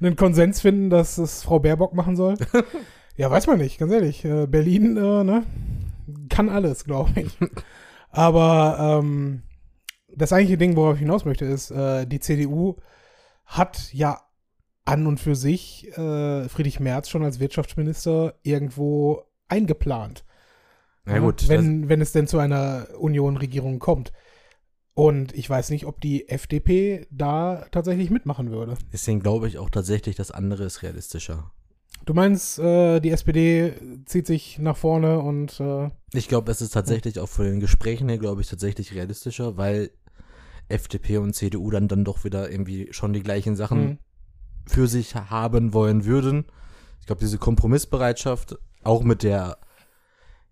einen 0.01 0.17
Konsens 0.17 0.61
finden, 0.61 0.91
dass 0.91 1.19
es 1.19 1.45
Frau 1.45 1.61
Baerbock 1.61 1.95
machen 1.95 2.17
soll. 2.17 2.35
Ja, 3.17 3.31
weiß 3.31 3.47
man 3.47 3.59
nicht, 3.59 3.79
ganz 3.79 3.93
ehrlich. 3.93 4.25
Äh, 4.25 4.47
Berlin, 4.47 4.97
äh, 4.97 5.25
ne? 5.25 5.45
Kann 6.29 6.49
alles, 6.49 6.85
glaube 6.85 7.11
ich. 7.21 7.37
Aber 8.11 9.01
ähm, 9.03 9.43
das 10.15 10.33
eigentliche 10.33 10.59
Ding, 10.59 10.77
worauf 10.77 10.95
ich 10.95 11.01
hinaus 11.01 11.25
möchte, 11.25 11.45
ist, 11.45 11.71
äh, 11.71 12.07
die 12.07 12.21
CDU 12.21 12.77
hat 13.47 13.93
ja 13.93 14.21
an 14.85 15.07
und 15.07 15.21
für 15.21 15.37
sich 15.37 15.89
äh, 15.97 16.49
Friedrich 16.49 16.81
Merz 16.81 17.09
schon 17.09 17.23
als 17.23 17.39
Wirtschaftsminister 17.39 18.35
irgendwo 18.43 19.23
eingeplant. 19.49 20.25
Ja 21.07 21.19
gut, 21.19 21.43
das- 21.43 21.49
wenn, 21.49 21.89
wenn 21.89 22.01
es 22.01 22.13
denn 22.13 22.27
zu 22.27 22.39
einer 22.39 22.89
Union-Regierung 22.99 23.79
kommt. 23.79 24.13
Und 24.95 25.35
ich 25.35 25.49
weiß 25.49 25.71
nicht, 25.71 25.87
ob 25.87 26.01
die 26.03 26.29
FDP 26.29 27.07
da 27.11 27.65
tatsächlich 27.71 28.11
mitmachen 28.11 28.51
würde. 28.51 28.77
deswegen 28.93 29.21
glaube 29.21 29.49
ich 29.49 29.57
auch 29.59 29.71
tatsächlich, 29.71 30.17
das 30.17 30.31
andere 30.31 30.65
ist 30.65 30.83
realistischer. 30.83 31.51
Du 32.05 32.15
meinst, 32.15 32.59
äh, 32.59 33.01
die 33.01 33.11
SPD 33.11 33.75
zieht 34.07 34.27
sich 34.27 34.59
nach 34.59 34.77
vorne 34.77 35.21
und 35.21 35.61
äh, 35.61 35.91
Ich 36.13 36.29
glaube, 36.29 36.51
es 36.51 36.61
ist 36.61 36.71
tatsächlich 36.75 37.21
auch 37.21 37.29
von 37.29 37.45
den 37.45 37.61
Gesprächen 37.61 38.09
her, 38.09 38.19
glaube 38.19 38.41
ich, 38.41 38.49
tatsächlich 38.49 38.95
realistischer, 38.95 39.57
weil 39.57 39.91
FDP 40.69 41.19
und 41.19 41.35
CDU 41.35 41.71
dann, 41.71 41.89
dann 41.89 42.05
doch 42.05 42.25
wieder 42.25 42.51
irgendwie 42.51 42.89
schon 42.93 43.13
die 43.13 43.23
gleichen 43.23 43.55
Sachen 43.57 43.85
mh, 43.85 43.97
für 44.67 44.89
sich 44.89 45.15
haben 45.15 45.73
wollen 45.75 46.05
würden. 46.05 46.47
Ich 47.01 47.07
glaube, 47.07 47.21
diese 47.21 47.39
Kompromissbereitschaft, 47.39 48.57
auch 48.83 49.03
mit 49.05 49.23
der 49.23 49.59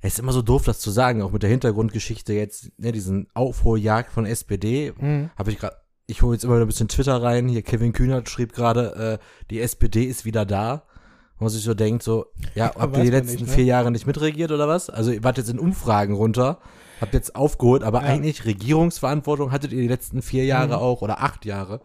Es 0.00 0.14
ist 0.14 0.18
immer 0.20 0.32
so 0.32 0.42
doof, 0.42 0.64
das 0.64 0.78
zu 0.80 0.90
sagen, 0.90 1.20
auch 1.22 1.32
mit 1.32 1.42
der 1.42 1.50
Hintergrundgeschichte 1.50 2.32
jetzt, 2.32 2.70
ne, 2.78 2.92
diesen 2.92 3.26
Aufholjagd 3.34 4.12
von 4.12 4.24
SPD, 4.24 4.92
Mhm. 4.96 5.30
habe 5.36 5.50
ich 5.50 5.58
gerade, 5.58 5.76
ich 6.06 6.22
hole 6.22 6.34
jetzt 6.34 6.44
immer 6.44 6.54
wieder 6.54 6.64
ein 6.64 6.68
bisschen 6.68 6.88
Twitter 6.88 7.20
rein, 7.22 7.48
hier 7.48 7.62
Kevin 7.62 7.92
Kühnert 7.92 8.28
schrieb 8.28 8.52
gerade, 8.52 9.18
äh, 9.20 9.44
die 9.50 9.60
SPD 9.60 10.04
ist 10.04 10.24
wieder 10.24 10.46
da. 10.46 10.84
Wo 11.40 11.44
man 11.46 11.50
sich 11.52 11.64
so 11.64 11.74
denkt, 11.74 12.02
so, 12.04 12.26
ja, 12.54 12.66
Ja, 12.66 12.74
habt 12.78 12.96
ihr 12.96 13.02
die 13.02 13.10
letzten 13.10 13.32
nicht, 13.40 13.46
ne? 13.48 13.52
vier 13.52 13.64
Jahre 13.64 13.90
nicht 13.90 14.06
mitregiert 14.06 14.52
oder 14.52 14.68
was? 14.68 14.88
Also 14.90 15.10
ihr 15.10 15.24
wart 15.24 15.36
jetzt 15.38 15.50
in 15.50 15.58
Umfragen 15.58 16.14
runter, 16.14 16.58
habt 17.00 17.14
jetzt 17.14 17.34
aufgeholt, 17.34 17.82
aber 17.82 18.02
Ja. 18.02 18.08
eigentlich 18.08 18.44
Regierungsverantwortung 18.44 19.50
hattet 19.50 19.72
ihr 19.72 19.80
die 19.80 19.88
letzten 19.88 20.22
vier 20.22 20.44
Jahre 20.44 20.76
Mhm. 20.76 20.82
auch 20.82 21.02
oder 21.02 21.20
acht 21.22 21.44
Jahre. 21.44 21.80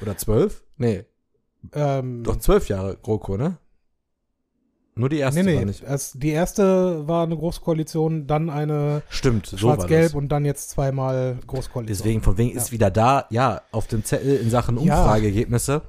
Oder 0.00 0.16
zwölf? 0.16 0.62
Nee, 0.78 1.04
Ähm, 1.72 2.22
doch 2.22 2.36
zwölf 2.36 2.68
Jahre 2.68 2.96
GroKo, 3.02 3.36
ne? 3.36 3.58
Nur 4.94 5.08
die 5.08 5.18
erste 5.18 5.42
nee, 5.44 5.54
war 5.54 5.60
nee. 5.60 5.64
nicht. 5.66 5.82
Es, 5.82 6.12
die 6.12 6.30
erste 6.30 7.06
war 7.06 7.24
eine 7.24 7.36
Großkoalition, 7.36 8.26
dann 8.26 8.48
eine 8.50 9.02
Stimmt, 9.08 9.46
so 9.46 9.52
war. 9.68 9.74
Schwarz-Gelb 9.76 10.14
und 10.14 10.28
dann 10.28 10.44
jetzt 10.44 10.70
zweimal 10.70 11.38
Großkoalition. 11.46 11.96
Deswegen, 11.98 12.22
von 12.22 12.36
wegen 12.38 12.56
ist 12.56 12.68
Ja. 12.68 12.72
wieder 12.72 12.90
da, 12.90 13.26
ja, 13.30 13.60
auf 13.70 13.86
dem 13.88 14.04
Zettel 14.04 14.36
in 14.38 14.50
Sachen 14.50 14.76
Ja. 14.80 15.00
Umfrageergebnisse. 15.00 15.82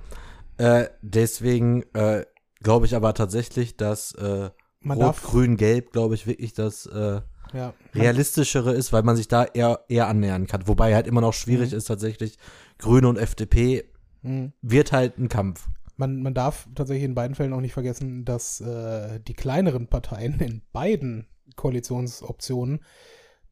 Äh, 0.58 0.86
deswegen 1.02 1.84
äh, 1.94 2.26
glaube 2.62 2.86
ich 2.86 2.96
aber 2.96 3.14
tatsächlich, 3.14 3.78
dass 3.78 4.14
äh, 4.14 4.50
Rot, 4.88 5.22
Grün, 5.24 5.58
Gelb, 5.58 5.92
glaube 5.92 6.16
ich, 6.16 6.26
wirklich 6.28 6.54
das 6.54 6.86
äh, 6.86 7.22
ja, 7.54 7.74
realistischere 7.96 8.74
ist, 8.74 8.94
weil 8.94 9.04
man 9.04 9.16
sich 9.16 9.28
da 9.28 9.44
eher, 9.46 9.82
eher 9.90 10.08
annähern 10.08 10.48
kann. 10.48 10.68
Wobei 10.68 10.94
halt 10.96 11.08
immer 11.08 11.22
noch 11.22 11.34
schwierig 11.34 11.72
Mhm. 11.72 11.78
ist 11.78 11.86
tatsächlich, 11.86 12.38
Grüne 12.78 13.08
und 13.10 13.18
FDP 13.18 13.86
mh. 14.22 14.52
wird 14.62 14.92
halt 14.92 15.18
ein 15.18 15.28
Kampf. 15.30 15.68
man, 15.98 16.22
man 16.22 16.34
darf 16.34 16.68
tatsächlich 16.76 17.04
in 17.04 17.14
beiden 17.16 17.36
Fällen 17.36 17.52
auch 17.54 17.60
nicht 17.60 17.74
vergessen, 17.74 18.24
dass 18.24 18.62
äh, 18.62 19.20
die 19.20 19.34
kleineren 19.34 19.88
Parteien 19.88 20.40
in 20.40 20.62
beiden 20.72 21.28
Koalitionsoptionen 21.58 22.80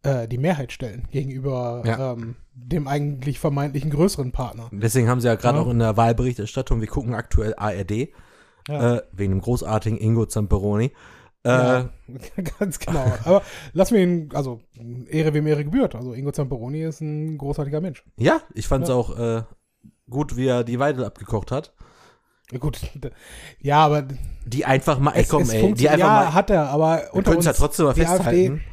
äh, 0.04 0.28
die 0.28 0.38
Mehrheit 0.38 0.72
stellen 0.72 1.08
gegenüber 1.12 1.84
Ja. 1.86 2.14
ähm, 2.14 2.36
dem 2.54 2.88
eigentlich 2.88 3.40
vermeintlichen 3.40 3.92
größeren 3.92 4.32
Partner. 4.32 4.70
Deswegen 4.72 5.10
haben 5.10 5.22
sie 5.22 5.28
ja 5.28 5.36
gerade 5.36 5.58
Ja. 5.58 5.64
auch 5.66 5.70
in 5.70 5.80
der 5.80 5.98
Wahlberichterstattung, 5.98 6.80
wir 6.82 6.88
gucken 6.88 7.14
aktuell 7.14 7.54
ARD, 7.58 8.10
Ja. 8.68 8.96
äh, 8.98 9.02
wegen 9.12 9.32
dem 9.34 9.42
großartigen 9.42 9.98
Ingo 9.98 10.26
Zamperoni. 10.26 10.92
Äh, 11.44 11.50
Ja, 11.50 11.90
ganz 12.60 12.80
genau. 12.80 13.06
Aber 13.24 13.42
lass 13.74 13.92
mir 13.92 14.02
ihn, 14.02 14.30
also 14.34 14.60
Ehre 15.10 15.34
wem 15.34 15.48
Ehre 15.48 15.64
gebührt. 15.64 15.96
Also 15.96 16.14
Ingo 16.14 16.32
Zamperoni 16.32 16.82
ist 16.84 17.00
ein 17.02 17.38
großartiger 17.38 17.80
Mensch. 17.82 18.04
Ja, 18.18 18.42
ich 18.54 18.68
fand 18.68 18.84
es 18.84 18.90
Ja. 18.90 18.96
auch 18.96 19.18
äh, 19.18 19.44
gut, 20.10 20.36
wie 20.36 20.48
er 20.48 20.64
die 20.64 20.80
Weidel 20.80 21.06
abgekocht 21.06 21.52
hat. 21.52 21.74
Ja, 22.52 22.60
Gut, 22.60 22.80
ja, 23.60 23.86
aber 23.86 24.08
Die 24.46 24.64
einfach 24.64 25.00
mal, 25.00 25.12
ey, 25.12 25.26
komm, 25.26 25.50
ey, 25.50 25.74
die 25.74 25.90
einfach 25.90 26.08
ja, 26.08 26.14
mal, 26.14 26.34
hat 26.34 26.50
er, 26.50 26.70
aber 26.70 27.10
unter 27.12 27.36
uns, 27.36 27.46
ja 27.46 27.52
trotzdem 27.52 27.86
mal 27.88 27.94
die 27.94 28.02
festhalten. 28.06 28.64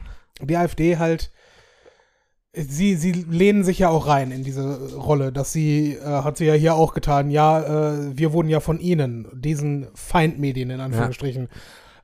die 0.40 0.56
AfD 0.56 0.96
halt, 0.98 1.32
sie, 2.54 2.96
sie 2.96 3.12
lehnen 3.12 3.64
sich 3.64 3.80
ja 3.80 3.88
auch 3.88 4.06
rein 4.06 4.30
in 4.30 4.44
diese 4.44 4.94
Rolle, 4.94 5.32
dass 5.32 5.52
sie, 5.52 5.94
äh, 5.94 6.04
hat 6.04 6.36
sie 6.36 6.46
ja 6.46 6.54
hier 6.54 6.74
auch 6.74 6.94
getan, 6.94 7.30
ja, 7.30 7.60
äh, 7.92 8.16
wir 8.16 8.32
wurden 8.32 8.48
ja 8.48 8.60
von 8.60 8.78
ihnen, 8.78 9.26
diesen 9.34 9.88
Feindmedien 9.94 10.70
in 10.70 10.80
Anführungsstrichen, 10.80 11.48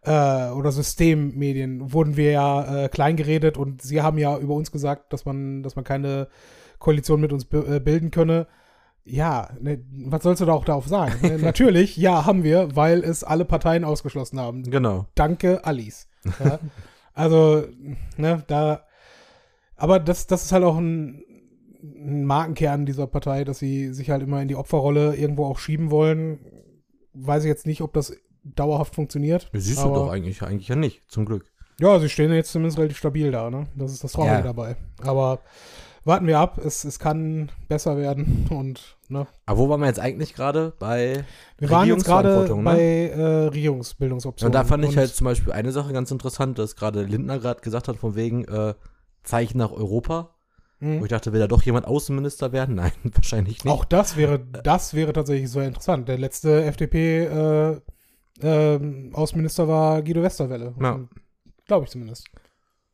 äh, 0.02 0.50
oder 0.50 0.72
Systemmedien, 0.72 1.92
wurden 1.92 2.16
wir 2.16 2.32
ja 2.32 2.84
äh, 2.84 2.88
kleingeredet 2.88 3.58
und 3.58 3.82
sie 3.82 4.02
haben 4.02 4.18
ja 4.18 4.36
über 4.38 4.54
uns 4.54 4.72
gesagt, 4.72 5.12
dass 5.12 5.24
man, 5.24 5.62
dass 5.62 5.76
man 5.76 5.84
keine 5.84 6.28
Koalition 6.78 7.20
mit 7.20 7.32
uns 7.32 7.46
äh, 7.52 7.80
bilden 7.80 8.10
könne. 8.10 8.46
Ja, 9.04 9.50
ne, 9.60 9.82
was 10.06 10.22
sollst 10.22 10.40
du 10.40 10.46
da 10.46 10.52
auch 10.52 10.64
darauf 10.64 10.86
sagen? 10.86 11.14
Ne, 11.22 11.38
Natürlich, 11.42 11.96
ja, 11.96 12.26
haben 12.26 12.44
wir, 12.44 12.74
weil 12.74 13.04
es 13.04 13.24
alle 13.24 13.44
Parteien 13.44 13.84
ausgeschlossen 13.84 14.40
haben 14.40 14.62
Genau. 14.64 15.06
danke 15.14 15.64
Alice. 15.64 16.08
Ja? 16.42 16.58
also, 17.14 17.64
ne, 18.16 18.42
da, 18.46 18.84
aber 19.80 19.98
das, 19.98 20.26
das 20.26 20.44
ist 20.44 20.52
halt 20.52 20.64
auch 20.64 20.76
ein, 20.76 21.22
ein 21.82 22.24
Markenkern 22.24 22.86
dieser 22.86 23.06
Partei, 23.06 23.44
dass 23.44 23.58
sie 23.58 23.92
sich 23.92 24.10
halt 24.10 24.22
immer 24.22 24.40
in 24.42 24.48
die 24.48 24.56
Opferrolle 24.56 25.16
irgendwo 25.16 25.46
auch 25.46 25.58
schieben 25.58 25.90
wollen. 25.90 26.38
Weiß 27.14 27.44
ich 27.44 27.48
jetzt 27.48 27.66
nicht, 27.66 27.80
ob 27.80 27.92
das 27.92 28.14
dauerhaft 28.44 28.94
funktioniert. 28.94 29.50
Siehst 29.52 29.82
du 29.82 29.88
doch 29.88 30.10
eigentlich, 30.10 30.42
eigentlich 30.42 30.68
ja 30.68 30.76
nicht, 30.76 31.02
zum 31.10 31.24
Glück. 31.24 31.46
Ja, 31.80 31.98
sie 31.98 32.08
stehen 32.10 32.32
jetzt 32.32 32.52
zumindest 32.52 32.78
relativ 32.78 32.98
stabil 32.98 33.30
da, 33.30 33.50
ne? 33.50 33.66
Das 33.74 33.92
ist 33.92 34.04
das 34.04 34.12
Traurige 34.12 34.34
Ja. 34.36 34.42
dabei. 34.42 34.76
Aber 35.02 35.40
warten 36.04 36.26
wir 36.26 36.38
ab, 36.38 36.58
es, 36.58 36.84
es 36.84 36.98
kann 36.98 37.50
besser 37.68 37.96
werden 37.96 38.46
und, 38.50 38.98
ne? 39.08 39.26
Aber 39.46 39.58
wo 39.58 39.68
waren 39.70 39.80
wir 39.80 39.86
jetzt 39.86 40.00
eigentlich 40.00 40.34
gerade? 40.34 40.74
Bei 40.78 41.24
Wir 41.58 41.70
waren 41.70 41.88
jetzt 41.88 42.04
gerade 42.04 42.28
Regierungsverantwortung, 42.28 42.64
bei 42.64 42.74
ne? 42.76 43.10
äh, 43.10 43.46
Regierungsbildungsoptionen. 43.48 44.48
Und 44.48 44.54
da 44.54 44.64
fand 44.64 44.84
ich 44.84 44.96
halt 44.96 45.14
zum 45.14 45.24
Beispiel 45.24 45.52
eine 45.52 45.72
Sache 45.72 45.92
ganz 45.92 46.10
interessant, 46.10 46.58
dass 46.58 46.76
gerade 46.76 47.02
Lindner 47.02 47.38
gerade 47.38 47.60
gesagt 47.62 47.88
hat, 47.88 47.96
von 47.96 48.14
wegen 48.14 48.44
äh, 48.44 48.74
Zeichen 49.22 49.58
nach 49.58 49.72
Europa. 49.72 50.34
Mhm. 50.80 51.00
Wo 51.00 51.04
ich 51.04 51.10
dachte, 51.10 51.32
will 51.32 51.40
da 51.40 51.46
doch 51.46 51.62
jemand 51.62 51.86
Außenminister 51.86 52.52
werden? 52.52 52.74
Nein, 52.76 52.92
wahrscheinlich 53.04 53.64
nicht. 53.64 53.72
Auch 53.72 53.84
das 53.84 54.16
wäre, 54.16 54.38
das 54.38 54.94
wäre 54.94 55.12
tatsächlich 55.12 55.50
so 55.50 55.60
interessant. 55.60 56.08
Der 56.08 56.18
letzte 56.18 56.64
FDP 56.64 57.24
äh, 57.26 57.80
ähm, 58.42 59.10
Außenminister 59.12 59.68
war 59.68 60.02
Guido 60.02 60.22
Westerwelle. 60.22 60.74
Ja. 60.80 61.00
Glaube 61.66 61.84
ich 61.84 61.90
zumindest. 61.90 62.26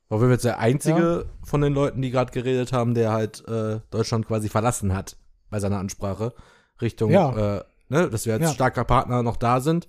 War 0.08 0.20
wir 0.20 0.28
jetzt 0.30 0.44
der 0.44 0.58
einzige 0.60 1.26
von 1.44 1.60
den 1.60 1.72
Leuten, 1.74 2.00
die 2.02 2.10
gerade 2.10 2.30
geredet 2.32 2.72
haben, 2.72 2.94
der 2.94 3.12
halt 3.12 3.46
äh, 3.48 3.80
Deutschland 3.90 4.26
quasi 4.26 4.48
verlassen 4.48 4.94
hat 4.94 5.16
bei 5.50 5.58
seiner 5.60 5.78
Ansprache. 5.78 6.32
Richtung, 6.80 7.10
Ja. 7.10 7.58
äh, 7.58 7.64
ne, 7.88 8.08
dass 8.10 8.26
wir 8.26 8.34
als 8.34 8.42
Ja. 8.42 8.48
starker 8.50 8.84
Partner 8.84 9.22
noch 9.22 9.36
da 9.36 9.60
sind. 9.60 9.88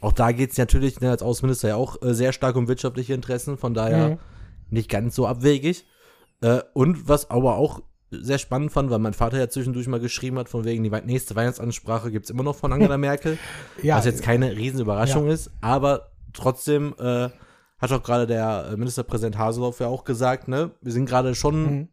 Auch 0.00 0.12
da 0.12 0.32
geht 0.32 0.52
es 0.52 0.58
natürlich 0.58 1.00
ne, 1.00 1.10
als 1.10 1.22
Außenminister 1.22 1.68
ja 1.68 1.76
auch 1.76 2.00
äh, 2.02 2.14
sehr 2.14 2.32
stark 2.32 2.56
um 2.56 2.68
wirtschaftliche 2.68 3.14
Interessen, 3.14 3.56
von 3.58 3.74
daher 3.74 4.10
Mhm. 4.10 4.18
Nicht 4.70 4.88
ganz 4.90 5.14
so 5.14 5.26
abwegig. 5.26 5.86
Äh, 6.40 6.60
und 6.74 7.08
was 7.08 7.30
aber 7.30 7.56
auch 7.56 7.82
sehr 8.10 8.38
spannend 8.38 8.72
fand, 8.72 8.88
weil 8.90 9.00
mein 9.00 9.12
Vater 9.12 9.38
ja 9.38 9.48
zwischendurch 9.50 9.86
mal 9.86 10.00
geschrieben 10.00 10.38
hat, 10.38 10.48
von 10.48 10.64
wegen 10.64 10.82
die 10.82 10.90
nächste 10.90 11.36
Weihnachtsansprache 11.36 12.10
gibt 12.10 12.24
es 12.24 12.30
immer 12.30 12.42
noch 12.42 12.56
von 12.56 12.72
Angela 12.72 12.96
Merkel, 12.98 13.36
Ja, 13.82 13.96
was 13.96 14.06
jetzt 14.06 14.22
keine 14.22 14.56
Riesenüberraschung 14.56 15.28
ist, 15.28 15.50
aber 15.60 16.08
trotzdem 16.32 16.94
äh, 16.98 17.28
hat 17.78 17.92
auch 17.92 18.02
gerade 18.02 18.26
der 18.26 18.70
äh, 18.72 18.76
Ministerpräsident 18.76 19.36
Haseloff 19.36 19.80
ja 19.80 19.88
auch 19.88 20.04
gesagt, 20.04 20.48
ne, 20.48 20.70
wir 20.80 20.92
sind 20.92 21.04
gerade 21.06 21.34
schon 21.34 21.62
Mhm. 21.64 21.88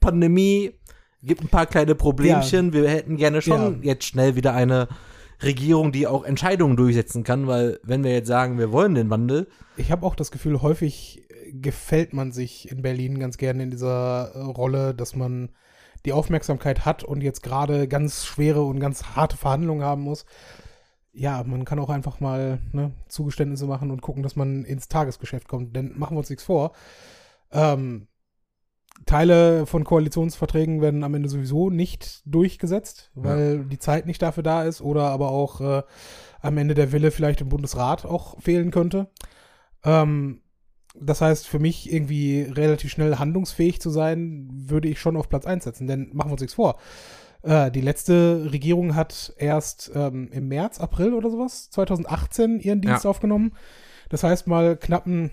Pandemie, 0.00 0.72
gibt 1.22 1.42
ein 1.42 1.48
paar 1.48 1.66
kleine 1.66 1.94
Problemchen, 1.94 2.72
wir 2.72 2.88
hätten 2.88 3.16
gerne 3.16 3.42
schon 3.42 3.82
Ja. 3.82 3.92
jetzt 3.92 4.04
schnell 4.04 4.36
wieder 4.36 4.54
eine 4.54 4.88
Regierung, 5.42 5.92
die 5.92 6.06
auch 6.06 6.24
Entscheidungen 6.24 6.76
durchsetzen 6.76 7.24
kann, 7.24 7.46
weil 7.46 7.78
wenn 7.82 8.04
wir 8.04 8.12
jetzt 8.12 8.28
sagen, 8.28 8.58
wir 8.58 8.72
wollen 8.72 8.94
den 8.94 9.10
Wandel, 9.10 9.48
Ich 9.76 9.90
habe 9.90 10.06
auch 10.06 10.14
das 10.14 10.30
Gefühl, 10.30 10.62
häufig 10.62 11.25
gefällt 11.52 12.12
man 12.12 12.32
sich 12.32 12.70
in 12.70 12.82
Berlin 12.82 13.18
ganz 13.18 13.36
gerne 13.36 13.62
in 13.62 13.70
dieser 13.70 14.32
äh, 14.34 14.38
Rolle, 14.40 14.94
dass 14.94 15.16
man 15.16 15.50
die 16.04 16.12
Aufmerksamkeit 16.12 16.84
hat 16.84 17.04
und 17.04 17.22
jetzt 17.22 17.42
gerade 17.42 17.88
ganz 17.88 18.24
schwere 18.24 18.62
und 18.62 18.80
ganz 18.80 19.16
harte 19.16 19.36
Verhandlungen 19.36 19.84
haben 19.84 20.02
muss. 20.02 20.24
Ja, 21.12 21.42
man 21.44 21.64
kann 21.64 21.78
auch 21.78 21.90
einfach 21.90 22.20
mal 22.20 22.60
ne, 22.72 22.92
Zugeständnisse 23.08 23.66
machen 23.66 23.90
und 23.90 24.02
gucken, 24.02 24.22
dass 24.22 24.36
man 24.36 24.64
ins 24.64 24.88
Tagesgeschäft 24.88 25.48
kommt. 25.48 25.74
Denn 25.74 25.98
machen 25.98 26.14
wir 26.14 26.18
uns 26.18 26.30
nichts 26.30 26.44
vor. 26.44 26.72
Ähm, 27.50 28.06
Teile 29.04 29.66
von 29.66 29.84
Koalitionsverträgen 29.84 30.80
werden 30.80 31.04
am 31.04 31.14
Ende 31.14 31.28
sowieso 31.28 31.70
nicht 31.70 32.22
durchgesetzt, 32.24 33.10
weil 33.14 33.64
die 33.64 33.78
Zeit 33.78 34.06
nicht 34.06 34.22
dafür 34.22 34.42
da 34.42 34.62
ist 34.64 34.80
oder 34.80 35.10
aber 35.10 35.30
auch 35.30 35.60
äh, 35.60 35.82
am 36.40 36.56
Ende 36.56 36.74
der 36.74 36.92
Wille 36.92 37.10
vielleicht 37.10 37.40
im 37.40 37.48
Bundesrat 37.48 38.06
auch 38.06 38.40
fehlen 38.40 38.70
könnte. 38.70 39.08
Ähm, 39.84 40.40
das 41.00 41.20
heißt, 41.20 41.46
für 41.48 41.58
mich 41.58 41.92
irgendwie 41.92 42.42
relativ 42.42 42.90
schnell 42.90 43.16
handlungsfähig 43.18 43.80
zu 43.80 43.90
sein, 43.90 44.48
würde 44.52 44.88
ich 44.88 45.00
schon 45.00 45.16
auf 45.16 45.28
Platz 45.28 45.46
1 45.46 45.64
setzen. 45.64 45.86
Denn 45.86 46.10
machen 46.12 46.28
wir 46.28 46.32
uns 46.32 46.40
nichts 46.40 46.54
vor. 46.54 46.76
Äh, 47.42 47.70
die 47.70 47.80
letzte 47.80 48.48
Regierung 48.52 48.94
hat 48.94 49.32
erst 49.38 49.90
ähm, 49.94 50.28
im 50.32 50.48
März, 50.48 50.80
April 50.80 51.14
oder 51.14 51.30
sowas, 51.30 51.70
2018 51.70 52.60
ihren 52.60 52.80
Dienst 52.80 53.04
Ja. 53.04 53.10
aufgenommen. 53.10 53.52
Das 54.08 54.22
heißt, 54.22 54.46
mal 54.46 54.76
knapp 54.76 55.06
ein 55.06 55.30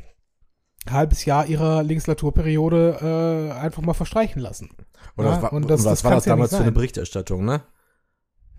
halbes 0.90 1.26
Jahr 1.26 1.46
ihrer 1.46 1.82
Legislaturperiode 1.84 3.50
äh, 3.56 3.60
einfach 3.60 3.82
mal 3.84 3.94
verstreichen 3.94 4.42
lassen. 4.42 4.70
oder 5.18 5.30
Ja, 5.30 5.36
was, 5.36 5.42
war, 5.44 5.54
und 5.54 5.64
und 5.64 5.70
das- 5.72 5.86
was 5.86 6.02
das 6.02 6.04
war 6.04 6.12
das 6.12 6.16
kann's 6.16 6.26
ja 6.26 6.32
damals 6.34 6.56
für 6.56 6.62
eine. 6.64 6.72
Berichterstattung, 6.72 7.46
ne? 7.46 7.62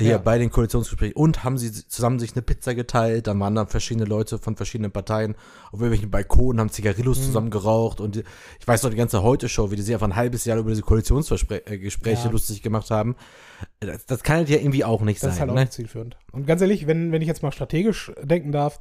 Hier 0.01 0.11
Ja. 0.11 0.19
bei 0.19 0.39
den 0.39 0.51
Koalitionsgesprächen. 0.51 1.15
Und 1.15 1.45
haben 1.45 1.57
sie 1.57 1.71
zusammen 1.71 2.19
sich 2.19 2.33
eine 2.33 2.43
Pizza 2.43 2.75
geteilt, 2.75 3.29
dann 3.29 3.39
waren 3.39 3.55
da 3.55 3.65
verschiedene 3.67 4.07
Leute 4.07 4.39
von 4.39 4.57
verschiedenen 4.57 4.91
Parteien 4.91 5.37
auf 5.67 5.75
irgendwelchen 5.81 6.11
Balkonen, 6.11 6.59
haben 6.59 6.71
Zigarillos 6.71 7.19
Mhm. 7.21 7.23
zusammen 7.23 7.51
geraucht 7.51 8.01
und 8.01 8.17
die, 8.17 8.25
ich 8.59 8.67
weiß 8.67 8.83
noch 8.83 8.91
die 8.91 8.97
ganze 8.97 9.23
Heute-Show, 9.23 9.71
wie 9.71 9.77
die 9.77 9.83
sich 9.83 9.95
einfach 9.95 10.09
ein 10.09 10.17
halbes 10.17 10.45
Jahr 10.47 10.59
über 10.59 10.71
diese 10.71 10.83
Koalitionsgespräche 10.83 12.25
Ja. 12.25 12.31
lustig 12.31 12.61
gemacht 12.63 12.91
haben. 12.91 13.15
Das, 13.79 14.05
das 14.07 14.25
kann 14.25 14.39
halt 14.39 14.49
ja 14.49 14.57
irgendwie 14.57 14.85
auch 14.85 15.03
nicht 15.03 15.23
Das 15.23 15.31
ist 15.31 15.37
sein, 15.39 15.49
halt 15.49 15.51
auch 15.59 15.63
ne? 15.63 15.71
zielführend. 15.71 16.17
Und 16.33 16.45
ganz 16.47 16.61
ehrlich, 16.61 16.89
wenn, 16.89 17.13
wenn 17.13 17.23
ich 17.23 17.29
jetzt 17.29 17.45
mal 17.45 17.53
strategisch 17.53 18.11
denken 18.21 18.51
darf, 18.51 18.81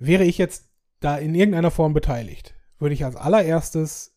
wäre 0.00 0.24
ich 0.24 0.36
jetzt 0.38 0.68
da 0.98 1.16
in 1.16 1.36
irgendeiner 1.36 1.70
Form 1.70 1.94
beteiligt, 1.94 2.54
würde 2.80 2.94
ich 2.94 3.04
als 3.04 3.14
allererstes, 3.14 4.16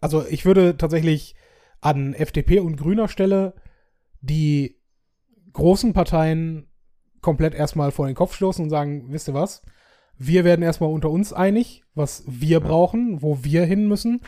also 0.00 0.24
ich 0.24 0.44
würde 0.44 0.76
tatsächlich 0.76 1.34
an 1.80 2.14
FDP 2.14 2.60
und 2.60 2.76
Grüner 2.76 3.08
Stelle 3.08 3.54
die 4.20 4.78
großen 5.54 5.92
Parteien 5.94 6.66
komplett 7.22 7.54
erstmal 7.54 7.90
vor 7.90 8.06
den 8.06 8.14
Kopf 8.14 8.34
stoßen 8.34 8.62
und 8.62 8.70
sagen, 8.70 9.06
wisst 9.08 9.28
ihr 9.28 9.34
was, 9.34 9.62
wir 10.18 10.44
werden 10.44 10.62
erstmal 10.62 10.90
unter 10.90 11.10
uns 11.10 11.32
einig, 11.32 11.82
was 11.94 12.22
wir 12.26 12.60
brauchen, 12.60 13.22
wo 13.22 13.42
wir 13.42 13.64
hin 13.64 13.88
müssen 13.88 14.20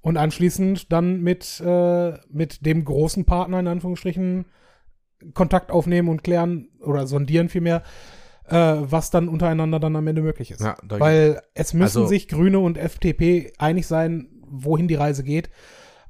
und 0.00 0.16
anschließend 0.16 0.92
dann 0.92 1.20
mit, 1.20 1.60
äh, 1.64 2.12
mit 2.30 2.64
dem 2.64 2.84
großen 2.84 3.24
Partner 3.24 3.58
in 3.60 3.66
Anführungsstrichen 3.66 4.46
Kontakt 5.32 5.70
aufnehmen 5.70 6.08
und 6.08 6.22
klären 6.22 6.68
oder 6.80 7.06
sondieren 7.06 7.48
vielmehr, 7.48 7.82
äh, 8.46 8.54
was 8.80 9.10
dann 9.10 9.28
untereinander 9.28 9.80
dann 9.80 9.96
am 9.96 10.06
Ende 10.06 10.22
möglich 10.22 10.50
ist. 10.50 10.60
Ja, 10.60 10.76
Weil 10.82 11.40
es 11.54 11.72
müssen 11.72 11.98
Also- 12.02 12.06
sich 12.06 12.28
Grüne 12.28 12.58
und 12.58 12.76
FDP 12.78 13.52
einig 13.58 13.86
sein, 13.86 14.28
wohin 14.46 14.86
die 14.88 14.94
Reise 14.94 15.24
geht. 15.24 15.48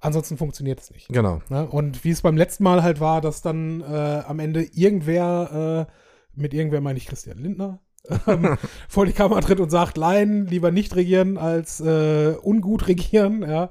Ansonsten 0.05 0.37
funktioniert 0.37 0.81
es 0.81 0.91
nicht. 0.91 1.09
Genau. 1.09 1.41
Ne? 1.49 1.67
Und 1.67 2.05
wie 2.05 2.11
es 2.11 2.21
beim 2.21 2.37
letzten 2.37 2.63
Mal 2.63 2.83
halt 2.83 3.01
war, 3.01 3.23
dass 3.23 3.41
dann 3.41 3.81
äh, 3.81 4.23
am 4.27 4.39
Ende 4.39 4.63
irgendwer, 4.63 5.89
äh, 5.89 6.39
mit 6.39 6.53
irgendwer 6.53 6.83
meine 6.83 6.99
ich 6.99 7.07
Christian 7.07 7.39
Lindner, 7.39 7.81
ähm, 8.27 8.59
vor 8.89 9.07
die 9.07 9.15
Kamera 9.15 9.41
tritt 9.41 9.61
und 9.61 9.71
sagt, 9.71 9.97
Nein, 9.97 10.47
lieber 10.47 10.71
nicht 10.71 10.95
regieren 10.95 11.39
als 11.39 11.81
äh, 11.81 12.35
ungut 12.43 12.87
regieren, 12.87 13.41
ja. 13.49 13.71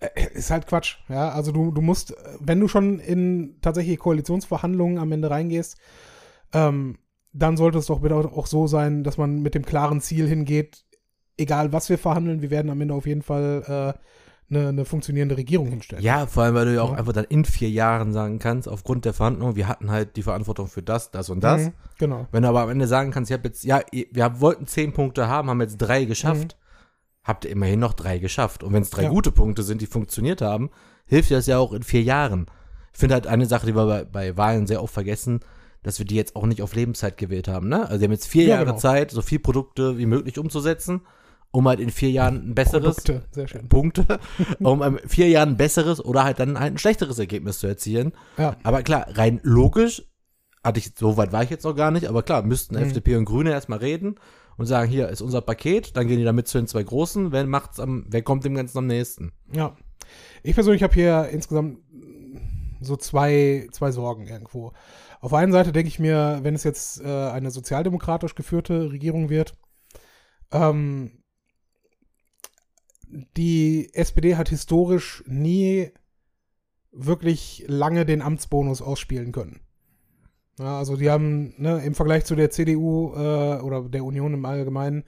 Äh, 0.00 0.08
Ist 0.32 0.50
halt 0.50 0.66
Quatsch, 0.66 0.96
ja. 1.10 1.28
Also 1.32 1.52
du, 1.52 1.70
du 1.70 1.82
musst, 1.82 2.14
wenn 2.40 2.60
du 2.60 2.68
schon 2.68 2.98
in 2.98 3.58
tatsächliche 3.60 3.98
Koalitionsverhandlungen 3.98 4.96
am 4.96 5.12
Ende 5.12 5.28
reingehst, 5.28 5.76
ähm, 6.54 6.96
dann 7.34 7.58
sollte 7.58 7.76
es 7.76 7.86
doch 7.86 8.00
bitte 8.00 8.14
auch 8.14 8.46
so 8.46 8.66
sein, 8.68 9.04
dass 9.04 9.18
man 9.18 9.42
mit 9.42 9.54
dem 9.54 9.66
klaren 9.66 10.00
Ziel 10.00 10.26
hingeht, 10.26 10.86
egal 11.36 11.74
was 11.74 11.90
wir 11.90 11.98
verhandeln, 11.98 12.40
wir 12.40 12.50
werden 12.50 12.70
am 12.70 12.80
Ende 12.80 12.94
auf 12.94 13.06
jeden 13.06 13.20
Fall 13.20 13.94
äh, 13.94 14.00
eine, 14.50 14.68
eine 14.68 14.84
funktionierende 14.84 15.36
Regierung 15.36 15.68
hinstellen. 15.68 16.02
Ja, 16.02 16.26
vor 16.26 16.42
allem, 16.44 16.54
weil 16.54 16.64
du 16.66 16.74
ja 16.74 16.82
auch 16.82 16.92
Ja. 16.92 16.98
einfach 16.98 17.12
dann 17.12 17.24
in 17.24 17.44
vier 17.44 17.68
Jahren 17.70 18.12
sagen 18.12 18.38
kannst, 18.38 18.68
aufgrund 18.68 19.04
der 19.04 19.12
Verhandlungen, 19.12 19.56
wir 19.56 19.68
hatten 19.68 19.90
halt 19.90 20.16
die 20.16 20.22
Verantwortung 20.22 20.68
für 20.68 20.82
das, 20.82 21.10
das 21.10 21.28
und 21.30 21.44
das. 21.44 21.66
Mhm, 21.66 21.72
genau. 21.98 22.26
Wenn 22.32 22.42
du 22.42 22.48
aber 22.48 22.62
am 22.62 22.70
Ende 22.70 22.86
sagen 22.86 23.10
kannst, 23.10 23.30
ich 23.30 23.36
habe 23.36 23.48
jetzt, 23.48 23.64
ja, 23.64 23.80
wir 23.92 24.40
wollten 24.40 24.66
zehn 24.66 24.92
Punkte 24.92 25.28
haben, 25.28 25.50
haben 25.50 25.60
jetzt 25.60 25.76
drei 25.78 26.04
geschafft, 26.04 26.56
habt 27.24 27.44
ihr 27.44 27.50
immerhin 27.50 27.78
noch 27.80 27.92
drei 27.92 28.18
geschafft. 28.18 28.62
Und 28.64 28.72
wenn 28.72 28.82
es 28.82 28.90
drei 28.90 29.02
Mhm. 29.02 29.06
Ja. 29.08 29.12
gute 29.12 29.32
Punkte 29.32 29.62
sind, 29.62 29.82
die 29.82 29.86
funktioniert 29.86 30.40
haben, 30.40 30.70
hilft 31.06 31.28
dir 31.30 31.36
das 31.36 31.46
ja 31.46 31.58
auch 31.58 31.72
in 31.74 31.82
vier 31.82 32.02
Jahren. 32.02 32.46
Ich 32.94 32.98
finde 33.00 33.14
halt 33.14 33.26
eine 33.26 33.44
Sache, 33.46 33.66
die 33.66 33.76
wir 33.76 33.86
bei, 33.86 34.04
bei 34.04 34.36
Wahlen 34.38 34.66
sehr 34.66 34.82
oft 34.82 34.94
vergessen, 34.94 35.40
dass 35.82 35.98
wir 35.98 36.06
die 36.06 36.16
jetzt 36.16 36.34
auch 36.36 36.46
nicht 36.46 36.62
auf 36.62 36.74
Lebenszeit 36.74 37.16
gewählt 37.18 37.48
haben. 37.48 37.68
Ne? 37.68 37.86
Also 37.86 38.00
wir 38.00 38.06
haben 38.06 38.12
jetzt 38.12 38.26
vier 38.26 38.44
Ja, 38.44 38.54
Jahre 38.54 38.64
genau. 38.66 38.76
Zeit, 38.78 39.10
so 39.10 39.20
viel 39.22 39.38
Produkte 39.38 39.98
wie 39.98 40.06
möglich 40.06 40.38
umzusetzen, 40.38 41.02
um 41.50 41.66
halt 41.66 41.80
in 41.80 41.90
vier 41.90 42.10
Jahren 42.10 42.50
ein 42.50 42.54
besseres 42.54 42.96
Produkte, 42.96 43.22
sehr 43.30 43.48
schön. 43.48 43.68
Punkte, 43.68 44.06
um 44.60 44.82
in 44.82 44.98
vier 45.08 45.28
Jahren 45.28 45.50
ein 45.50 45.56
besseres 45.56 46.04
oder 46.04 46.24
halt 46.24 46.38
dann 46.40 46.58
halt 46.58 46.74
ein 46.74 46.78
schlechteres 46.78 47.18
Ergebnis 47.18 47.58
zu 47.58 47.66
erzielen. 47.66 48.12
Ja. 48.36 48.56
Aber 48.62 48.82
klar, 48.82 49.06
rein 49.10 49.40
logisch, 49.42 50.02
hatte 50.62 50.78
ich, 50.78 50.92
so 50.96 51.16
weit 51.16 51.32
war 51.32 51.42
ich 51.42 51.50
jetzt 51.50 51.64
noch 51.64 51.74
gar 51.74 51.90
nicht, 51.90 52.06
aber 52.06 52.22
klar, 52.22 52.42
müssten 52.42 52.74
Mhm. 52.76 52.82
FDP 52.82 53.16
und 53.16 53.24
Grüne 53.24 53.50
erstmal 53.52 53.78
reden 53.78 54.16
und 54.56 54.66
sagen, 54.66 54.90
hier 54.90 55.08
ist 55.08 55.22
unser 55.22 55.40
Paket, 55.40 55.96
dann 55.96 56.08
gehen 56.08 56.18
die 56.18 56.24
damit 56.24 56.48
zu 56.48 56.58
den 56.58 56.66
zwei 56.66 56.82
Großen, 56.82 57.32
wer 57.32 57.46
macht's 57.46 57.80
am, 57.80 58.04
wer 58.08 58.22
kommt 58.22 58.44
dem 58.44 58.54
Ganzen 58.54 58.78
am 58.78 58.86
nächsten? 58.86 59.32
Ja. 59.52 59.76
Ich 60.42 60.54
persönlich 60.54 60.82
habe 60.82 60.94
hier 60.94 61.28
insgesamt 61.30 61.78
so 62.80 62.96
zwei, 62.96 63.68
zwei 63.72 63.90
Sorgen 63.90 64.26
irgendwo. 64.26 64.72
Auf 65.20 65.30
der 65.30 65.40
einen 65.40 65.52
Seite 65.52 65.72
denke 65.72 65.88
ich 65.88 65.98
mir, 65.98 66.40
wenn 66.42 66.54
es 66.54 66.64
jetzt 66.64 67.00
äh, 67.00 67.06
eine 67.06 67.50
sozialdemokratisch 67.50 68.34
geführte 68.34 68.90
Regierung 68.90 69.30
wird, 69.30 69.54
ähm, 70.52 71.17
die 73.36 73.90
SPD 73.94 74.36
hat 74.36 74.48
historisch 74.48 75.24
nie 75.26 75.92
wirklich 76.92 77.64
lange 77.68 78.04
den 78.04 78.22
Amtsbonus 78.22 78.82
ausspielen 78.82 79.32
können. 79.32 79.60
Ja, 80.58 80.78
also 80.78 80.96
die 80.96 81.10
haben 81.10 81.54
ne, 81.58 81.84
im 81.84 81.94
Vergleich 81.94 82.24
zu 82.24 82.34
der 82.34 82.50
CDU 82.50 83.14
äh, 83.14 83.60
oder 83.60 83.88
der 83.88 84.04
Union 84.04 84.34
im 84.34 84.44
Allgemeinen 84.44 85.04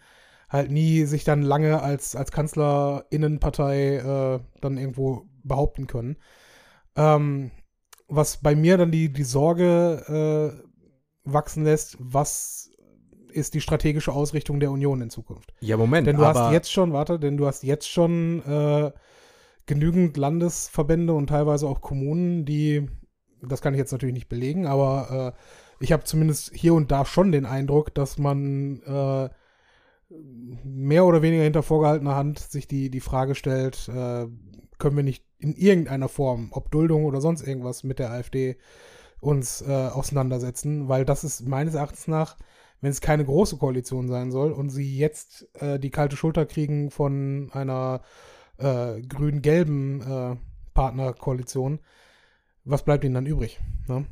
halt 0.49 0.71
nie 0.71 1.05
sich 1.05 1.25
dann 1.25 1.43
lange 1.43 1.83
als, 1.83 2.17
als 2.17 2.33
Kanzlerinnenpartei 2.33 3.97
äh, 3.97 4.41
dann 4.61 4.79
irgendwo 4.79 5.27
behaupten 5.43 5.87
können. 5.87 6.17
Ähm, 6.97 7.51
was 8.09 8.39
bei 8.39 8.57
mir 8.57 8.77
dann 8.77 8.91
die, 8.91 9.13
die 9.13 9.25
Sorge 9.25 10.59
äh, 10.65 10.71
wachsen 11.25 11.65
lässt, 11.65 11.97
was 12.01 12.70
ist 13.31 13.55
die 13.55 13.61
strategische 13.61 14.13
Ausrichtung 14.13 14.61
der 14.61 14.71
Union 14.71 15.01
in 15.01 15.11
Zukunft? 15.11 15.53
Ja, 15.61 15.77
Moment, 15.77 16.07
Denn 16.07 16.17
du 16.17 16.25
hast 16.25 16.53
jetzt 16.53 16.73
schon, 16.73 16.93
warte, 16.93 17.19
denn 17.19 17.37
du 17.37 17.47
hast 17.47 17.63
jetzt 17.63 17.89
schon 17.89 18.43
äh, 18.45 18.93
genügend 19.67 20.17
Landesverbände 20.17 21.13
und 21.13 21.29
teilweise 21.29 21.69
auch 21.69 21.81
Kommunen, 21.81 22.45
die, 22.45 22.89
das 23.43 23.63
kann 23.63 23.75
ich 23.75 23.79
jetzt 23.79 23.93
natürlich 23.93 24.15
nicht 24.15 24.29
belegen, 24.29 24.67
aber 24.67 25.35
äh, 25.37 25.85
ich 25.85 25.93
habe 25.93 26.05
zumindest 26.05 26.53
hier 26.55 26.75
und 26.75 26.91
da 26.91 27.05
schon 27.05 27.33
den 27.33 27.47
Eindruck, 27.47 27.95
dass 27.95 28.19
man 28.19 28.83
äh, 28.83 29.31
mehr 30.65 31.05
oder 31.05 31.23
weniger 31.23 31.45
hinter 31.45 31.63
vorgehaltener 31.63 32.17
Hand 32.17 32.39
sich 32.39 32.67
die, 32.67 32.91
die 32.91 33.01
Frage 33.01 33.35
stellt, 33.35 33.89
äh, 33.89 34.27
können 34.79 34.97
wir 34.97 35.05
nicht 35.05 35.25
in 35.39 35.55
irgendeiner 35.55 36.09
Form, 36.09 36.49
ob 36.53 36.71
Duldung 36.71 37.05
oder 37.05 37.21
sonst 37.21 37.47
irgendwas 37.47 37.85
mit 37.85 37.99
der 37.99 38.11
AfD 38.11 38.57
uns 39.21 39.63
äh, 39.63 39.71
auseinandersetzen, 39.71 40.89
weil 40.89 41.05
das 41.05 41.25
ist 41.25 41.47
meines 41.47 41.75
Erachtens 41.75 42.09
nach, 42.09 42.37
wenn 42.81 42.91
es 42.91 43.01
keine 43.01 43.25
große 43.25 43.57
Koalition 43.57 44.09
sein 44.09 44.31
soll 44.31 44.53
und 44.53 44.71
sie 44.71 44.97
jetzt 44.97 45.49
äh, 45.61 45.79
die 45.79 45.91
kalte 45.91 46.17
Schulter 46.17 46.47
kriegen 46.47 46.91
von 46.91 47.51
einer 47.53 48.03
äh, 48.59 49.01
grün-gelben 49.03 50.01
äh, 50.01 50.37
Partnerkoalition, 50.75 51.81
was 52.65 52.85
bleibt 52.85 53.05
ihnen 53.05 53.15
dann 53.15 53.27
übrig? 53.27 53.61
Ne? 53.89 54.07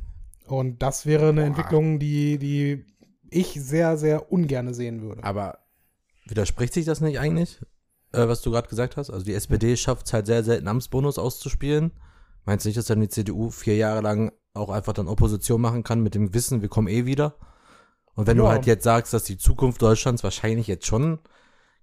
Und 0.45 0.81
das 0.81 1.05
wäre 1.05 1.29
eine 1.29 1.41
Boah. 1.41 1.47
Entwicklung, 1.47 1.99
die, 1.99 2.37
die 2.37 2.85
ich 3.29 3.53
sehr, 3.53 3.97
sehr 3.97 4.31
ungerne 4.31 4.73
sehen 4.73 5.01
würde. 5.01 5.23
Aber 5.23 5.59
widerspricht 6.25 6.73
sich 6.73 6.85
das 6.85 7.01
nicht 7.01 7.19
eigentlich, 7.19 7.59
äh, 8.11 8.27
was 8.27 8.41
du 8.41 8.51
gerade 8.51 8.67
gesagt 8.67 8.97
hast? 8.97 9.09
Also 9.09 9.25
die 9.25 9.33
SPD 9.33 9.77
schafft 9.77 10.07
es 10.07 10.13
halt 10.13 10.25
sehr 10.25 10.43
selten, 10.43 10.67
Amtsbonus 10.67 11.17
auszuspielen. 11.17 11.91
Meinst 12.45 12.65
du 12.65 12.69
nicht, 12.69 12.77
dass 12.77 12.85
dann 12.85 13.01
die 13.01 13.09
CDU 13.09 13.49
vier 13.51 13.75
Jahre 13.75 14.01
lang 14.01 14.31
auch 14.53 14.69
einfach 14.69 14.93
dann 14.93 15.07
Opposition 15.07 15.61
machen 15.61 15.83
kann 15.83 16.01
mit 16.01 16.15
dem 16.15 16.33
Wissen, 16.33 16.61
wir 16.61 16.69
kommen 16.69 16.87
eh 16.87 17.05
wieder? 17.05 17.35
Und 18.19 18.27
wenn 18.27 18.35
du 18.35 18.43
Ja. 18.43 18.49
halt 18.49 18.65
jetzt 18.65 18.83
sagst, 18.83 19.13
dass 19.13 19.23
die 19.23 19.37
Zukunft 19.37 19.81
Deutschlands 19.81 20.25
wahrscheinlich 20.25 20.67
jetzt 20.67 20.85
schon, 20.85 21.19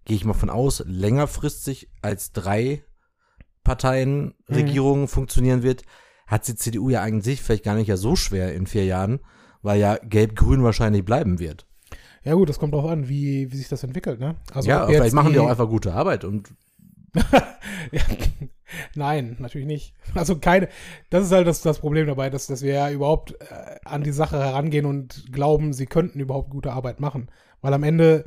gehe 0.04 0.16
ich 0.16 0.24
mal 0.26 0.34
von 0.34 0.50
aus, 0.50 0.82
längerfristig 0.86 1.88
als 2.02 2.32
drei 2.32 2.84
Parteien 3.64 4.34
Mhm. 4.46 4.54
Regierungen 4.54 5.08
funktionieren 5.08 5.62
wird, 5.62 5.82
hat 6.26 6.46
die 6.46 6.54
CDU 6.54 6.90
ja 6.90 7.00
eigentlich 7.00 7.40
vielleicht 7.40 7.64
gar 7.64 7.74
nicht 7.74 7.88
ja 7.88 7.96
so 7.96 8.16
schwer 8.16 8.52
in 8.54 8.66
vier 8.66 8.84
Jahren, 8.84 9.20
weil 9.62 9.80
ja 9.80 9.96
Gelb-Grün 9.96 10.62
wahrscheinlich 10.62 11.06
bleiben 11.06 11.38
wird. 11.38 11.66
Ja 12.22 12.34
gut, 12.34 12.50
das 12.50 12.58
kommt 12.58 12.74
darauf 12.74 12.90
an, 12.90 13.08
wie, 13.08 13.50
wie 13.50 13.56
sich 13.56 13.68
das 13.68 13.82
entwickelt. 13.82 14.20
Ne? 14.20 14.36
Also 14.52 14.68
ja, 14.68 14.86
vielleicht 14.86 15.14
machen 15.14 15.32
die 15.32 15.38
auch 15.38 15.48
einfach 15.48 15.68
gute 15.70 15.94
Arbeit 15.94 16.24
und 16.24 16.50
Ja, 17.92 18.02
Nein, 18.94 19.36
natürlich 19.38 19.66
nicht. 19.66 19.94
Also 20.14 20.38
keine, 20.38 20.68
das 21.10 21.24
ist 21.24 21.32
halt 21.32 21.46
das, 21.46 21.62
das 21.62 21.78
Problem 21.78 22.06
dabei, 22.06 22.30
dass, 22.30 22.46
dass 22.46 22.62
wir 22.62 22.74
ja 22.74 22.90
überhaupt 22.90 23.32
äh, 23.40 23.76
an 23.84 24.02
die 24.02 24.12
Sache 24.12 24.38
herangehen 24.38 24.86
und 24.86 25.32
glauben, 25.32 25.72
sie 25.72 25.86
könnten 25.86 26.20
überhaupt 26.20 26.50
gute 26.50 26.72
Arbeit 26.72 27.00
machen. 27.00 27.30
Weil 27.60 27.74
am 27.74 27.82
Ende, 27.82 28.24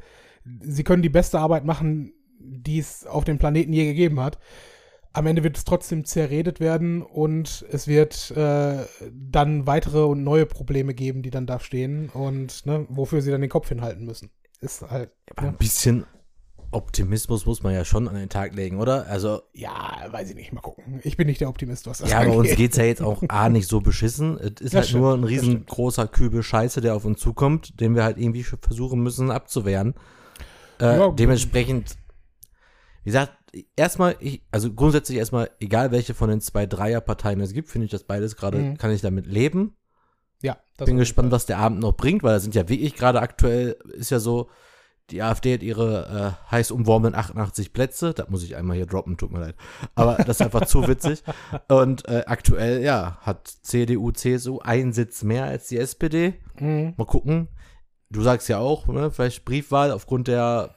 sie 0.61 0.83
können 0.83 1.03
die 1.03 1.09
beste 1.09 1.39
Arbeit 1.39 1.65
machen, 1.65 2.13
die 2.39 2.79
es 2.79 3.05
auf 3.05 3.25
dem 3.25 3.37
Planeten 3.37 3.73
je 3.73 3.85
gegeben 3.85 4.19
hat. 4.19 4.39
Am 5.11 5.25
Ende 5.25 5.43
wird 5.43 5.57
es 5.57 5.65
trotzdem 5.65 6.05
zerredet 6.05 6.59
werden 6.59 7.01
und 7.01 7.65
es 7.71 7.87
wird 7.87 8.31
äh, 8.31 8.85
dann 9.11 9.65
weitere 9.65 10.03
und 10.03 10.23
neue 10.23 10.45
Probleme 10.45 10.93
geben, 10.93 11.23
die 11.23 11.31
dann 11.31 11.47
da 11.47 11.59
stehen 11.59 12.09
und 12.09 12.65
ne, 12.65 12.85
wofür 12.89 13.21
sie 13.21 13.31
dann 13.31 13.41
den 13.41 13.49
Kopf 13.49 13.69
hinhalten 13.69 14.05
müssen. 14.05 14.29
Ist 14.61 14.83
halt. 14.83 15.11
Aber 15.35 15.47
ein 15.47 15.57
bisschen 15.57 16.05
Optimismus 16.71 17.45
muss 17.45 17.63
man 17.63 17.73
ja 17.73 17.83
schon 17.83 18.07
an 18.07 18.15
den 18.15 18.29
Tag 18.29 18.53
legen, 18.55 18.79
oder? 18.79 19.07
Also, 19.07 19.41
Ja, 19.53 20.05
weiß 20.11 20.29
ich 20.29 20.35
nicht, 20.35 20.53
mal 20.53 20.61
gucken. 20.61 20.99
Ich 21.03 21.17
bin 21.17 21.27
nicht 21.27 21.41
der 21.41 21.49
Optimist, 21.49 21.87
was 21.87 21.99
das 21.99 22.09
ja, 22.11 22.19
bei 22.19 22.27
uns 22.29 22.37
angeht. 22.49 22.57
geht's 22.57 22.77
ja 22.77 22.83
jetzt 22.83 23.01
auch 23.01 23.23
A 23.27 23.49
nicht 23.49 23.67
so 23.67 23.81
beschissen. 23.81 24.37
Es 24.37 24.45
ist 24.61 24.61
Das 24.61 24.73
halt 24.75 24.85
stimmt, 24.87 25.01
nur 25.03 25.13
ein 25.15 25.23
riesengroßer 25.23 26.07
Kübel 26.07 26.43
Scheiße, 26.43 26.81
der 26.81 26.95
auf 26.95 27.05
uns 27.05 27.19
zukommt, 27.19 27.79
den 27.79 27.95
wir 27.95 28.03
halt 28.03 28.17
irgendwie 28.17 28.43
versuchen 28.43 29.01
müssen 29.01 29.31
abzuwehren. 29.31 29.95
Äh, 30.79 30.97
Ja. 30.97 31.11
dementsprechend, 31.11 31.95
wie 33.03 33.09
gesagt, 33.09 33.33
erstmal, 33.75 34.15
ich, 34.19 34.43
also 34.51 34.71
grundsätzlich 34.73 35.17
erstmal, 35.17 35.49
egal 35.59 35.91
welche 35.91 36.13
von 36.13 36.29
den 36.29 36.41
zwei 36.41 36.65
Dreierparteien 36.67 37.41
es 37.41 37.53
gibt, 37.53 37.69
finde 37.69 37.85
ich 37.85 37.91
das 37.91 38.03
beides 38.03 38.35
gerade, 38.35 38.59
Mhm. 38.59 38.77
kann 38.77 38.91
ich 38.91 39.01
damit 39.01 39.25
leben. 39.25 39.75
Ja, 40.41 40.57
das 40.77 40.85
Bin 40.85 40.97
gespannt, 40.97 41.31
was 41.31 41.45
der 41.47 41.57
Abend 41.57 41.79
noch 41.81 41.93
bringt, 41.97 42.23
weil 42.23 42.33
da 42.33 42.39
sind 42.39 42.55
ja 42.55 42.69
wirklich 42.69 42.95
gerade 42.95 43.19
aktuell, 43.21 43.75
ist 43.93 44.11
ja 44.11 44.19
so, 44.19 44.49
die 45.11 45.21
AfD 45.21 45.53
hat 45.53 45.63
ihre 45.63 46.35
äh, 46.47 46.51
heiß 46.51 46.71
umworbenen 46.71 47.15
88 47.15 47.73
Plätze. 47.73 48.13
Das 48.13 48.29
muss 48.29 48.43
ich 48.43 48.55
einmal 48.55 48.75
hier 48.75 48.85
droppen, 48.85 49.17
tut 49.17 49.31
mir 49.31 49.39
leid. 49.39 49.55
Aber 49.95 50.15
das 50.15 50.39
ist 50.39 50.41
einfach 50.41 50.65
zu 50.65 50.87
witzig. 50.87 51.23
Und 51.67 52.07
äh, 52.07 52.23
aktuell, 52.25 52.81
ja, 52.81 53.17
hat 53.21 53.47
CDU, 53.47 54.11
CSU 54.11 54.59
einen 54.59 54.93
Sitz 54.93 55.23
mehr 55.23 55.45
als 55.45 55.67
die 55.67 55.77
SPD. 55.77 56.35
Mhm. 56.59 56.93
Mal 56.97 57.05
gucken. 57.05 57.47
Du 58.09 58.21
sagst 58.21 58.49
ja 58.49 58.57
auch, 58.59 58.87
ne, 58.87 59.11
vielleicht 59.11 59.45
Briefwahl 59.45 59.91
aufgrund 59.91 60.27
der 60.27 60.75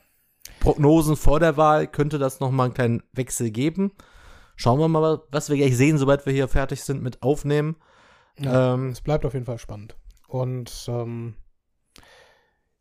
Prognosen 0.61 1.17
vor 1.17 1.41
der 1.41 1.57
Wahl 1.57 1.87
könnte 1.87 2.19
das 2.19 2.41
nochmal 2.41 2.67
einen 2.67 2.75
kleinen 2.75 3.03
Wechsel 3.13 3.51
geben. 3.51 3.93
Schauen 4.57 4.79
wir 4.79 4.89
mal, 4.89 5.23
was 5.31 5.49
wir 5.49 5.57
gleich 5.57 5.77
sehen, 5.77 5.99
sobald 5.99 6.27
wir 6.27 6.33
hier 6.33 6.47
fertig 6.49 6.83
sind 6.83 7.03
mit 7.03 7.23
Aufnehmen. 7.23 7.77
Ja, 8.39 8.75
Ähm, 8.75 8.91
es 8.91 9.01
bleibt 9.01 9.25
auf 9.25 9.35
jeden 9.35 9.47
Fall 9.47 9.59
spannend. 9.59 9.97
Und 10.29 10.87
ähm, 10.89 11.35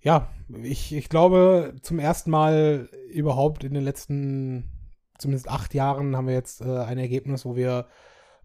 ja, 0.01 0.27
ich, 0.63 0.93
ich 0.95 1.09
glaube, 1.09 1.73
zum 1.81 1.99
ersten 1.99 2.31
Mal 2.31 2.89
überhaupt 3.11 3.63
in 3.63 3.73
den 3.73 3.83
letzten 3.83 4.69
zumindest 5.17 5.49
acht 5.49 5.73
Jahren 5.75 6.15
haben 6.17 6.27
wir 6.27 6.33
jetzt 6.33 6.61
äh, 6.61 6.77
ein 6.79 6.97
Ergebnis, 6.97 7.45
wo 7.45 7.55
wir 7.55 7.85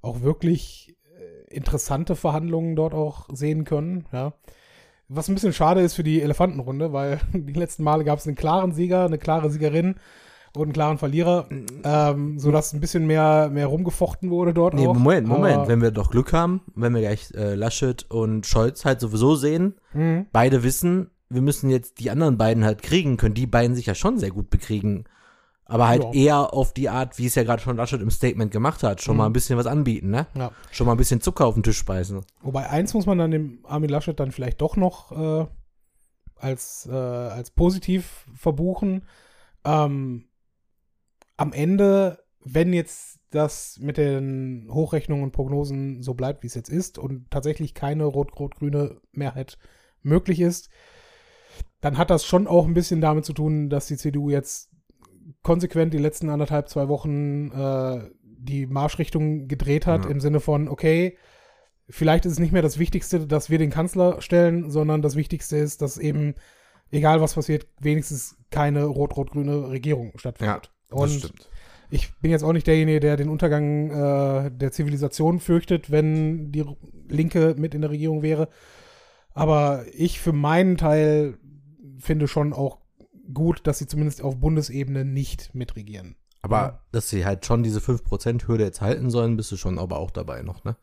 auch 0.03 0.21
wirklich 0.21 0.95
äh, 1.49 1.55
interessante 1.55 2.15
Verhandlungen 2.17 2.77
dort 2.77 2.93
auch 2.95 3.29
sehen 3.33 3.65
können. 3.65 4.07
Ja. 4.13 4.35
Was 5.09 5.29
ein 5.29 5.35
bisschen 5.35 5.53
schade 5.55 5.81
ist 5.81 5.95
für 5.95 6.03
die 6.05 6.21
Elefantenrunde, 6.21 6.93
weil 6.93 7.21
die 7.33 7.53
letzten 7.55 7.83
Male 7.85 8.05
gab 8.05 8.19
es 8.19 8.27
einen 8.27 8.37
klaren 8.37 8.73
Sieger, 8.73 9.07
eine 9.07 9.17
klare 9.19 9.51
Siegerin 9.51 9.95
und 10.55 10.65
einen 10.65 10.73
klaren 10.75 10.99
Verlierer, 10.99 11.49
ähm, 11.85 12.39
sodass 12.39 12.73
ein 12.73 12.81
bisschen 12.81 13.07
mehr, 13.07 13.49
mehr 13.51 13.67
rumgefochten 13.67 14.31
wurde 14.31 14.53
dort 14.55 14.75
Nee, 14.75 14.87
auch. 14.87 14.95
Moment, 14.95 15.29
Moment. 15.29 15.57
Aber- 15.57 15.69
wenn 15.69 15.81
wir 15.83 15.91
doch 15.93 16.11
Glück 16.11 16.33
haben, 16.35 16.61
wenn 16.75 16.95
wir 16.95 17.01
gleich 17.03 17.31
äh, 17.35 17.55
Laschet 17.55 18.05
und 18.11 18.45
Scholz 18.47 18.85
halt 18.85 19.01
sowieso 19.01 19.35
sehen, 19.35 19.77
Mhm. 19.95 20.27
beide 20.33 20.63
wissen, 20.63 21.11
wir 21.29 21.43
müssen 21.43 21.71
jetzt 21.71 21.99
die 22.01 22.11
anderen 22.11 22.39
beiden 22.39 22.65
halt 22.65 22.83
kriegen, 22.83 23.17
können 23.17 23.35
die 23.35 23.47
beiden 23.47 23.75
sich 23.77 23.87
ja 23.87 23.95
schon 23.95 24.19
sehr 24.19 24.31
gut 24.31 24.51
bekriegen. 24.51 25.05
Aber 25.69 25.89
halt 25.89 26.05
Ja. 26.05 26.13
eher 26.13 26.55
auf 26.55 26.73
die 26.73 26.89
Art, 26.89 27.19
wie 27.19 27.27
es 27.27 27.35
ja 27.35 27.43
gerade 27.43 27.61
schon 27.61 27.77
Laschet 27.77 28.01
im 28.01 28.11
Statement 28.11 28.53
gemacht 28.53 28.85
hat, 28.85 29.03
schon 29.03 29.15
Mhm. 29.15 29.19
mal 29.19 29.27
ein 29.27 29.33
bisschen 29.33 29.59
was 29.59 29.67
anbieten, 29.67 30.11
ne? 30.11 30.29
Ja. 30.35 30.53
Schon 30.71 30.87
mal 30.87 30.93
ein 30.93 30.99
bisschen 30.99 31.21
Zucker 31.21 31.45
auf 31.47 31.55
den 31.55 31.65
Tisch 31.65 31.79
speisen. 31.79 32.21
Wobei 32.43 32.69
eins 32.71 32.95
muss 32.95 33.07
man 33.07 33.19
dann 33.19 33.33
dem 33.33 33.59
Armin 33.65 33.91
Laschet 33.91 34.19
dann 34.21 34.31
vielleicht 34.31 34.61
doch 34.61 34.77
noch 34.77 35.11
äh, 35.11 35.47
als, 36.37 36.87
äh, 36.89 36.93
als 36.95 37.51
positiv 37.51 38.27
verbuchen. 38.35 39.03
Ähm, 39.65 40.29
am 41.37 41.53
Ende, 41.53 42.23
wenn 42.45 42.73
jetzt 42.73 43.19
das 43.31 43.79
mit 43.81 43.97
den 43.97 44.69
Hochrechnungen 44.71 45.25
und 45.25 45.33
Prognosen 45.33 46.01
so 46.03 46.15
bleibt, 46.15 46.45
wie 46.45 46.47
es 46.47 46.55
jetzt 46.55 46.69
ist 46.71 46.97
und 46.99 47.29
tatsächlich 47.31 47.75
keine 47.75 48.05
rot-rot-grüne 48.05 49.01
Mehrheit 49.13 49.59
möglich 50.03 50.41
ist, 50.41 50.71
dann 51.81 51.99
hat 51.99 52.11
das 52.11 52.25
schon 52.25 52.47
auch 52.47 52.67
ein 52.67 52.75
bisschen 52.75 53.01
damit 53.01 53.25
zu 53.25 53.33
tun, 53.33 53.69
dass 53.71 53.87
die 53.87 53.97
CDU 53.97 54.31
jetzt 54.31 54.71
konsequent 55.43 55.93
die 55.95 55.99
letzten 55.99 56.29
anderthalb, 56.31 56.69
zwei 56.69 56.89
Wochen 56.89 57.51
äh, 57.53 58.01
die 58.21 58.67
Marschrichtung 58.67 59.49
gedreht 59.49 59.87
hat, 59.87 60.05
Ja. 60.05 60.11
im 60.11 60.21
Sinne 60.21 60.41
von, 60.41 60.69
okay, 60.69 61.17
vielleicht 61.89 62.27
ist 62.27 62.33
es 62.35 62.39
nicht 62.39 62.53
mehr 62.53 62.63
das 62.63 62.79
Wichtigste, 62.79 63.27
dass 63.27 63.51
wir 63.51 63.59
den 63.59 63.71
Kanzler 63.71 64.21
stellen, 64.21 64.71
sondern 64.71 65.03
das 65.03 65.17
Wichtigste 65.17 65.57
ist, 65.57 65.83
dass 65.83 65.99
eben, 65.99 66.35
egal 66.91 67.21
was 67.21 67.35
passiert, 67.35 67.67
wenigstens 67.81 68.37
keine 68.51 68.85
rot-rot-grüne 68.85 69.69
Regierung 69.69 70.13
stattfindet. 70.17 70.73
Und 70.91 71.33
ich 71.91 72.13
bin 72.21 72.31
jetzt 72.31 72.43
auch 72.43 72.53
nicht 72.53 72.67
derjenige, 72.67 73.01
der 73.01 73.17
den 73.17 73.29
Untergang 73.29 73.91
äh, 73.91 74.51
der 74.51 74.73
Zivilisation 74.73 75.39
fürchtet, 75.39 75.91
wenn 75.91 76.51
die 76.51 76.65
Linke 77.09 77.55
mit 77.59 77.75
in 77.75 77.83
der 77.83 77.91
Regierung 77.91 78.23
wäre. 78.23 78.49
Aber 79.33 79.85
ich 79.93 80.19
für 80.19 80.33
meinen 80.33 80.77
Teil 80.77 81.39
finde 81.99 82.29
schon 82.29 82.53
auch 82.53 82.79
gut, 83.33 83.67
dass 83.67 83.79
sie 83.79 83.87
zumindest 83.87 84.23
auf 84.23 84.37
Bundesebene 84.39 85.05
nicht 85.05 85.55
mitregieren. 85.55 86.17
Aber 86.43 86.83
dass 86.93 87.09
sie 87.11 87.25
halt 87.27 87.45
schon 87.45 87.63
diese 87.65 87.81
5%-Hürde 87.81 88.63
jetzt 88.65 88.81
halten 88.81 89.11
sollen, 89.11 89.37
bist 89.37 89.51
du 89.51 89.57
schon 89.57 89.79
aber 89.79 89.99
auch 89.99 90.11
dabei 90.13 90.43
noch, 90.43 90.63
ne? 90.65 90.77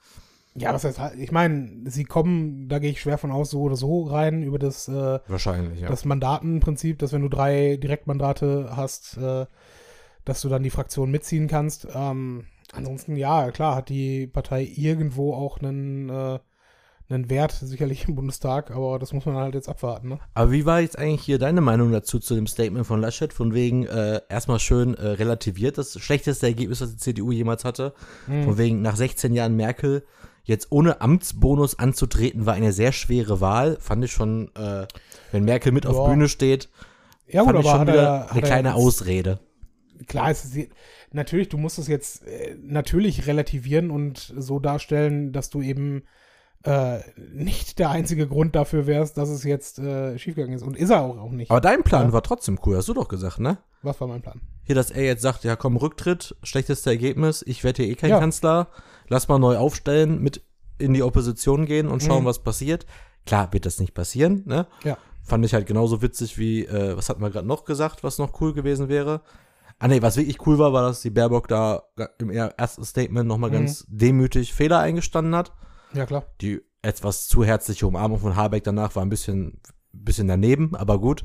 Ja, 0.55 0.73
was 0.73 0.83
heißt, 0.83 0.99
halt- 0.99 1.17
ich 1.17 1.31
meine, 1.31 1.89
sie 1.89 2.03
kommen, 2.03 2.67
da 2.69 2.77
gehe 2.79 2.91
ich 2.91 3.01
schwer 3.01 3.17
von 3.17 3.31
aus, 3.31 3.49
so 3.51 3.61
oder 3.61 3.75
so 3.75 4.03
rein 4.03 4.43
über 4.43 4.59
das, 4.59 4.87
äh, 4.87 5.19
Wahrscheinlich, 5.27 5.79
ja. 5.79 5.87
das 5.87 6.05
Mandatenprinzip, 6.05 6.99
dass 6.99 7.11
wenn 7.13 7.21
du 7.23 7.29
drei 7.29 7.77
Direktmandate 7.77 8.75
hast, 8.75 9.17
äh, 9.17 9.45
dass 10.25 10.41
du 10.41 10.49
dann 10.49 10.61
die 10.63 10.69
Fraktion 10.69 11.09
mitziehen 11.11 11.47
kannst. 11.47 11.87
Ähm, 11.95 12.45
ansonsten, 12.71 13.15
ja, 13.15 13.49
klar, 13.51 13.75
hat 13.75 13.89
die 13.89 14.27
Partei 14.27 14.63
irgendwo 14.63 15.33
auch 15.33 15.59
einen, 15.59 16.09
äh, 16.09 16.39
einen 17.13 17.29
Wert, 17.29 17.51
sicherlich 17.51 18.07
im 18.07 18.15
Bundestag, 18.15 18.71
aber 18.71 18.99
das 18.99 19.13
muss 19.13 19.25
man 19.25 19.35
halt 19.35 19.53
jetzt 19.55 19.69
abwarten, 19.69 20.09
ne? 20.09 20.19
Aber 20.33 20.51
wie 20.51 20.65
war 20.65 20.81
jetzt 20.81 20.97
eigentlich 20.97 21.21
hier 21.21 21.39
deine 21.39 21.61
Meinung 21.61 21.91
dazu, 21.91 22.19
zu 22.19 22.35
dem 22.35 22.47
Statement 22.47 22.85
von 22.87 22.99
Laschet? 23.01 23.31
Von 23.33 23.53
wegen, 23.53 23.85
äh, 23.85 24.21
erstmal 24.29 24.59
schön 24.59 24.93
äh, 24.95 25.07
relativiert, 25.07 25.77
das 25.77 25.99
schlechteste 25.99 26.47
Ergebnis, 26.47 26.79
das 26.79 26.91
die 26.91 26.97
CDU 26.97 27.31
jemals 27.31 27.63
hatte. 27.65 27.93
Von 28.25 28.57
wegen, 28.57 28.81
nach 28.81 28.95
16 28.95 29.33
Jahren 29.33 29.55
Merkel 29.55 30.03
jetzt 30.45 30.71
ohne 30.71 30.99
Amtsbonus 31.01 31.79
anzutreten, 31.79 32.45
war 32.45 32.53
eine 32.53 32.73
sehr 32.73 32.91
schwere 32.91 33.39
Wahl. 33.39 33.77
Fand 33.79 34.03
ich 34.03 34.11
schon, 34.11 34.51
äh, 34.55 34.87
wenn 35.31 35.45
Merkel 35.45 35.71
mit 35.71 35.85
auf 35.85 35.95
Ja. 35.95 36.07
Bühne 36.07 36.27
steht, 36.27 36.69
Ja, 37.27 37.45
fand 37.45 37.59
ich 37.59 37.65
schon 37.65 37.81
wieder 37.87 37.95
er- 37.95 38.31
eine 38.31 38.41
kleine 38.41 38.69
jetzt- 38.69 38.77
Ausrede. 38.77 39.39
klar 40.07 40.29
ist 40.31 40.43
es 40.43 40.67
natürlich, 41.13 41.47
du 41.47 41.57
musst 41.57 41.79
es 41.79 41.87
jetzt 41.87 42.27
äh, 42.27 42.57
natürlich 42.61 43.25
relativieren 43.27 43.89
und 43.89 44.33
so 44.37 44.59
darstellen, 44.59 45.31
dass 45.31 45.49
du 45.49 45.61
eben 45.61 46.03
äh, 46.63 46.99
nicht 47.33 47.79
der 47.79 47.89
einzige 47.89 48.27
Grund 48.27 48.55
dafür 48.55 48.87
wärst, 48.87 49.17
dass 49.17 49.29
es 49.29 49.43
jetzt 49.43 49.79
äh, 49.79 50.17
schiefgegangen 50.17 50.55
ist. 50.55 50.63
Und 50.63 50.77
ist 50.77 50.89
er 50.89 51.01
auch, 51.01 51.17
auch 51.17 51.31
nicht. 51.31 51.51
Aber 51.51 51.61
dein 51.61 51.83
Plan 51.83 52.07
Ja. 52.07 52.13
war 52.13 52.23
trotzdem 52.23 52.59
cool, 52.65 52.77
hast 52.77 52.87
du 52.87 52.93
doch 52.93 53.07
gesagt, 53.07 53.39
ne? 53.39 53.57
Was 53.81 53.99
war 53.99 54.07
mein 54.07 54.21
Plan? 54.21 54.39
Hier, 54.63 54.75
dass 54.75 54.89
er 54.91 55.03
jetzt 55.03 55.21
sagt, 55.21 55.43
ja 55.43 55.55
komm, 55.57 55.75
Rücktritt, 55.75 56.35
schlechteste 56.43 56.89
Ergebnis, 56.89 57.43
ich 57.45 57.63
werde 57.65 57.83
hier 57.83 57.91
eh 57.91 57.95
kein 57.95 58.11
Ja. 58.11 58.19
Kanzler, 58.19 58.67
lass 59.09 59.27
mal 59.27 59.39
neu 59.39 59.57
aufstellen, 59.57 60.21
mit 60.21 60.41
in 60.77 60.93
die 60.93 61.03
Opposition 61.03 61.65
gehen 61.65 61.87
und 61.89 62.01
schauen, 62.01 62.23
Mhm. 62.23 62.27
was 62.27 62.39
passiert. 62.39 62.85
Klar 63.25 63.51
wird 63.51 63.65
das 63.65 63.79
nicht 63.79 63.93
passieren, 63.93 64.43
ne? 64.45 64.67
Ja. 64.83 64.97
Fand 65.21 65.45
ich 65.45 65.53
halt 65.53 65.65
genauso 65.67 66.01
witzig 66.01 66.37
wie, 66.37 66.65
äh, 66.65 66.95
was 66.97 67.09
hat 67.09 67.19
man 67.19 67.31
gerade 67.31 67.47
noch 67.47 67.65
gesagt, 67.65 68.03
was 68.03 68.17
noch 68.19 68.39
cool 68.41 68.53
gewesen 68.53 68.87
wäre? 68.89 69.21
Ah 69.79 69.87
nee, 69.89 70.01
was 70.01 70.15
wirklich 70.17 70.45
cool 70.47 70.59
war, 70.59 70.71
war, 70.71 70.83
dass 70.83 71.01
die 71.01 71.09
Baerbock 71.09 71.47
da 71.49 71.83
im 72.19 72.29
ersten 72.29 72.85
Statement 72.85 73.27
nochmal 73.27 73.49
Mhm. 73.49 73.53
ganz 73.53 73.85
demütig 73.89 74.53
Fehler 74.53 74.79
eingestanden 74.79 75.35
hat. 75.35 75.51
Ja, 75.93 76.05
klar. 76.05 76.25
Die 76.41 76.61
etwas 76.81 77.27
zu 77.27 77.43
herzliche 77.43 77.87
Umarmung 77.87 78.19
von 78.19 78.35
Habeck 78.35 78.63
danach 78.63 78.95
war 78.95 79.03
ein 79.05 79.09
bisschen, 79.09 79.59
bisschen 79.91 80.27
daneben, 80.27 80.75
aber 80.75 80.99
gut. 80.99 81.23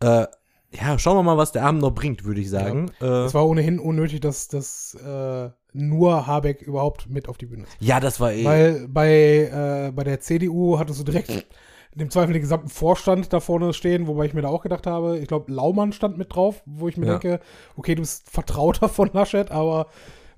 Äh, 0.00 0.26
ja, 0.72 0.98
schauen 0.98 1.16
wir 1.16 1.22
mal, 1.22 1.36
was 1.38 1.52
der 1.52 1.64
Abend 1.64 1.80
noch 1.80 1.92
bringt, 1.92 2.24
würde 2.24 2.40
ich 2.40 2.50
sagen. 2.50 2.90
Ja, 3.00 3.22
äh, 3.22 3.26
Es 3.26 3.34
war 3.34 3.46
ohnehin 3.46 3.78
unnötig, 3.78 4.20
dass, 4.20 4.48
dass 4.48 4.94
äh, 4.94 5.50
nur 5.72 6.26
Habeck 6.26 6.62
überhaupt 6.62 7.08
mit 7.08 7.28
auf 7.28 7.38
die 7.38 7.46
Bühne 7.46 7.62
ist. 7.64 7.76
ja, 7.80 8.00
das 8.00 8.18
war 8.20 8.32
eh. 8.32 8.44
Weil 8.44 8.88
bei, 8.88 9.88
äh, 9.88 9.92
bei 9.92 10.04
der 10.04 10.20
CDU 10.20 10.78
hattest 10.78 11.00
du 11.00 11.04
direkt 11.04 11.46
im 11.94 12.10
Zweifel 12.10 12.34
den 12.34 12.42
gesamten 12.42 12.68
Vorstand 12.68 13.32
da 13.32 13.40
vorne 13.40 13.72
stehen, 13.72 14.06
wobei 14.06 14.26
ich 14.26 14.34
mir 14.34 14.42
da 14.42 14.48
auch 14.48 14.62
gedacht 14.62 14.86
habe, 14.86 15.18
ich 15.18 15.28
glaube, 15.28 15.50
Laumann 15.50 15.92
stand 15.92 16.18
mit 16.18 16.34
drauf, 16.34 16.62
wo 16.66 16.88
ich 16.88 16.96
mir 16.98 17.06
Ja. 17.06 17.12
denke, 17.18 17.40
okay, 17.76 17.94
du 17.94 18.02
bist 18.02 18.28
Vertrauter 18.28 18.88
von 18.90 19.08
Laschet, 19.14 19.50
aber 19.50 19.86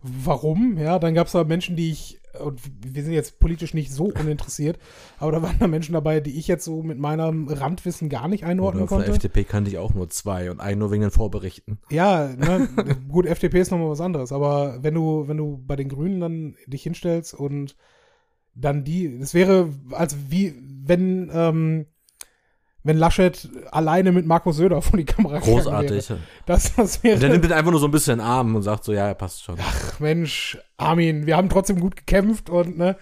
warum? 0.03 0.77
Ja, 0.79 0.99
dann 1.01 1.15
gab 1.15 1.27
es 1.27 1.33
da 1.33 1.43
Menschen, 1.43 1.75
die 1.75 1.91
ich, 1.91 2.18
und 2.41 2.61
wir 2.81 3.03
sind 3.03 3.13
jetzt 3.13 3.39
politisch 3.39 3.75
nicht 3.75 3.93
so 3.93 4.05
uninteressiert, 4.05 4.79
aber 5.19 5.33
da 5.33 5.43
waren 5.43 5.59
da 5.59 5.67
Menschen 5.67 5.93
dabei, 5.93 6.21
die 6.21 6.39
ich 6.39 6.49
jetzt 6.49 6.65
so 6.65 6.83
mit 6.83 6.99
meinem 6.99 7.49
Randwissen 7.49 8.09
gar 8.09 8.29
nicht 8.29 8.45
einordnen 8.45 8.83
Oder 8.83 8.89
von 8.89 8.99
der 8.99 9.09
konnte. 9.09 9.27
FDP 9.27 9.45
kannte 9.45 9.71
ich 9.71 9.79
auch 9.79 9.95
nur 9.95 10.09
zwei 10.09 10.51
und 10.51 10.61
einen 10.61 10.79
nur 10.79 10.91
wegen 10.91 11.03
den 11.03 11.11
Vorberichten. 11.11 11.79
Ja, 11.91 12.29
ne, 12.29 12.69
gut, 13.09 13.27
FDP 13.27 13.61
ist 13.61 13.71
nochmal 13.71 13.91
was 13.91 14.01
anderes, 14.01 14.33
aber 14.33 14.83
wenn 14.83 14.95
du, 14.95 15.29
wenn 15.29 15.37
du 15.37 15.63
bei 15.67 15.77
den 15.77 15.89
Grünen 15.89 16.21
dann 16.21 16.57
dich 16.67 16.83
hinstellst 16.83 17.35
und 17.35 17.77
dann 18.55 18.85
die, 18.85 19.07
es 19.07 19.35
wäre, 19.35 19.71
als 19.93 20.17
wie, 20.31 20.55
wenn, 20.85 21.31
ähm, 21.33 21.87
wenn 22.89 22.97
Laschet 22.97 23.49
alleine 23.71 24.13
mit 24.13 24.25
Markus 24.25 24.57
Söder 24.57 24.81
vor 24.81 24.97
die 24.97 25.05
Kamera 25.05 25.39
Großartig. 25.41 26.09
Wäre. 26.09 26.21
Das, 26.47 26.75
das 26.75 26.97
Und 26.97 27.05
der 27.05 27.21
wäre, 27.21 27.33
nimmt 27.33 27.45
ihn 27.45 27.53
einfach 27.53 27.71
nur 27.71 27.81
so 27.81 27.87
ein 27.87 27.91
bisschen 27.91 28.15
in 28.15 28.19
den 28.21 28.27
Arm 28.27 28.57
und 28.57 28.63
sagt 28.63 28.83
so, 28.83 28.95
ja, 28.95 29.13
passt 29.13 29.45
schon. 29.45 29.57
ach 29.61 30.01
Mensch, 30.01 30.57
Armin, 30.79 31.27
wir 31.27 31.37
haben 31.37 31.51
trotzdem 31.51 31.81
gut 31.81 31.97
gekämpft 31.97 32.49
und, 32.49 32.79
ne, 32.79 32.97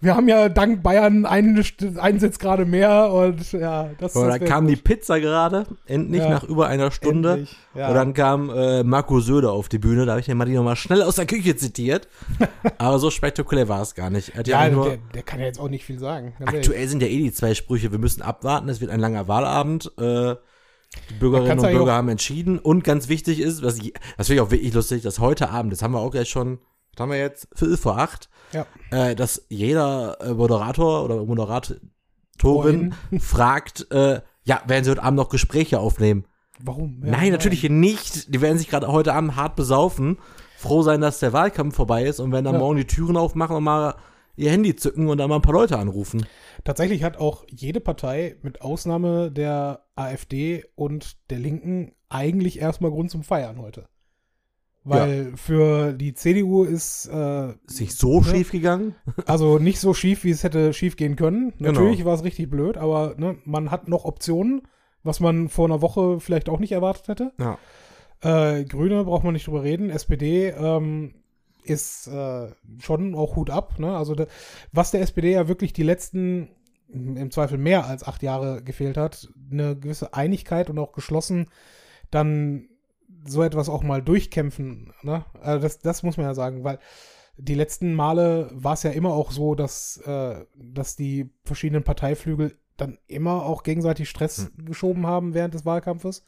wir 0.00 0.16
haben 0.16 0.28
ja 0.28 0.48
dank 0.48 0.82
Bayern 0.82 1.26
einen, 1.26 1.62
einen 1.98 2.20
Sitz 2.20 2.38
gerade 2.38 2.64
mehr 2.64 3.12
und, 3.12 3.52
ja, 3.52 3.90
das, 3.98 4.14
dann 4.14 4.28
wär 4.28 4.38
kam 4.38 4.66
die 4.66 4.76
gut. 4.76 4.84
Pizza 4.84 5.20
gerade, 5.20 5.66
endlich 5.86 6.22
Ja. 6.22 6.30
nach 6.30 6.44
über 6.44 6.68
einer 6.68 6.90
Stunde. 6.90 7.30
Endlich, 7.32 7.56
ja. 7.74 7.88
Und 7.88 7.94
dann 7.94 8.14
kam 8.14 8.50
äh, 8.50 8.82
Marco 8.82 9.20
Söder 9.20 9.52
auf 9.52 9.68
die 9.68 9.78
Bühne, 9.78 10.06
da 10.06 10.12
habe 10.12 10.20
ich 10.20 10.26
den 10.26 10.38
Martin 10.38 10.54
nochmal 10.54 10.76
schnell 10.76 11.02
aus 11.02 11.16
der 11.16 11.26
Küche 11.26 11.54
zitiert. 11.56 12.08
Aber 12.78 12.98
so 12.98 13.10
spektakulär 13.10 13.68
war 13.68 13.82
es 13.82 13.94
gar 13.94 14.08
nicht. 14.10 14.32
Ja, 14.46 14.68
nur, 14.70 14.86
der, 14.86 14.98
der 15.14 15.22
kann 15.22 15.38
ja 15.38 15.46
jetzt 15.46 15.60
auch 15.60 15.68
nicht 15.68 15.84
viel 15.84 15.98
sagen. 15.98 16.34
aktuell 16.44 16.88
sind 16.88 17.02
ja 17.02 17.08
eh 17.08 17.18
die 17.18 17.32
zwei 17.32 17.54
Sprüche, 17.54 17.92
wir 17.92 17.98
müssen 17.98 18.22
abwarten, 18.22 18.68
es 18.68 18.80
wird 18.80 18.90
ein 18.90 19.00
langer 19.00 19.28
Wahlabend. 19.28 19.92
Äh, 19.98 20.36
die 21.08 21.14
Bürgerinnen 21.14 21.60
und 21.60 21.70
Bürger 21.70 21.92
haben 21.92 22.08
entschieden. 22.08 22.58
Und 22.58 22.82
ganz 22.84 23.08
wichtig 23.08 23.40
ist, 23.40 23.62
was 23.62 23.78
ich, 23.78 23.92
das 24.16 24.26
finde 24.26 24.42
ich 24.42 24.46
auch 24.46 24.50
wirklich 24.50 24.74
lustig, 24.74 25.02
dass 25.02 25.18
heute 25.20 25.50
Abend, 25.50 25.72
das 25.72 25.82
haben 25.82 25.92
wir 25.92 26.00
auch 26.00 26.10
gleich 26.10 26.28
schon, 26.28 26.58
was 27.00 27.02
haben 27.02 27.12
wir 27.12 27.18
jetzt? 27.18 27.48
Viertel 27.54 27.76
vor 27.78 27.98
acht, 27.98 28.28
Ja. 28.52 28.66
äh, 28.90 29.14
dass 29.16 29.46
jeder 29.48 30.18
äh, 30.20 30.34
Moderator 30.34 31.02
oder 31.04 31.24
Moderatorin 31.24 32.94
fragt, 33.20 33.90
äh, 33.90 34.20
ja, 34.44 34.62
werden 34.66 34.84
sie 34.84 34.90
heute 34.90 35.02
Abend 35.02 35.16
noch 35.16 35.28
Gespräche 35.28 35.78
aufnehmen? 35.80 36.24
Warum? 36.62 37.00
Ja, 37.04 37.12
Nein, 37.12 37.32
natürlich 37.32 37.68
nicht. 37.70 38.34
Die 38.34 38.40
werden 38.42 38.58
sich 38.58 38.68
gerade 38.68 38.88
heute 38.88 39.14
Abend 39.14 39.36
hart 39.36 39.56
besaufen, 39.56 40.18
froh 40.58 40.82
sein, 40.82 41.00
dass 41.00 41.18
der 41.20 41.32
Wahlkampf 41.32 41.74
vorbei 41.74 42.04
ist 42.04 42.20
und 42.20 42.32
werden 42.32 42.44
dann 42.44 42.54
Ja. 42.54 42.60
morgen 42.60 42.76
die 42.76 42.86
Türen 42.86 43.16
aufmachen 43.16 43.56
und 43.56 43.64
mal 43.64 43.94
ihr 44.36 44.50
Handy 44.50 44.76
zücken 44.76 45.08
und 45.08 45.18
dann 45.18 45.28
mal 45.30 45.36
ein 45.36 45.42
paar 45.42 45.54
Leute 45.54 45.78
anrufen. 45.78 46.26
Tatsächlich 46.64 47.02
hat 47.02 47.16
auch 47.18 47.44
jede 47.48 47.80
Partei, 47.80 48.36
mit 48.42 48.60
Ausnahme 48.60 49.30
der 49.30 49.84
AfD 49.96 50.64
und 50.74 51.16
der 51.30 51.38
Linken, 51.38 51.92
eigentlich 52.10 52.58
erstmal 52.58 52.90
Grund 52.90 53.10
zum 53.10 53.22
Feiern 53.22 53.58
heute. 53.58 53.86
Weil 54.82 55.36
für 55.36 55.92
die 55.92 56.14
CDU 56.14 56.64
ist 56.64 57.06
äh, 57.12 57.50
Ist 57.66 57.80
nicht 57.80 57.98
so 57.98 58.22
schief 58.22 58.50
gegangen? 58.50 58.94
also 59.26 59.58
nicht 59.58 59.78
so 59.78 59.92
schief, 59.92 60.24
wie 60.24 60.30
es 60.30 60.42
hätte 60.42 60.72
schief 60.72 60.96
gehen 60.96 61.16
können. 61.16 61.52
Genau. 61.58 61.72
Natürlich 61.72 62.04
war 62.04 62.14
es 62.14 62.24
richtig 62.24 62.48
blöd, 62.48 62.78
aber 62.78 63.14
ne, 63.18 63.36
man 63.44 63.70
hat 63.70 63.88
noch 63.88 64.04
Optionen, 64.04 64.62
was 65.02 65.20
man 65.20 65.48
vor 65.48 65.66
einer 65.66 65.82
Woche 65.82 66.18
vielleicht 66.18 66.48
auch 66.48 66.58
nicht 66.58 66.72
erwartet 66.72 67.08
hätte. 67.08 67.32
Ja. 67.38 67.58
Äh, 68.22 68.64
Grüne 68.64 69.04
braucht 69.04 69.24
man 69.24 69.34
nicht 69.34 69.46
drüber 69.46 69.62
reden. 69.62 69.90
SPD 69.90 70.48
ähm, 70.48 71.14
ist 71.62 72.06
äh, 72.06 72.48
schon 72.80 73.14
auch 73.14 73.36
Hut 73.36 73.50
ab. 73.50 73.78
Ne? 73.78 73.94
Also 73.94 74.14
de, 74.14 74.26
was 74.72 74.92
der 74.92 75.02
SPD 75.02 75.32
ja 75.32 75.46
wirklich 75.46 75.74
die 75.74 75.82
letzten 75.82 76.48
im 76.92 77.30
Zweifel 77.30 77.56
mehr 77.56 77.86
als 77.86 78.02
acht 78.02 78.22
Jahre 78.22 78.64
gefehlt 78.64 78.96
hat, 78.96 79.28
eine 79.50 79.76
gewisse 79.76 80.12
Einigkeit 80.14 80.70
und 80.70 80.78
auch 80.78 80.92
geschlossen 80.92 81.46
dann 82.10 82.68
so 83.26 83.42
etwas 83.42 83.68
auch 83.68 83.82
mal 83.82 84.02
durchkämpfen. 84.02 84.92
Ne? 85.02 85.24
Also 85.40 85.62
das, 85.62 85.78
das 85.80 86.02
muss 86.02 86.16
man 86.16 86.26
ja 86.26 86.34
sagen, 86.34 86.64
weil 86.64 86.78
die 87.36 87.54
letzten 87.54 87.94
Male 87.94 88.50
war 88.52 88.74
es 88.74 88.82
ja 88.82 88.90
immer 88.90 89.10
auch 89.14 89.30
so, 89.30 89.54
dass, 89.54 89.96
äh, 90.06 90.44
dass 90.56 90.96
die 90.96 91.30
verschiedenen 91.44 91.82
Parteiflügel 91.84 92.56
dann 92.76 92.98
immer 93.06 93.44
auch 93.44 93.62
gegenseitig 93.62 94.08
Stress 94.08 94.50
geschoben 94.56 95.06
haben 95.06 95.34
während 95.34 95.54
des 95.54 95.64
Wahlkampfes. 95.66 96.24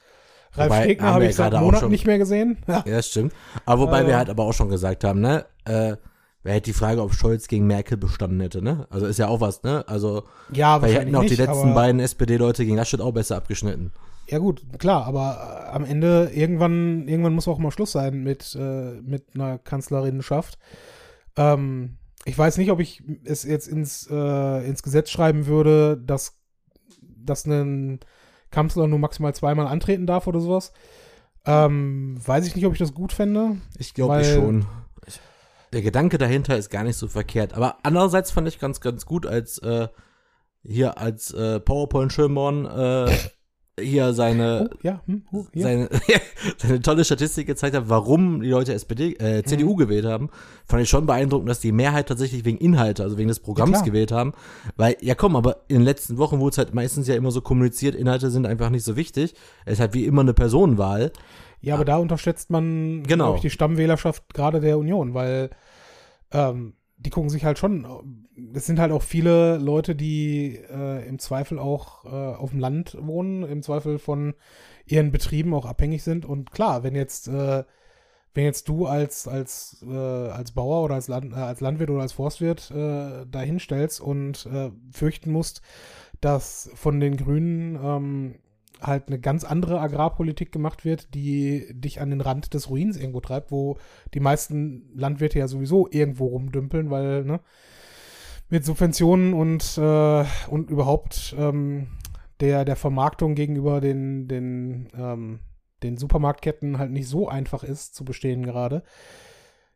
Ralf 0.54 0.70
Wobei, 0.70 0.82
Stegner 0.84 1.14
habe 1.14 1.26
ich 1.26 1.34
seit 1.36 1.52
Monaten 1.54 1.76
schon- 1.80 1.90
nicht 1.90 2.06
mehr 2.06 2.18
gesehen. 2.18 2.58
Ja. 2.66 2.84
Ja, 2.86 2.96
das 2.96 3.08
stimmt. 3.08 3.32
Aber 3.64 3.82
wobei 3.82 4.02
Äh. 4.02 4.06
wir 4.06 4.16
halt 4.18 4.28
aber 4.30 4.44
auch 4.44 4.52
schon 4.52 4.68
gesagt 4.68 5.02
haben, 5.04 5.20
ne, 5.20 5.46
äh, 5.64 5.96
wer 6.42 6.54
hätte 6.54 6.66
die 6.70 6.72
Frage, 6.74 7.02
ob 7.02 7.14
Scholz 7.14 7.48
gegen 7.48 7.66
Merkel 7.66 7.96
bestanden 7.96 8.40
hätte, 8.40 8.60
ne? 8.62 8.86
Also 8.90 9.06
ist 9.06 9.18
ja 9.18 9.28
auch 9.28 9.40
was, 9.40 9.62
ne? 9.62 9.84
Also, 9.88 10.24
Ja, 10.52 10.80
wahrscheinlich 10.82 11.06
hätten 11.06 11.16
auch 11.16 11.24
die 11.24 11.36
letzten 11.36 11.72
beiden 11.74 12.00
SPD-Leute 12.00 12.64
gegen 12.66 12.76
Laschet 12.76 13.00
auch 13.00 13.12
besser 13.12 13.36
abgeschnitten. 13.36 13.92
Ja 14.28 14.38
gut, 14.38 14.64
klar, 14.78 15.04
aber 15.04 15.66
äh, 15.66 15.74
am 15.74 15.84
Ende 15.84 16.30
irgendwann 16.32 17.06
irgendwann 17.08 17.34
muss 17.34 17.48
auch 17.48 17.58
mal 17.58 17.70
Schluss 17.70 17.92
sein 17.92 18.22
mit 18.22 18.56
äh, 18.58 19.00
mit 19.02 19.34
einer 19.34 19.58
Kanzlerinnenschaft. 19.58 20.58
Ähm, 21.36 21.98
ich 22.24 22.38
weiß 22.38 22.58
nicht, 22.58 22.70
ob 22.70 22.80
ich 22.80 23.02
es 23.24 23.42
jetzt 23.42 23.66
ins 23.66 24.08
äh, 24.10 24.66
ins 24.66 24.82
Gesetz 24.82 25.10
schreiben 25.10 25.46
würde, 25.46 25.98
dass 25.98 26.40
dass 27.00 27.46
ein 27.46 28.00
Kanzler 28.50 28.86
nur 28.86 28.98
maximal 28.98 29.34
zweimal 29.34 29.66
antreten 29.66 30.06
darf 30.06 30.26
oder 30.26 30.40
sowas. 30.40 30.72
Ähm, 31.44 32.16
weiß 32.24 32.46
ich 32.46 32.54
nicht, 32.54 32.66
ob 32.66 32.72
ich 32.72 32.78
das 32.78 32.94
gut 32.94 33.12
fände. 33.12 33.56
Ich 33.78 33.94
glaube 33.94 34.22
schon. 34.24 34.66
Ich, 35.06 35.20
der 35.72 35.82
Gedanke 35.82 36.18
dahinter 36.18 36.56
ist 36.56 36.70
gar 36.70 36.84
nicht 36.84 36.96
so 36.96 37.08
verkehrt. 37.08 37.54
Aber 37.54 37.78
andererseits 37.82 38.30
fand 38.30 38.46
ich 38.46 38.60
ganz, 38.60 38.80
ganz 38.80 39.06
gut, 39.06 39.26
als 39.26 39.58
äh, 39.58 39.88
hier 40.62 40.98
als 40.98 41.32
äh, 41.32 41.58
PowerPoint-Schirmborn 41.58 42.66
äh, 42.66 43.16
hier 43.80 44.12
seine, 44.12 44.68
Oh, 44.70 44.76
ja, 44.82 45.00
hm, 45.06 45.22
oh, 45.32 45.46
ja. 45.54 45.62
seine, 45.62 45.88
seine 46.58 46.80
tolle 46.82 47.04
Statistik 47.04 47.46
gezeigt 47.46 47.74
hat, 47.74 47.88
warum 47.88 48.42
die 48.42 48.50
Leute 48.50 48.74
SPD, 48.74 49.16
Mhm. 49.18 49.24
äh, 49.26 49.42
CDU 49.44 49.76
gewählt 49.76 50.04
haben, 50.04 50.28
fand 50.66 50.82
ich 50.82 50.90
schon 50.90 51.06
beeindruckend, 51.06 51.48
dass 51.48 51.60
die 51.60 51.72
Mehrheit 51.72 52.08
tatsächlich 52.08 52.44
wegen 52.44 52.58
Inhalte, 52.58 53.02
also 53.02 53.16
wegen 53.16 53.28
des 53.28 53.40
Programms 53.40 53.72
klar. 53.78 53.84
gewählt 53.84 54.12
haben. 54.12 54.32
Weil, 54.76 54.96
ja 55.00 55.14
komm, 55.14 55.36
aber 55.36 55.62
in 55.68 55.76
den 55.76 55.84
letzten 55.84 56.18
Wochen 56.18 56.38
wurde 56.38 56.50
es 56.52 56.58
halt 56.58 56.74
meistens 56.74 57.08
ja 57.08 57.14
immer 57.14 57.30
so 57.30 57.40
kommuniziert, 57.40 57.94
Inhalte 57.94 58.30
sind 58.30 58.46
einfach 58.46 58.68
nicht 58.68 58.84
so 58.84 58.94
wichtig. 58.96 59.34
Es 59.64 59.74
ist 59.74 59.80
halt 59.80 59.94
wie 59.94 60.04
immer 60.04 60.20
eine 60.20 60.34
Personenwahl. 60.34 61.10
Ja, 61.62 61.76
aber 61.76 61.84
da 61.86 61.96
unterschätzt 61.96 62.50
man, 62.50 63.04
Genau. 63.04 63.36
ich, 63.36 63.40
die 63.40 63.50
Stammwählerschaft 63.50 64.34
gerade 64.34 64.60
der 64.60 64.78
Union, 64.78 65.14
weil 65.14 65.48
ähm, 66.32 66.74
die 67.02 67.10
gucken 67.10 67.30
sich 67.30 67.44
halt 67.44 67.58
schon, 67.58 68.28
es 68.54 68.66
sind 68.66 68.78
halt 68.78 68.92
auch 68.92 69.02
viele 69.02 69.56
Leute, 69.58 69.94
die 69.94 70.56
äh, 70.70 71.06
im 71.06 71.18
Zweifel 71.18 71.58
auch 71.58 72.04
äh, 72.04 72.08
auf 72.08 72.50
dem 72.50 72.60
Land 72.60 72.96
wohnen, 73.00 73.42
im 73.42 73.62
Zweifel 73.62 73.98
von 73.98 74.34
ihren 74.86 75.10
Betrieben 75.10 75.54
auch 75.54 75.66
abhängig 75.66 76.02
sind. 76.02 76.24
Und 76.24 76.52
klar, 76.52 76.82
wenn 76.82 76.94
jetzt, 76.94 77.28
äh, 77.28 77.64
wenn 78.34 78.44
jetzt 78.44 78.68
du 78.68 78.86
als, 78.86 79.26
als, 79.26 79.84
äh, 79.86 79.94
als 79.94 80.52
Bauer 80.52 80.84
oder 80.84 80.94
als, 80.94 81.08
Land, 81.08 81.32
äh, 81.32 81.36
als 81.36 81.60
Landwirt 81.60 81.90
oder 81.90 82.02
als 82.02 82.12
Forstwirt 82.12 82.70
äh, 82.70 83.26
da 83.28 83.40
hinstellst 83.40 84.00
und 84.00 84.46
äh, 84.46 84.70
fürchten 84.90 85.32
musst, 85.32 85.62
dass 86.20 86.70
von 86.74 87.00
den 87.00 87.16
Grünen 87.16 87.78
ähm, 87.82 88.34
halt 88.82 89.08
eine 89.08 89.18
ganz 89.18 89.44
andere 89.44 89.80
Agrarpolitik 89.80 90.52
gemacht 90.52 90.84
wird, 90.84 91.14
die 91.14 91.66
dich 91.72 92.00
an 92.00 92.10
den 92.10 92.20
Rand 92.20 92.54
des 92.54 92.68
Ruins 92.68 92.96
irgendwo 92.96 93.20
treibt, 93.20 93.50
wo 93.50 93.78
die 94.14 94.20
meisten 94.20 94.90
Landwirte 94.94 95.38
ja 95.38 95.48
sowieso 95.48 95.88
irgendwo 95.90 96.26
rumdümpeln, 96.26 96.90
weil 96.90 97.24
ne, 97.24 97.40
mit 98.48 98.64
Subventionen 98.64 99.32
und, 99.32 99.78
äh, 99.78 100.24
und 100.48 100.70
überhaupt 100.70 101.34
ähm, 101.38 101.88
der, 102.40 102.64
der 102.64 102.76
Vermarktung 102.76 103.34
gegenüber 103.34 103.80
den, 103.80 104.28
den, 104.28 104.88
ähm, 104.94 105.40
den 105.82 105.96
Supermarktketten 105.96 106.78
halt 106.78 106.90
nicht 106.90 107.08
so 107.08 107.28
einfach 107.28 107.64
ist 107.64 107.94
zu 107.94 108.04
bestehen 108.04 108.44
gerade. 108.44 108.82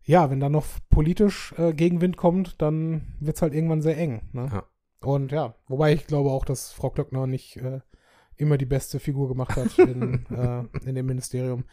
Ja, 0.02 0.30
wenn 0.30 0.40
dann 0.40 0.52
noch 0.52 0.66
politisch 0.90 1.54
äh, 1.58 1.72
Gegenwind 1.72 2.16
kommt, 2.16 2.60
dann 2.60 3.16
wird 3.18 3.36
es 3.36 3.42
halt 3.42 3.54
irgendwann 3.54 3.82
sehr 3.82 3.96
eng. 3.96 4.28
Ne? 4.32 4.48
Ja. 4.52 4.64
Und 5.00 5.32
ja, 5.32 5.54
wobei 5.68 5.92
ich 5.92 6.06
glaube 6.06 6.30
auch, 6.30 6.44
dass 6.44 6.72
Frau 6.72 6.90
Klöckner 6.90 7.26
nicht 7.26 7.56
äh, 7.56 7.80
immer 8.36 8.58
die 8.58 8.66
beste 8.66 9.00
Figur 9.00 9.28
gemacht 9.28 9.56
hat 9.56 9.78
in, 9.78 10.26
äh, 10.30 10.88
in 10.88 10.94
dem 10.94 11.06
Ministerium. 11.06 11.64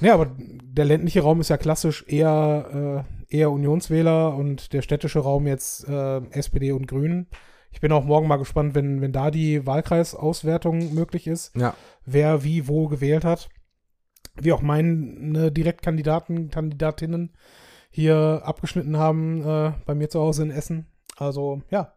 Ja, 0.00 0.14
aber 0.14 0.34
der 0.38 0.84
ländliche 0.84 1.22
Raum 1.22 1.40
ist 1.40 1.50
ja 1.50 1.56
klassisch 1.56 2.04
eher, 2.08 3.04
äh, 3.30 3.36
eher 3.36 3.50
Unionswähler 3.50 4.34
und 4.34 4.72
der 4.72 4.82
städtische 4.82 5.20
Raum 5.20 5.46
jetzt 5.46 5.88
äh, 5.88 6.18
SPD 6.30 6.72
und 6.72 6.86
Grünen. 6.88 7.28
Ich 7.70 7.80
bin 7.80 7.92
auch 7.92 8.04
morgen 8.04 8.28
mal 8.28 8.36
gespannt, 8.36 8.74
wenn, 8.74 9.00
wenn 9.00 9.12
da 9.12 9.30
die 9.30 9.66
Wahlkreisauswertung 9.66 10.94
möglich 10.94 11.26
ist, 11.26 11.56
Ja. 11.56 11.74
wer 12.04 12.44
wie 12.44 12.68
wo 12.68 12.88
gewählt 12.88 13.24
hat. 13.24 13.48
Wie 14.40 14.52
auch 14.52 14.62
meine 14.62 15.52
Direktkandidaten, 15.52 16.50
Kandidatinnen 16.50 17.32
hier 17.90 18.42
abgeschnitten 18.44 18.96
haben 18.96 19.42
äh, 19.46 19.72
bei 19.86 19.94
mir 19.94 20.08
zu 20.08 20.20
Hause 20.20 20.42
in 20.42 20.50
Essen. 20.50 20.86
Also 21.16 21.62
ja, 21.70 21.94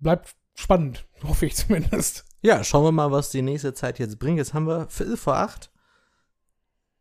bleibt 0.00 0.36
spannend, 0.54 1.06
hoffe 1.24 1.46
ich 1.46 1.56
zumindest. 1.56 2.24
Ja, 2.46 2.62
schauen 2.62 2.84
wir 2.84 2.92
mal, 2.92 3.10
was 3.10 3.30
die 3.30 3.42
nächste 3.42 3.74
Zeit 3.74 3.98
jetzt 3.98 4.20
bringt. 4.20 4.38
Jetzt 4.38 4.54
haben 4.54 4.68
wir 4.68 4.86
Viertel 4.88 5.16
vor 5.16 5.34
acht. 5.34 5.72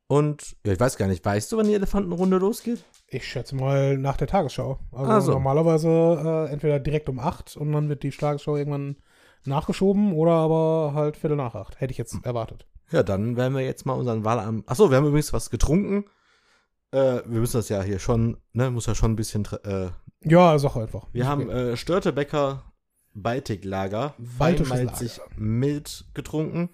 Und, 0.08 0.56
ja, 0.66 0.74
ich 0.74 0.80
weiß 0.80 0.98
gar 0.98 1.06
nicht, 1.06 1.24
weißt 1.24 1.52
du, 1.52 1.58
wann 1.58 1.68
die 1.68 1.76
Elefantenrunde 1.76 2.38
losgeht? 2.38 2.84
Ich 3.08 3.28
schätze 3.28 3.56
mal 3.56 3.96
nach 3.96 4.18
der 4.18 4.26
Tagesschau. 4.26 4.80
Also 4.92 5.12
Ach 5.12 5.22
so. 5.22 5.32
normalerweise 5.34 5.88
äh, 6.50 6.52
entweder 6.52 6.80
direkt 6.80 7.10
um 7.10 7.20
8 7.20 7.58
und 7.58 7.72
dann 7.74 7.90
wird 7.90 8.02
die 8.02 8.10
Tagesschau 8.10 8.58
irgendwann 8.58 8.96
nachgeschoben 9.46 10.14
oder 10.14 10.32
aber 10.32 10.94
halt 10.96 11.16
Viertel 11.16 11.38
nach 11.38 11.54
8. 11.54 11.80
Hätte 11.80 11.92
ich 11.92 12.00
jetzt 12.00 12.18
erwartet. 12.26 12.66
Ja, 12.90 13.04
dann 13.04 13.38
werden 13.38 13.54
wir 13.54 13.62
jetzt 13.64 13.86
mal 13.86 13.94
unseren 13.94 14.26
Wahlabend. 14.26 14.68
Achso, 14.68 14.90
wir 14.90 14.98
haben 14.98 15.06
übrigens 15.06 15.32
was 15.32 15.52
getrunken. 15.52 16.06
Äh, 16.90 17.22
wir 17.28 17.40
müssen 17.40 17.58
das 17.58 17.70
ja 17.70 17.84
hier 17.84 18.00
schon, 18.00 18.38
ne, 18.54 18.72
muss 18.72 18.88
ja 18.88 18.96
schon 18.96 19.12
ein 19.12 19.16
bisschen. 19.16 19.48
Äh, 19.64 19.90
Ja, 20.24 20.58
sag 20.58 20.76
einfach. 20.76 21.06
wir 21.14 21.28
haben 21.28 21.52
äh, 21.52 21.78
Störtebecker 21.78 22.64
Baltisches 23.16 23.78
feinmalzig 24.38 25.20
mild 25.38 26.06
getrunken. 26.14 26.70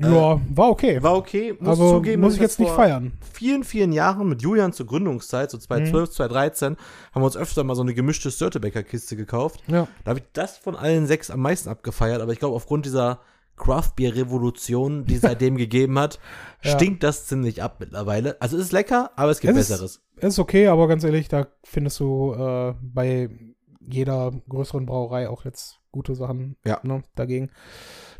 ja, 0.00 0.40
war 0.50 0.70
okay. 0.70 1.00
War 1.02 1.14
okay, 1.16 1.54
muss 1.60 1.68
also 1.68 1.92
zugeben. 1.98 2.22
muss 2.22 2.34
ich 2.34 2.40
jetzt 2.40 2.58
nicht 2.58 2.68
vor 2.68 2.78
feiern. 2.78 3.12
vielen, 3.32 3.62
vielen 3.62 3.92
Jahren 3.92 4.28
mit 4.28 4.42
Julian 4.42 4.72
zur 4.72 4.86
Gründungszeit, 4.86 5.50
so 5.52 5.58
2012, 5.58 6.08
Mhm. 6.08 6.12
2013, 6.12 6.76
haben 7.12 7.22
wir 7.22 7.26
uns 7.26 7.36
öfter 7.36 7.62
mal 7.62 7.76
so 7.76 7.82
eine 7.82 7.94
gemischte 7.94 8.30
Störtebecker-Kiste 8.32 9.14
gekauft. 9.16 9.62
Ja. 9.68 9.86
Da 10.02 10.08
habe 10.10 10.18
ich 10.20 10.24
das 10.32 10.58
von 10.58 10.74
allen 10.74 11.06
sechs 11.06 11.30
am 11.30 11.40
meisten 11.40 11.68
abgefeiert, 11.68 12.20
aber 12.22 12.32
ich 12.32 12.40
glaube, 12.40 12.56
aufgrund 12.56 12.86
dieser 12.86 13.20
Craft-Beer-Revolution, 13.56 15.04
die 15.04 15.14
es 15.14 15.20
seitdem 15.42 15.56
gegeben 15.56 15.98
hat, 15.98 16.18
Ja. 16.62 16.72
stinkt 16.72 17.02
das 17.02 17.26
ziemlich 17.26 17.62
ab 17.62 17.76
mittlerweile. 17.78 18.40
Also 18.40 18.56
es 18.56 18.64
ist 18.64 18.72
lecker, 18.72 19.10
aber 19.16 19.30
es 19.30 19.40
gibt 19.40 19.52
Es 19.54 19.60
ist- 19.60 19.68
Besseres. 19.68 20.00
Ist 20.16 20.38
okay, 20.38 20.68
aber 20.68 20.86
ganz 20.88 21.02
ehrlich, 21.04 21.28
da 21.28 21.46
findest 21.64 21.98
du 22.00 22.32
äh, 22.34 22.74
bei 22.80 23.28
jeder 23.88 24.32
größeren 24.48 24.86
Brauerei 24.86 25.28
auch 25.28 25.44
jetzt 25.44 25.80
gute 25.92 26.14
Sachen 26.14 26.56
Ja. 26.64 26.80
ne, 26.82 27.02
dagegen. 27.14 27.50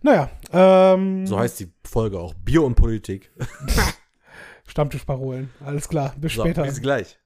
Naja, 0.03 0.31
ähm, 0.53 1.27
So 1.27 1.39
heißt 1.39 1.61
die 1.61 1.73
Folge 1.85 2.19
auch. 2.21 2.35
Bier 2.35 2.63
und 2.63 2.75
Politik. 2.75 3.33
Stammtischparolen. 4.67 5.51
Alles 5.65 5.89
klar, 5.89 6.15
bis 6.19 6.35
So, 6.35 6.43
später. 6.43 6.63
bis 6.63 6.81
gleich. 6.81 7.19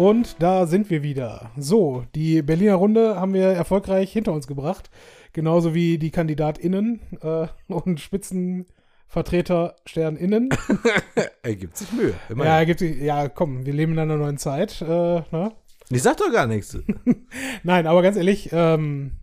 Und 0.00 0.36
da 0.38 0.64
sind 0.64 0.88
wir 0.88 1.02
wieder. 1.02 1.50
So, 1.58 2.06
die 2.14 2.40
Berliner 2.40 2.76
Runde 2.76 3.16
haben 3.16 3.34
wir 3.34 3.48
erfolgreich 3.48 4.10
hinter 4.10 4.32
uns 4.32 4.46
gebracht. 4.46 4.88
Genauso 5.34 5.74
wie 5.74 5.98
die 5.98 6.10
KandidatInnen 6.10 7.00
äh, 7.20 7.48
und 7.68 8.00
Spitzenvertreter 8.00 9.76
SternInnen. 9.84 10.48
Er 11.42 11.54
gibt 11.54 11.76
sich 11.76 11.92
Mühe. 11.92 12.14
ja, 12.34 12.64
gibt, 12.64 12.80
ja, 12.80 13.28
komm, 13.28 13.66
wir 13.66 13.74
leben 13.74 13.92
in 13.92 13.98
einer 13.98 14.16
neuen 14.16 14.38
Zeit. 14.38 14.80
Äh, 14.80 14.86
ne? 14.86 15.52
Ich 15.90 16.02
sag 16.02 16.16
doch 16.16 16.32
gar 16.32 16.46
nichts. 16.46 16.78
Nein, 17.62 17.86
aber 17.86 18.00
ganz 18.00 18.16
ehrlich, 18.16 18.48
ähm, 18.52 19.16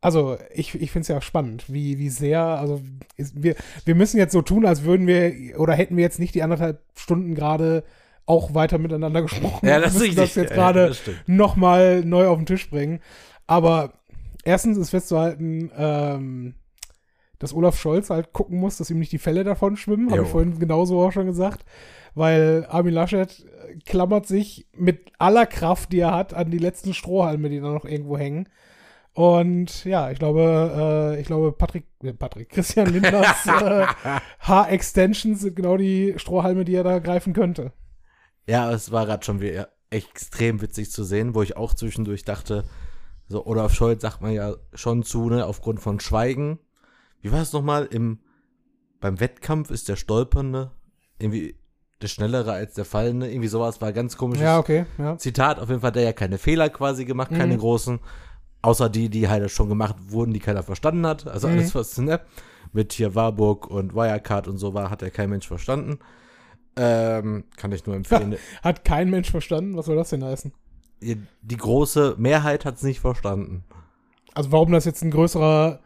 also 0.00 0.38
ich, 0.54 0.74
ich 0.74 0.90
finde 0.90 1.02
es 1.02 1.08
ja 1.08 1.20
spannend, 1.20 1.70
wie, 1.70 1.98
wie 1.98 2.08
sehr, 2.08 2.40
also 2.40 2.80
ist, 3.16 3.42
wir, 3.42 3.56
wir 3.84 3.94
müssen 3.94 4.16
jetzt 4.16 4.32
so 4.32 4.40
tun, 4.40 4.64
als 4.64 4.84
würden 4.84 5.06
wir, 5.06 5.60
oder 5.60 5.74
hätten 5.74 5.98
wir 5.98 6.02
jetzt 6.04 6.18
nicht 6.18 6.34
die 6.34 6.42
anderthalb 6.42 6.80
Stunden 6.94 7.34
gerade 7.34 7.84
auch 8.28 8.54
weiter 8.54 8.78
miteinander 8.78 9.22
gesprochen. 9.22 9.66
Ja, 9.66 9.80
das 9.80 9.96
ist 9.96 10.18
das 10.18 10.34
jetzt 10.34 10.50
Ja, 10.50 10.56
gerade 10.56 10.94
stimmt. 10.94 11.22
nochmal 11.26 12.04
neu 12.04 12.28
auf 12.28 12.36
den 12.38 12.46
Tisch 12.46 12.68
bringen. 12.70 13.00
Aber 13.46 13.94
erstens 14.44 14.76
ist 14.76 14.90
festzuhalten, 14.90 15.70
ähm, 15.76 16.54
dass 17.38 17.54
Olaf 17.54 17.78
Scholz 17.80 18.10
halt 18.10 18.32
gucken 18.32 18.58
muss, 18.58 18.76
dass 18.76 18.90
ihm 18.90 18.98
nicht 18.98 19.12
die 19.12 19.18
Fälle 19.18 19.44
davon 19.44 19.76
schwimmen, 19.76 20.10
habe 20.10 20.22
ich 20.22 20.28
vorhin 20.28 20.58
genauso 20.58 21.00
auch 21.00 21.12
schon 21.12 21.26
gesagt. 21.26 21.64
Weil 22.14 22.66
Armin 22.68 22.94
Laschet 22.94 23.46
klammert 23.86 24.26
sich 24.26 24.66
mit 24.76 25.12
aller 25.18 25.46
Kraft, 25.46 25.92
die 25.92 26.00
er 26.00 26.14
hat, 26.14 26.34
an 26.34 26.50
die 26.50 26.58
letzten 26.58 26.94
Strohhalme, 26.94 27.48
die 27.48 27.60
da 27.60 27.68
noch 27.72 27.84
irgendwo 27.84 28.18
hängen. 28.18 28.48
Und 29.14 29.84
ja, 29.84 30.10
ich 30.10 30.18
glaube, 30.18 31.14
äh, 31.16 31.20
ich 31.20 31.26
glaube, 31.26 31.52
Patrick, 31.52 31.84
äh, 32.02 32.12
Patrick, 32.12 32.50
Christian 32.50 32.92
Lindners 32.92 33.46
äh, 33.62 33.86
Haar-Extensions 34.40 35.40
sind 35.40 35.56
genau 35.56 35.76
die 35.76 36.14
Strohhalme, 36.18 36.64
die 36.64 36.74
er 36.74 36.84
da 36.84 36.98
greifen 36.98 37.32
könnte. 37.32 37.72
Ja, 38.48 38.72
es 38.72 38.90
war 38.90 39.06
gerade 39.06 39.24
schon 39.24 39.40
wieder 39.40 39.68
extrem 39.90 40.60
witzig 40.60 40.90
zu 40.90 41.04
sehen, 41.04 41.34
wo 41.34 41.42
ich 41.42 41.56
auch 41.56 41.74
zwischendurch 41.74 42.24
dachte, 42.24 42.64
so 43.28 43.46
Olaf 43.46 43.74
Scholz 43.74 44.02
sagt 44.02 44.22
man 44.22 44.32
ja 44.32 44.54
schon 44.74 45.02
zu, 45.02 45.28
ne, 45.28 45.44
aufgrund 45.44 45.80
von 45.80 46.00
Schweigen. 46.00 46.58
Wie 47.20 47.30
war 47.30 47.42
es 47.42 47.52
nochmal? 47.52 47.84
Im, 47.86 48.20
beim 49.00 49.20
Wettkampf 49.20 49.70
ist 49.70 49.88
der 49.88 49.96
Stolpernde 49.96 50.70
irgendwie 51.18 51.56
der 52.00 52.08
Schnellere 52.08 52.52
als 52.52 52.74
der 52.74 52.84
Fallende. 52.84 53.30
Irgendwie 53.30 53.48
sowas 53.48 53.80
war 53.80 53.92
ganz 53.92 54.16
komisches 54.16 54.44
Ja, 54.44 54.58
okay, 54.58 54.86
ja. 54.98 55.18
Zitat. 55.18 55.58
Auf 55.58 55.68
jeden 55.68 55.80
Fall 55.80 55.88
hat 55.88 55.96
er 55.96 56.04
ja 56.04 56.12
keine 56.12 56.38
Fehler 56.38 56.68
quasi 56.70 57.04
gemacht, 57.04 57.30
keine 57.30 57.54
Mhm. 57.54 57.58
großen. 57.60 58.00
Außer 58.62 58.88
die, 58.88 59.08
die 59.08 59.28
halt 59.28 59.50
schon 59.50 59.68
gemacht 59.68 59.96
wurden, 60.08 60.32
die 60.32 60.40
keiner 60.40 60.62
verstanden 60.62 61.06
hat. 61.06 61.26
Also 61.26 61.48
Mhm. 61.48 61.54
alles, 61.54 61.74
was 61.74 61.98
ne, 61.98 62.20
mit 62.72 62.92
hier 62.92 63.14
Warburg 63.14 63.66
und 63.68 63.94
Wirecard 63.94 64.48
und 64.48 64.58
so 64.58 64.74
war, 64.74 64.90
hat 64.90 65.02
ja 65.02 65.10
kein 65.10 65.30
Mensch 65.30 65.46
verstanden. 65.48 65.98
Ähm, 66.78 67.44
kann 67.56 67.72
ich 67.72 67.84
nur 67.86 67.96
empfehlen. 67.96 68.36
Hat 68.62 68.84
kein 68.84 69.10
Mensch 69.10 69.30
verstanden. 69.30 69.76
Was 69.76 69.86
soll 69.86 69.96
das 69.96 70.10
denn 70.10 70.24
heißen? 70.24 70.52
die 71.00 71.56
große 71.56 72.16
Mehrheit 72.18 72.64
hat 72.64 72.76
es 72.76 72.82
nicht 72.82 72.98
verstanden. 73.00 73.64
Also 74.34 74.52
warum 74.52 74.72
das 74.72 74.84
jetzt 74.84 75.02
ein 75.02 75.10
größerer, 75.10 75.80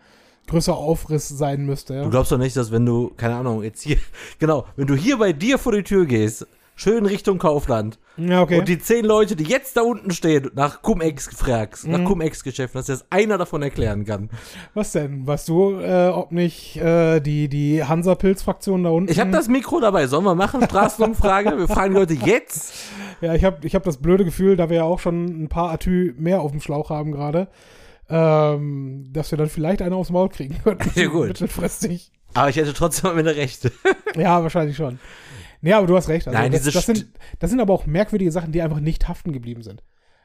größerer 0.47 0.76
Aufriss 0.76 1.28
sein 1.28 1.66
müsste, 1.66 1.95
ja? 1.95 2.05
Du 2.05 2.11
glaubst 2.11 2.32
doch 2.32 2.38
nicht, 2.38 2.57
dass 2.57 2.72
wenn 2.72 2.86
du, 2.86 3.12
keine 3.16 3.36
Ahnung, 3.36 3.62
jetzt 3.62 3.82
hier, 3.82 3.99
genau, 4.38 4.66
wenn 4.76 4.86
du 4.86 4.95
hier 4.95 5.18
bei 5.18 5.32
dir 5.32 5.59
vor 5.59 5.72
die 5.72 5.82
Tür 5.82 6.07
gehst, 6.07 6.47
schön 6.75 7.05
Richtung 7.07 7.39
Kaufland, 7.39 7.99
Ja, 8.16 8.43
okay. 8.43 8.59
und 8.59 8.68
die 8.68 8.79
zehn 8.79 9.05
Leute, 9.05 9.37
die 9.37 9.45
jetzt 9.45 9.77
da 9.77 9.83
unten 9.83 10.11
stehen, 10.11 10.51
nach 10.55 10.83
Cum-Ex 10.83 11.29
fragst, 11.37 11.87
Mhm. 11.87 11.93
nach 11.93 12.05
Cum-Ex-Geschäften, 12.05 12.79
dass 12.79 12.89
jetzt 12.89 13.07
einer 13.11 13.39
davon 13.39 13.62
erklären 13.62 14.05
kann. 14.05 14.31
Was 14.75 14.93
denn? 14.93 15.27
Weißt 15.27 15.49
du, 15.49 15.79
äh, 15.81 16.09
ob 16.09 16.33
nicht 16.33 16.77
äh, 16.79 17.20
die, 17.20 17.49
die 17.49 17.85
Hansa-Pilz-Fraktion 17.85 18.85
da 18.85 18.91
unten. 18.91 19.11
Ich 19.12 19.20
habe 19.20 19.31
das 19.31 19.49
Mikro 19.49 19.81
dabei, 19.81 20.07
sollen 20.07 20.25
wir 20.25 20.35
machen? 20.35 20.62
Straßenumfrage? 20.62 21.57
wir 21.59 21.68
fragen 21.68 21.95
die 21.95 22.01
Leute 22.01 22.14
jetzt. 22.14 22.75
Ja, 23.20 23.35
ich 23.35 23.45
habe 23.45 23.66
ich 23.66 23.75
hab 23.75 23.85
das 23.85 23.99
blöde 23.99 24.25
Gefühl, 24.25 24.57
da 24.57 24.68
wir 24.68 24.79
ja 24.79 24.85
auch 24.85 24.99
schon 24.99 25.45
ein 25.45 25.49
paar 25.49 25.70
Atü 25.70 26.14
mehr 26.18 26.41
auf 26.41 26.51
dem 26.51 26.61
Schlauch 26.61 26.91
haben 26.91 27.12
gerade, 27.12 27.49
ähm, 28.09 29.09
dass 29.12 29.31
wir 29.31 29.39
dann 29.39 29.49
vielleicht 29.49 29.83
eine 29.83 29.95
aufs 29.97 30.11
Maul 30.11 30.29
kriegen 30.29 30.57
könnten. 30.62 30.91
Ja, 31.01 31.07
gut. 31.09 31.29
Mittelfristig. 31.29 32.11
Aber 32.35 32.49
ich 32.49 32.57
hätte 32.57 32.73
trotzdem 32.73 33.11
am 33.11 33.18
Ende 33.18 33.37
recht. 33.37 33.70
Ja, 34.16 34.43
wahrscheinlich 34.43 34.77
schon. 34.77 34.99
Ja, 35.62 35.78
aber 35.78 35.86
du 35.86 35.96
hast 35.96 36.08
recht. 36.08 36.26
Also 36.28 36.38
Nein, 36.38 36.52
das, 36.52 36.62
diese 36.62 36.72
das, 36.72 36.86
sind, 36.86 37.06
das 37.38 37.50
sind 37.50 37.60
aber 37.60 37.72
auch 37.72 37.86
merkwürdige 37.86 38.32
Sachen, 38.32 38.52
die 38.52 38.62
einfach 38.62 38.80
nicht 38.80 39.08
haften 39.08 39.32
geblieben 39.32 39.62
sind. 39.62 39.82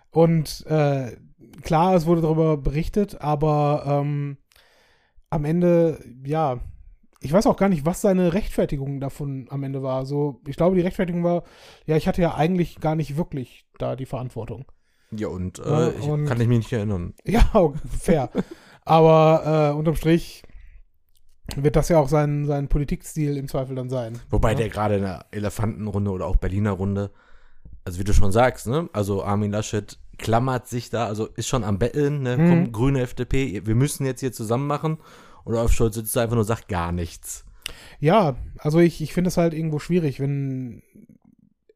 Und 0.10 0.66
äh, 0.68 1.16
klar, 1.62 1.96
es 1.96 2.06
wurde 2.06 2.22
darüber 2.22 2.58
berichtet, 2.58 3.22
aber 3.22 3.84
ähm, 3.86 4.38
am 5.30 5.46
Ende, 5.46 6.00
ja, 6.26 6.60
ich 7.20 7.34
weiß 7.34 7.46
auch 7.48 7.58
gar 7.58 7.70
nicht, 7.70 7.86
was 7.86 8.02
seine 8.02 8.34
Rechtfertigung 8.34 9.00
davon 9.00 9.48
am 9.50 9.64
Ende 9.64 9.84
war. 9.84 10.06
So, 10.06 10.42
ich 10.48 10.56
glaube, 10.56 10.76
die 10.76 10.82
Rechtfertigung 10.82 11.24
war, 11.24 11.44
ja, 11.86 11.98
ich 11.98 12.08
hatte 12.08 12.22
ja 12.22 12.36
eigentlich 12.36 12.80
gar 12.80 12.96
nicht 12.96 13.18
wirklich 13.18 13.66
da 13.78 13.96
die 13.96 14.06
Verantwortung. 14.06 14.66
Ja, 15.12 15.28
und, 15.28 15.60
äh, 15.60 15.64
Ja, 15.70 15.90
ich, 15.90 16.08
und- 16.08 16.26
kann 16.26 16.42
ich 16.42 16.48
mich 16.48 16.60
nicht 16.60 16.74
erinnern. 16.74 17.14
Ja, 17.26 17.42
fair. 18.00 18.30
aber 18.86 19.72
äh, 19.74 19.78
unterm 19.78 19.96
Strich 19.96 20.44
wird 21.56 21.76
das 21.76 21.90
ja 21.90 22.00
auch 22.00 22.10
sein, 22.10 22.46
sein 22.46 22.68
Politikstil 22.68 23.38
im 23.38 23.48
Zweifel 23.48 23.76
dann 23.76 23.90
sein. 23.90 24.20
Wobei 24.30 24.52
ja. 24.52 24.58
der 24.58 24.70
gerade 24.70 24.96
in 24.96 25.02
der 25.04 25.26
Elefantenrunde 25.32 26.12
oder 26.12 26.26
auch 26.26 26.36
Berliner 26.36 26.72
Runde, 26.72 27.12
also 27.86 28.00
wie 28.00 28.04
du 28.04 28.14
schon 28.14 28.32
sagst, 28.32 28.68
ne, 28.68 28.90
also 28.94 29.24
Armin 29.24 29.52
Laschet 29.52 29.98
klammert 30.18 30.68
sich 30.68 30.90
da, 30.90 31.06
also 31.06 31.28
ist 31.28 31.48
schon 31.48 31.64
am 31.64 31.80
Betteln, 31.80 32.24
ne, 32.24 32.38
Mhm. 32.38 32.50
komm, 32.50 32.72
grüne 32.72 33.02
FDP, 33.02 33.66
wir 33.66 33.76
müssen 33.76 34.06
jetzt 34.06 34.20
hier 34.20 34.34
zusammen 34.34 34.68
machen. 34.68 34.98
Und 35.44 35.54
Olaf 35.54 35.72
Scholz 35.72 35.96
sitzt 35.96 36.16
da 36.16 36.22
einfach 36.24 36.36
nur 36.36 36.42
und 36.42 36.48
sagt 36.48 36.68
gar 36.68 36.92
nichts. 36.92 37.46
Ja, 38.00 38.36
also 38.58 38.80
ich, 38.80 39.02
ich 39.02 39.14
finde 39.14 39.30
es 39.30 39.38
halt 39.38 39.54
irgendwo 39.54 39.80
schwierig, 39.80 40.20
wenn, 40.20 40.84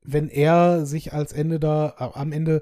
wenn 0.03 0.27
er 0.27 0.85
sich 0.85 1.13
als 1.13 1.31
Ende 1.31 1.59
da, 1.59 1.95
äh, 1.97 2.19
am 2.19 2.33
Ende 2.33 2.61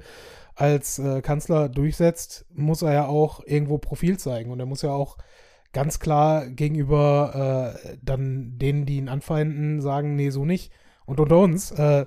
als 0.55 0.99
äh, 0.99 1.21
Kanzler 1.21 1.69
durchsetzt, 1.69 2.45
muss 2.53 2.81
er 2.81 2.93
ja 2.93 3.05
auch 3.07 3.41
irgendwo 3.45 3.77
Profil 3.79 4.19
zeigen 4.19 4.51
und 4.51 4.59
er 4.59 4.65
muss 4.65 4.81
ja 4.81 4.91
auch 4.91 5.17
ganz 5.73 5.99
klar 5.99 6.47
gegenüber 6.47 7.75
äh, 7.83 7.97
dann 8.01 8.57
denen, 8.57 8.85
die 8.85 8.97
ihn 8.97 9.09
anfeinden, 9.09 9.81
sagen, 9.81 10.15
nee, 10.15 10.29
so 10.29 10.45
nicht. 10.45 10.71
Und 11.05 11.19
unter 11.19 11.37
uns, 11.37 11.71
äh, 11.71 12.05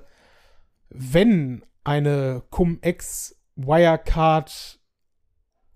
wenn 0.89 1.63
eine 1.83 2.43
Cum-Ex 2.49 3.39
Wirecard 3.55 4.79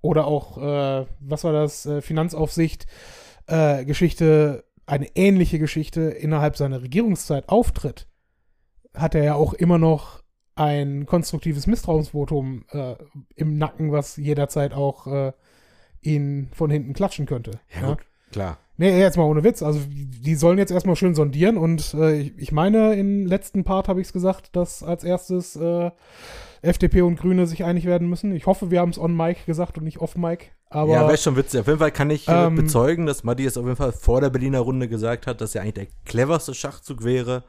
oder 0.02 0.26
auch, 0.26 0.58
äh, 0.58 1.06
was 1.20 1.44
war 1.44 1.54
das, 1.54 1.86
äh, 1.86 2.02
Finanzaufsicht, 2.02 2.88
äh, 3.48 3.86
Geschichte, 3.86 4.66
eine 4.86 5.08
ähnliche 5.16 5.60
Geschichte 5.60 6.02
innerhalb 6.02 6.56
seiner 6.56 6.82
Regierungszeit 6.82 7.50
auftritt, 7.50 8.08
hat 8.94 9.16
er 9.16 9.24
ja 9.24 9.36
auch 9.36 9.54
immer 9.54 9.78
noch 9.78 10.24
ein 10.56 11.06
konstruktives 11.06 11.68
Misstrauensvotum 11.68 12.66
äh, 12.72 12.96
im 13.36 13.58
Nacken, 13.58 13.92
was 13.92 14.18
jederzeit 14.18 14.74
auch 14.74 15.34
ihn 16.08 16.50
von 16.54 16.70
hinten 16.70 16.94
klatschen 16.94 17.26
könnte. 17.26 17.52
Ja, 17.80 17.90
gut, 17.90 18.00
klar. 18.32 18.58
Nee, 18.80 19.00
jetzt 19.00 19.18
mal 19.18 19.24
ohne 19.24 19.44
Witz. 19.44 19.64
Also 19.64 19.80
die 19.90 20.36
sollen 20.36 20.60
jetzt 20.60 20.72
erstmal 20.72 20.96
schön 20.96 21.16
sondieren 21.16 21.58
und 21.58 21.94
äh, 21.96 22.20
ich, 22.20 22.52
meine, 22.52 22.94
im 22.94 23.26
letzten 23.26 23.64
Part 23.64 23.88
habe 23.88 24.02
ich 24.02 24.08
es 24.08 24.14
gesagt, 24.14 24.56
dass 24.56 24.84
als 24.84 25.04
erstes 25.04 25.56
äh, 25.56 25.90
FDP 26.62 27.02
und 27.02 27.16
Grüne 27.20 27.48
sich 27.48 27.64
einig 27.64 27.86
werden 27.86 28.08
müssen. 28.08 28.36
Ich 28.36 28.46
hoffe, 28.46 28.70
wir 28.70 28.80
haben 28.80 28.92
es 28.92 29.00
on 29.00 29.16
Mic 29.18 29.46
gesagt 29.48 29.78
und 29.80 29.84
nicht 29.84 30.00
off 30.00 30.16
Mic. 30.16 30.52
Aber 30.70 30.94
ja, 30.94 31.08
wäre 31.08 31.18
schon 31.18 31.36
witzig. 31.36 31.62
Auf 31.62 31.68
jeden 31.68 31.80
Fall 31.80 31.92
kann 31.92 32.12
ich 32.12 32.28
äh, 32.28 32.46
Ähm, 32.46 32.56
bezeugen, 32.56 33.06
dass 33.08 33.24
Matti 33.24 33.46
es 33.46 33.58
auf 33.58 33.66
jeden 33.66 33.78
Fall 33.78 33.94
vor 33.94 34.22
der 34.22 34.30
Berliner 34.30 34.60
Runde 34.60 34.88
gesagt 34.88 35.26
hat, 35.26 35.42
dass 35.42 35.54
ja 35.56 35.62
eigentlich 35.64 35.74
der 35.74 35.88
cleverste 36.06 36.54
Schachzug 36.54 37.04
wäre. 37.04 37.44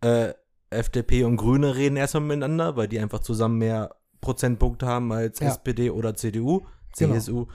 Äh, 0.00 0.34
FDP 0.70 1.24
und 1.24 1.36
Grüne 1.38 1.74
reden 1.76 1.96
erstmal 1.96 2.22
miteinander, 2.22 2.76
weil 2.76 2.88
die 2.88 3.00
einfach 3.00 3.20
zusammen 3.20 3.58
mehr 3.58 3.96
Prozentpunkte 4.20 4.86
haben 4.86 5.10
als 5.12 5.40
Ja. 5.40 5.48
SPD 5.48 5.90
oder 5.90 6.14
CDU, 6.14 6.62
Genau. 6.98 7.46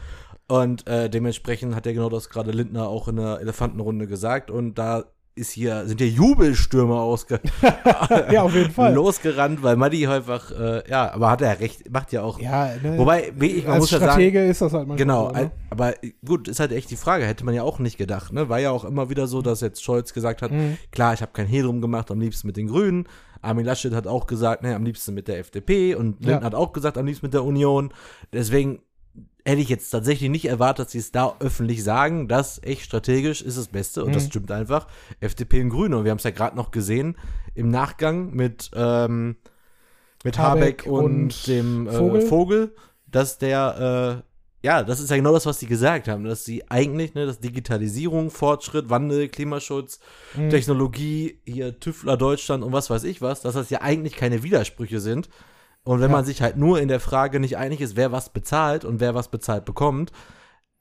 Und 0.47 0.87
äh, 0.87 1.09
dementsprechend 1.09 1.75
hat 1.75 1.85
ja 1.85 1.91
genau 1.93 2.09
das 2.09 2.29
gerade 2.29 2.51
Lindner 2.51 2.87
auch 2.87 3.07
in 3.07 3.17
der 3.17 3.39
Elefantenrunde 3.41 4.07
gesagt. 4.07 4.49
Und 4.49 4.75
da 4.75 5.03
ist 5.35 5.51
hier, 5.51 5.85
sind 5.85 5.99
hier 6.01 6.09
Jubelstürme 6.09 6.95
ausge 6.95 7.39
ja, 8.31 8.41
auf 8.41 8.55
jeden 8.55 8.71
Fall. 8.71 8.91
losgerannt, 8.95 9.61
weil 9.61 9.75
Matti 9.75 10.07
einfach, 10.07 10.49
äh, 10.51 10.81
ja, 10.89 11.13
aber 11.13 11.29
hat 11.29 11.41
er 11.43 11.59
recht, 11.59 11.91
macht 11.91 12.11
ja 12.11 12.23
auch. 12.23 12.39
Ja, 12.39 12.71
ne, 12.81 12.97
Wobei, 12.97 13.31
wie 13.35 13.47
ich, 13.47 13.63
man 13.65 13.73
als 13.73 13.81
muss 13.81 13.91
ja 13.91 13.99
sagen, 13.99 14.11
Stratege 14.13 14.45
ist 14.45 14.61
das 14.61 14.73
halt 14.73 14.87
manchmal 14.87 14.97
Genau, 14.97 15.27
so, 15.27 15.35
ne? 15.35 15.51
aber 15.69 15.93
gut, 16.25 16.47
ist 16.47 16.59
halt 16.59 16.71
echt 16.71 16.89
die 16.89 16.95
Frage, 16.95 17.25
hätte 17.25 17.45
man 17.45 17.53
ja 17.53 17.61
auch 17.61 17.77
nicht 17.77 17.99
gedacht, 17.99 18.33
ne? 18.33 18.49
War 18.49 18.57
ja 18.59 18.71
auch 18.71 18.83
immer 18.83 19.11
wieder 19.11 19.27
so, 19.27 19.43
dass 19.43 19.61
jetzt 19.61 19.83
Scholz 19.83 20.11
gesagt 20.15 20.41
hat, 20.41 20.51
Mhm. 20.51 20.77
klar, 20.91 21.13
ich 21.13 21.21
habe 21.21 21.33
kein 21.33 21.45
Hehl 21.45 21.61
drum 21.63 21.81
gemacht, 21.81 22.09
am 22.09 22.19
liebsten 22.19 22.47
mit 22.47 22.57
den 22.57 22.65
Grünen. 22.67 23.07
Armin 23.39 23.63
Laschet 23.65 23.93
hat 23.93 24.07
auch 24.07 24.25
gesagt, 24.25 24.63
ne, 24.63 24.73
am 24.75 24.83
liebsten 24.85 25.13
mit 25.13 25.27
der 25.27 25.37
FDP 25.37 25.93
und 25.93 26.25
Ja. 26.25 26.31
Lindner 26.31 26.47
hat 26.47 26.55
auch 26.55 26.73
gesagt, 26.73 26.97
am 26.97 27.05
liebsten 27.05 27.27
mit 27.27 27.35
der 27.35 27.43
Union. 27.43 27.93
Deswegen 28.33 28.79
hätte 29.47 29.61
ich 29.61 29.69
jetzt 29.69 29.89
tatsächlich 29.89 30.29
nicht 30.29 30.45
erwartet, 30.45 30.87
dass 30.87 30.91
sie 30.91 30.97
es 30.99 31.11
da 31.11 31.35
öffentlich 31.39 31.83
sagen, 31.83 32.27
dass 32.27 32.61
echt 32.63 32.81
strategisch 32.83 33.41
ist 33.41 33.57
das 33.57 33.67
Beste 33.69 34.03
und 34.03 34.13
das 34.13 34.25
Mhm. 34.25 34.27
stimmt 34.27 34.51
einfach. 34.51 34.87
FDP 35.21 35.61
und 35.61 35.69
Grüne 35.69 35.97
und 35.97 36.03
wir 36.03 36.11
haben 36.11 36.17
es 36.17 36.23
ja 36.25 36.31
gerade 36.31 36.55
noch 36.57 36.71
gesehen 36.71 37.15
im 37.55 37.69
Nachgang 37.69 38.31
mit 38.33 38.69
ähm, 38.75 39.37
mit 40.23 40.37
Habeck, 40.37 40.81
Habeck 40.81 40.85
und, 40.91 41.03
und 41.05 41.47
dem 41.47 41.87
äh, 41.87 41.93
Vogel. 41.93 42.21
Vogel, 42.21 42.75
dass 43.09 43.37
der 43.37 44.21
äh, 44.23 44.27
ja, 44.65 44.83
das 44.83 44.99
ist 44.99 45.11
ja 45.11 45.15
genau 45.15 45.31
das, 45.31 45.45
was 45.45 45.59
sie 45.59 45.67
gesagt 45.67 46.07
haben, 46.09 46.25
dass 46.25 46.43
sie 46.43 46.69
eigentlich, 46.69 47.13
ne, 47.13 47.25
dass 47.27 47.39
Digitalisierung, 47.39 48.31
Fortschritt, 48.31 48.89
Wandel, 48.89 49.29
Klimaschutz, 49.29 49.99
Mhm. 50.35 50.49
Technologie, 50.49 51.39
hier 51.45 51.79
Tüftler 51.79 52.17
Deutschland 52.17 52.63
und 52.65 52.73
was 52.73 52.89
weiß 52.89 53.05
ich 53.05 53.21
was, 53.21 53.41
dass 53.41 53.53
das 53.53 53.69
ja 53.69 53.81
eigentlich 53.81 54.15
keine 54.17 54.43
Widersprüche 54.43 54.99
sind. 54.99 55.29
Und 55.87 55.99
wenn 56.01 56.09
Ja. 56.11 56.17
man 56.17 56.25
sich 56.25 56.41
halt 56.41 56.57
nur 56.57 56.79
in 56.79 56.87
der 56.87 56.99
Frage 56.99 57.39
nicht 57.39 57.57
einig 57.57 57.81
ist, 57.81 57.95
wer 57.95 58.11
was 58.11 58.29
bezahlt 58.29 58.85
und 58.85 58.99
wer 58.99 59.15
was 59.15 59.29
bezahlt 59.29 59.65
bekommt, 59.65 60.11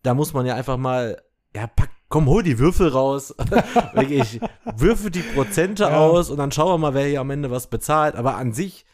da 0.03 0.15
muss 0.15 0.33
man 0.33 0.47
ja 0.47 0.55
einfach 0.55 0.77
mal, 0.77 1.23
ja, 1.55 1.67
pack, 1.67 1.91
komm, 2.09 2.27
hol 2.27 2.43
die 2.43 2.59
Würfel 2.59 2.89
raus. 2.89 3.35
Wirklich, 3.95 4.41
würfe 4.77 5.11
die 5.11 5.23
Prozente 5.23 5.85
Ja. 5.85 5.97
aus 5.99 6.31
und 6.31 6.39
dann 6.39 6.53
schauen 6.53 6.69
wir 6.75 6.79
mal, 6.79 6.95
wer 6.95 7.07
hier 7.07 7.21
am 7.21 7.31
Ende 7.31 7.51
was 7.51 7.69
bezahlt. 7.69 8.15
Aber 8.17 8.37
an 8.37 8.53
sich 8.53 8.85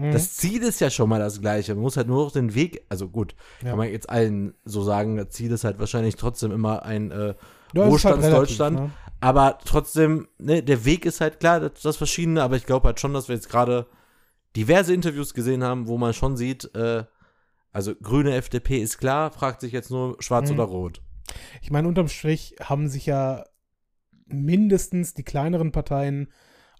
Mhm. 0.00 0.12
Das 0.12 0.36
Ziel 0.36 0.62
ist 0.62 0.80
ja 0.80 0.90
schon 0.90 1.08
mal 1.08 1.18
das 1.18 1.40
gleiche. 1.40 1.74
Man 1.74 1.82
muss 1.82 1.96
halt 1.96 2.06
nur 2.06 2.22
noch 2.24 2.30
den 2.30 2.54
Weg, 2.54 2.84
also 2.88 3.08
gut, 3.08 3.34
Ja. 3.64 3.70
kann 3.70 3.78
man 3.78 3.88
jetzt 3.90 4.08
allen 4.08 4.54
so 4.64 4.84
sagen, 4.84 5.16
das 5.16 5.30
Ziel 5.30 5.50
ist 5.50 5.64
halt 5.64 5.80
wahrscheinlich 5.80 6.14
trotzdem 6.14 6.52
immer 6.52 6.84
ein 6.84 7.10
äh, 7.10 7.14
halt 7.14 7.36
Wohlstandsdeutschland. 7.74 8.76
relativ, 8.78 8.94
ne? 8.94 9.18
Aber 9.20 9.58
trotzdem, 9.64 10.28
ne, 10.38 10.62
der 10.62 10.84
Weg 10.84 11.04
ist 11.04 11.20
halt 11.20 11.40
klar, 11.40 11.58
das, 11.58 11.82
das 11.82 11.96
Verschiedene, 11.96 12.44
aber 12.44 12.54
ich 12.54 12.64
glaube 12.64 12.86
halt 12.86 13.00
schon, 13.00 13.12
dass 13.12 13.26
wir 13.26 13.34
jetzt 13.34 13.48
gerade 13.48 13.86
diverse 14.56 14.92
Interviews 14.94 15.34
gesehen 15.34 15.62
haben, 15.62 15.86
wo 15.88 15.98
man 15.98 16.12
schon 16.14 16.36
sieht, 16.36 16.74
äh, 16.74 17.04
also 17.72 17.94
grüne 17.94 18.34
FDP 18.34 18.78
ist 18.78 18.98
klar, 18.98 19.30
fragt 19.30 19.60
sich 19.60 19.72
jetzt 19.72 19.90
nur 19.90 20.16
schwarz 20.20 20.48
Mhm. 20.50 20.54
oder 20.56 20.64
rot. 20.64 21.02
Ich 21.62 21.70
meine, 21.70 21.86
unterm 21.88 22.08
Strich 22.08 22.56
haben 22.60 22.88
sich 22.88 23.06
ja 23.06 23.44
mindestens 24.26 25.14
die 25.14 25.22
kleineren 25.24 25.72
Parteien 25.72 26.28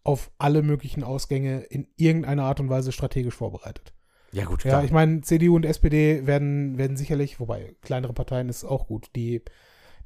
auf 0.05 0.31
alle 0.39 0.63
möglichen 0.63 1.03
Ausgänge 1.03 1.61
in 1.61 1.89
irgendeiner 1.97 2.45
Art 2.45 2.61
und 2.61 2.71
Weise 2.71 2.93
strategisch 2.93 3.35
vorbereitet. 3.35 3.93
Ja, 4.33 4.45
gut, 4.45 4.65
Ja, 4.65 4.83
ich 4.83 4.91
meine, 4.91 5.23
CDU 5.23 5.57
und 5.57 5.65
SPD 5.65 6.27
werden, 6.27 6.77
werden 6.79 6.97
sicherlich, 6.97 7.41
wobei 7.41 7.75
kleinere 7.81 8.13
Parteien 8.13 8.49
ist 8.49 8.65
auch 8.65 8.87
gut. 8.87 9.09
Die, 9.17 9.43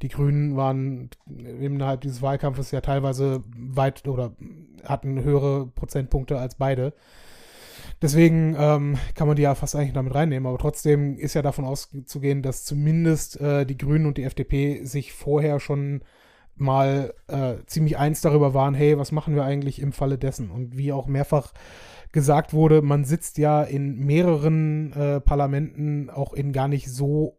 die 0.01 0.09
Grünen 0.09 0.57
waren 0.57 1.11
innerhalb 1.27 2.01
dieses 2.03 2.23
Wahlkampfes 2.23 2.71
ja 2.71 2.81
teilweise 2.81 3.43
weit 3.57 4.07
oder 4.07 4.37
hatten 4.85 5.23
höhere 5.23 5.67
Prozentpunkte 5.69 6.39
als 6.39 6.57
beide. 6.57 6.95
Deswegen 8.01 8.57
ähm, 8.59 8.99
kann 9.14 9.26
man 9.26 9.37
die 9.37 9.43
ja 9.43 9.55
fast 9.55 9.76
eigentlich 9.76 9.93
damit 9.93 10.14
reinnehmen. 10.14 10.47
Aber 10.47 10.59
trotzdem 10.59 11.18
ist 11.18 11.35
ja 11.35 11.43
davon 11.43 11.64
auszugehen, 11.64 12.43
dass 12.43 12.64
zumindest 12.64 13.41
äh, 13.41 13.64
die 13.64 13.78
Grünen 13.78 14.07
und 14.07 14.16
die 14.16 14.24
FDP 14.24 14.85
sich 14.85 15.12
vorher 15.12 15.61
schon 15.61 16.03
mal 16.57 17.14
äh, 17.28 17.55
ziemlich 17.66 17.99
eins 17.99 18.20
darüber 18.20 18.55
waren, 18.55 18.74
hey, 18.74 18.99
was 18.99 19.12
machen 19.12 19.35
wir 19.35 19.45
eigentlich 19.45 19.80
im 19.80 19.93
Falle 19.93 20.18
dessen? 20.18 20.51
Und 20.51 20.76
wie 20.76 20.93
auch 20.93 21.07
mehrfach 21.07 21.53
gesagt 22.12 22.53
wurde, 22.53 22.83
man 22.83 23.05
sitzt 23.05 23.39
ja 23.39 23.62
in 23.62 23.99
mehreren 23.99 24.93
äh, 24.93 25.20
Parlamenten 25.20 26.11
auch 26.11 26.35
in 26.35 26.53
gar 26.53 26.68
nicht 26.68 26.91
so 26.91 27.39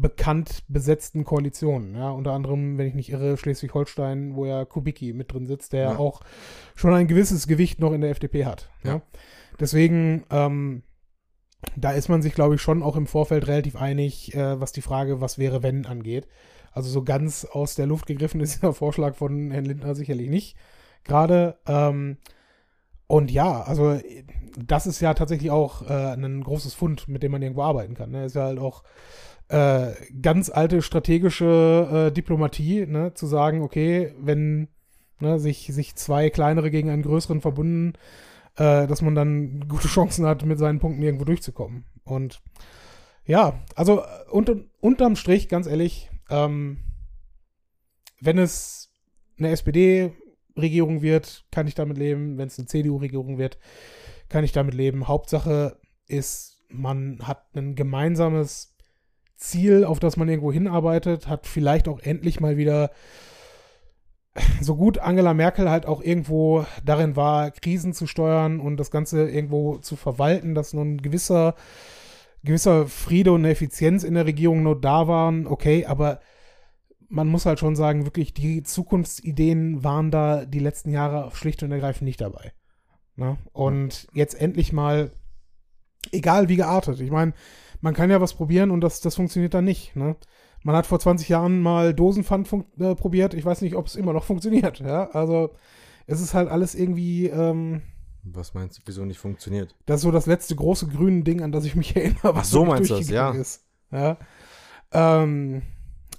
unbekannt 0.00 0.62
besetzten 0.68 1.24
Koalitionen. 1.24 1.94
Ja, 1.94 2.10
unter 2.10 2.32
anderem, 2.32 2.78
wenn 2.78 2.86
ich 2.86 2.94
nicht 2.94 3.10
irre, 3.10 3.36
Schleswig-Holstein, 3.36 4.34
wo 4.34 4.46
ja 4.46 4.64
Kubicki 4.64 5.12
mit 5.12 5.32
drin 5.32 5.46
sitzt, 5.46 5.72
der 5.74 5.82
Ja. 5.82 5.98
auch 5.98 6.22
schon 6.74 6.94
ein 6.94 7.06
gewisses 7.06 7.46
Gewicht 7.46 7.80
noch 7.80 7.92
in 7.92 8.00
der 8.00 8.10
FDP 8.10 8.46
hat. 8.46 8.70
Ja. 8.82 8.94
Ja. 8.94 9.02
Deswegen, 9.58 10.24
ähm, 10.30 10.82
da 11.76 11.90
ist 11.90 12.08
man 12.08 12.22
sich, 12.22 12.32
glaube 12.34 12.54
ich, 12.54 12.62
schon 12.62 12.82
auch 12.82 12.96
im 12.96 13.06
Vorfeld 13.06 13.46
relativ 13.46 13.76
einig, 13.76 14.34
äh, 14.34 14.58
was 14.58 14.72
die 14.72 14.80
Frage, 14.80 15.20
was 15.20 15.38
wäre, 15.38 15.62
wenn, 15.62 15.84
angeht. 15.84 16.26
Also 16.72 16.88
so 16.88 17.02
ganz 17.02 17.44
aus 17.44 17.74
der 17.74 17.86
Luft 17.86 18.06
gegriffen 18.06 18.40
ist 18.40 18.62
der 18.62 18.72
Vorschlag 18.72 19.14
von 19.16 19.50
Herrn 19.50 19.66
Lindner 19.66 19.94
sicherlich 19.94 20.30
nicht. 20.30 20.56
Gerade. 21.04 21.58
Ähm, 21.66 22.16
und 23.06 23.30
ja, 23.30 23.62
also 23.62 23.98
das 24.56 24.86
ist 24.86 25.00
ja 25.00 25.12
tatsächlich 25.14 25.50
auch 25.50 25.82
äh, 25.82 26.12
ein 26.14 26.42
großes 26.42 26.74
Fund, 26.74 27.08
mit 27.08 27.22
dem 27.22 27.32
man 27.32 27.42
irgendwo 27.42 27.62
arbeiten 27.62 27.94
kann. 27.94 28.12
Ne? 28.12 28.24
Ist 28.24 28.36
ja 28.36 28.44
halt 28.44 28.60
auch 28.60 28.84
äh, 29.50 29.94
ganz 30.22 30.48
alte 30.48 30.80
strategische 30.80 32.08
äh, 32.08 32.12
Diplomatie, 32.12 32.86
ne? 32.86 33.14
zu 33.14 33.26
sagen, 33.26 33.62
okay, 33.62 34.14
wenn 34.16 34.68
ne, 35.18 35.40
sich, 35.40 35.66
sich 35.72 35.96
zwei 35.96 36.30
kleinere 36.30 36.70
gegen 36.70 36.88
einen 36.88 37.02
größeren 37.02 37.40
verbunden, 37.40 37.94
äh, 38.56 38.86
dass 38.86 39.02
man 39.02 39.16
dann 39.16 39.66
gute 39.68 39.88
Chancen 39.88 40.24
hat, 40.24 40.44
mit 40.44 40.60
seinen 40.60 40.78
Punkten 40.78 41.02
irgendwo 41.02 41.24
durchzukommen. 41.24 41.84
Und 42.04 42.40
ja, 43.24 43.60
also 43.74 44.02
äh, 44.02 44.04
unter, 44.30 44.54
unterm 44.78 45.16
Strich, 45.16 45.48
ganz 45.48 45.66
ehrlich, 45.66 46.08
ähm, 46.30 46.78
wenn 48.20 48.38
es 48.38 48.92
eine 49.36 49.50
SPD-Regierung 49.50 51.02
wird, 51.02 51.44
kann 51.50 51.66
ich 51.66 51.74
damit 51.74 51.98
leben. 51.98 52.38
Wenn 52.38 52.46
es 52.46 52.58
eine 52.58 52.68
CDU-Regierung 52.68 53.36
wird, 53.36 53.58
kann 54.28 54.44
ich 54.44 54.52
damit 54.52 54.74
leben. 54.74 55.08
Hauptsache 55.08 55.80
ist, 56.06 56.62
man 56.68 57.18
hat 57.26 57.56
ein 57.56 57.74
gemeinsames 57.74 58.69
Ziel, 59.40 59.84
auf 59.84 59.98
das 59.98 60.16
man 60.16 60.28
irgendwo 60.28 60.52
hinarbeitet, 60.52 61.26
hat 61.26 61.46
vielleicht 61.46 61.88
auch 61.88 61.98
endlich 62.00 62.40
mal 62.40 62.56
wieder 62.56 62.90
so 64.60 64.76
gut 64.76 64.98
Angela 64.98 65.34
Merkel 65.34 65.68
halt 65.68 65.86
auch 65.86 66.02
irgendwo 66.02 66.64
darin 66.84 67.16
war, 67.16 67.50
Krisen 67.50 67.92
zu 67.92 68.06
steuern 68.06 68.60
und 68.60 68.76
das 68.76 68.90
Ganze 68.90 69.28
irgendwo 69.28 69.78
zu 69.78 69.96
verwalten, 69.96 70.54
dass 70.54 70.72
nun 70.72 70.98
gewisser, 70.98 71.54
gewisser 72.44 72.86
Friede 72.86 73.32
und 73.32 73.44
Effizienz 73.44 74.04
in 74.04 74.14
der 74.14 74.26
Regierung 74.26 74.62
nur 74.62 74.80
da 74.80 75.08
waren, 75.08 75.46
okay, 75.46 75.86
aber 75.86 76.20
man 77.08 77.26
muss 77.26 77.44
halt 77.44 77.58
schon 77.58 77.74
sagen, 77.74 78.04
wirklich, 78.04 78.34
die 78.34 78.62
Zukunftsideen 78.62 79.82
waren 79.82 80.12
da 80.12 80.44
die 80.44 80.60
letzten 80.60 80.90
Jahre 80.90 81.34
schlicht 81.34 81.62
und 81.62 81.72
ergreifend 81.72 82.06
nicht 82.06 82.20
dabei. 82.20 82.52
Ne? 83.16 83.36
Und 83.52 84.06
jetzt 84.12 84.40
endlich 84.40 84.72
mal, 84.72 85.10
egal 86.12 86.48
wie 86.48 86.56
geartet, 86.56 87.00
ich 87.00 87.10
meine, 87.10 87.32
man 87.80 87.94
kann 87.94 88.10
ja 88.10 88.20
was 88.20 88.34
probieren 88.34 88.70
und 88.70 88.80
das, 88.80 89.00
das 89.00 89.14
funktioniert 89.16 89.54
dann 89.54 89.64
nicht. 89.64 89.96
Ne? 89.96 90.16
Man 90.62 90.76
hat 90.76 90.86
vor 90.86 91.00
20 91.00 91.28
Jahren 91.28 91.60
mal 91.62 91.94
Dosenpfand 91.94 92.48
äh, 92.78 92.94
probiert. 92.94 93.34
Ich 93.34 93.44
weiß 93.44 93.62
nicht, 93.62 93.74
ob 93.76 93.86
es 93.86 93.96
immer 93.96 94.12
noch 94.12 94.24
funktioniert. 94.24 94.80
Ja? 94.80 95.10
Also 95.10 95.50
es 96.06 96.20
ist 96.20 96.34
halt 96.34 96.48
alles 96.50 96.74
irgendwie, 96.74 97.26
ähm, 97.28 97.82
Was 98.24 98.52
meinst 98.54 98.78
du, 98.78 98.82
wieso 98.84 99.04
nicht 99.04 99.18
funktioniert? 99.18 99.74
das 99.86 99.96
ist 100.00 100.02
so 100.02 100.10
das 100.10 100.26
letzte 100.26 100.54
große 100.56 100.88
grüne 100.88 101.22
Ding, 101.22 101.40
an 101.42 101.52
das 101.52 101.64
ich 101.64 101.76
mich 101.76 101.96
erinnere, 101.96 102.34
Ach 102.34 102.44
so, 102.44 102.64
meinst 102.64 102.90
du 102.90 102.96
das, 102.96 103.08
ja. 103.08 103.30
Ist. 103.30 103.64
ja? 103.90 104.18
Ähm, 104.92 105.62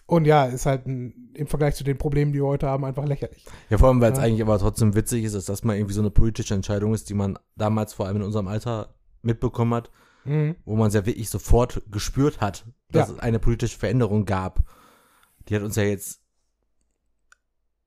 und 0.07 0.25
ja, 0.25 0.45
ist 0.45 0.65
halt 0.65 0.87
ein, 0.87 1.31
im 1.35 1.47
Vergleich 1.47 1.75
zu 1.75 1.83
den 1.83 1.97
Problemen, 1.97 2.33
die 2.33 2.39
wir 2.39 2.45
heute 2.45 2.67
haben, 2.67 2.83
einfach 2.83 3.05
lächerlich. 3.05 3.45
Ja, 3.69 3.77
vor 3.77 3.87
allem, 3.89 4.01
weil 4.01 4.11
es 4.11 4.17
Ja. 4.17 4.25
eigentlich 4.25 4.41
aber 4.41 4.57
trotzdem 4.59 4.95
witzig 4.95 5.23
ist, 5.23 5.35
dass 5.35 5.45
das 5.45 5.63
mal 5.63 5.75
irgendwie 5.77 5.93
so 5.93 6.01
eine 6.01 6.11
politische 6.11 6.53
Entscheidung 6.53 6.93
ist, 6.93 7.09
die 7.09 7.13
man 7.13 7.37
damals 7.55 7.93
vor 7.93 8.07
allem 8.07 8.17
in 8.17 8.23
unserem 8.23 8.47
Alter 8.47 8.93
mitbekommen 9.21 9.73
hat, 9.73 9.89
Mhm. 10.23 10.55
wo 10.65 10.75
man 10.75 10.87
es 10.89 10.93
ja 10.93 11.05
wirklich 11.05 11.29
sofort 11.29 11.81
gespürt 11.91 12.41
hat, 12.41 12.65
dass 12.91 13.09
Ja. 13.09 13.15
es 13.15 13.19
eine 13.19 13.39
politische 13.39 13.77
Veränderung 13.77 14.25
gab. 14.25 14.59
Die 15.49 15.55
hat 15.55 15.63
uns 15.63 15.75
ja 15.75 15.83
jetzt, 15.83 16.21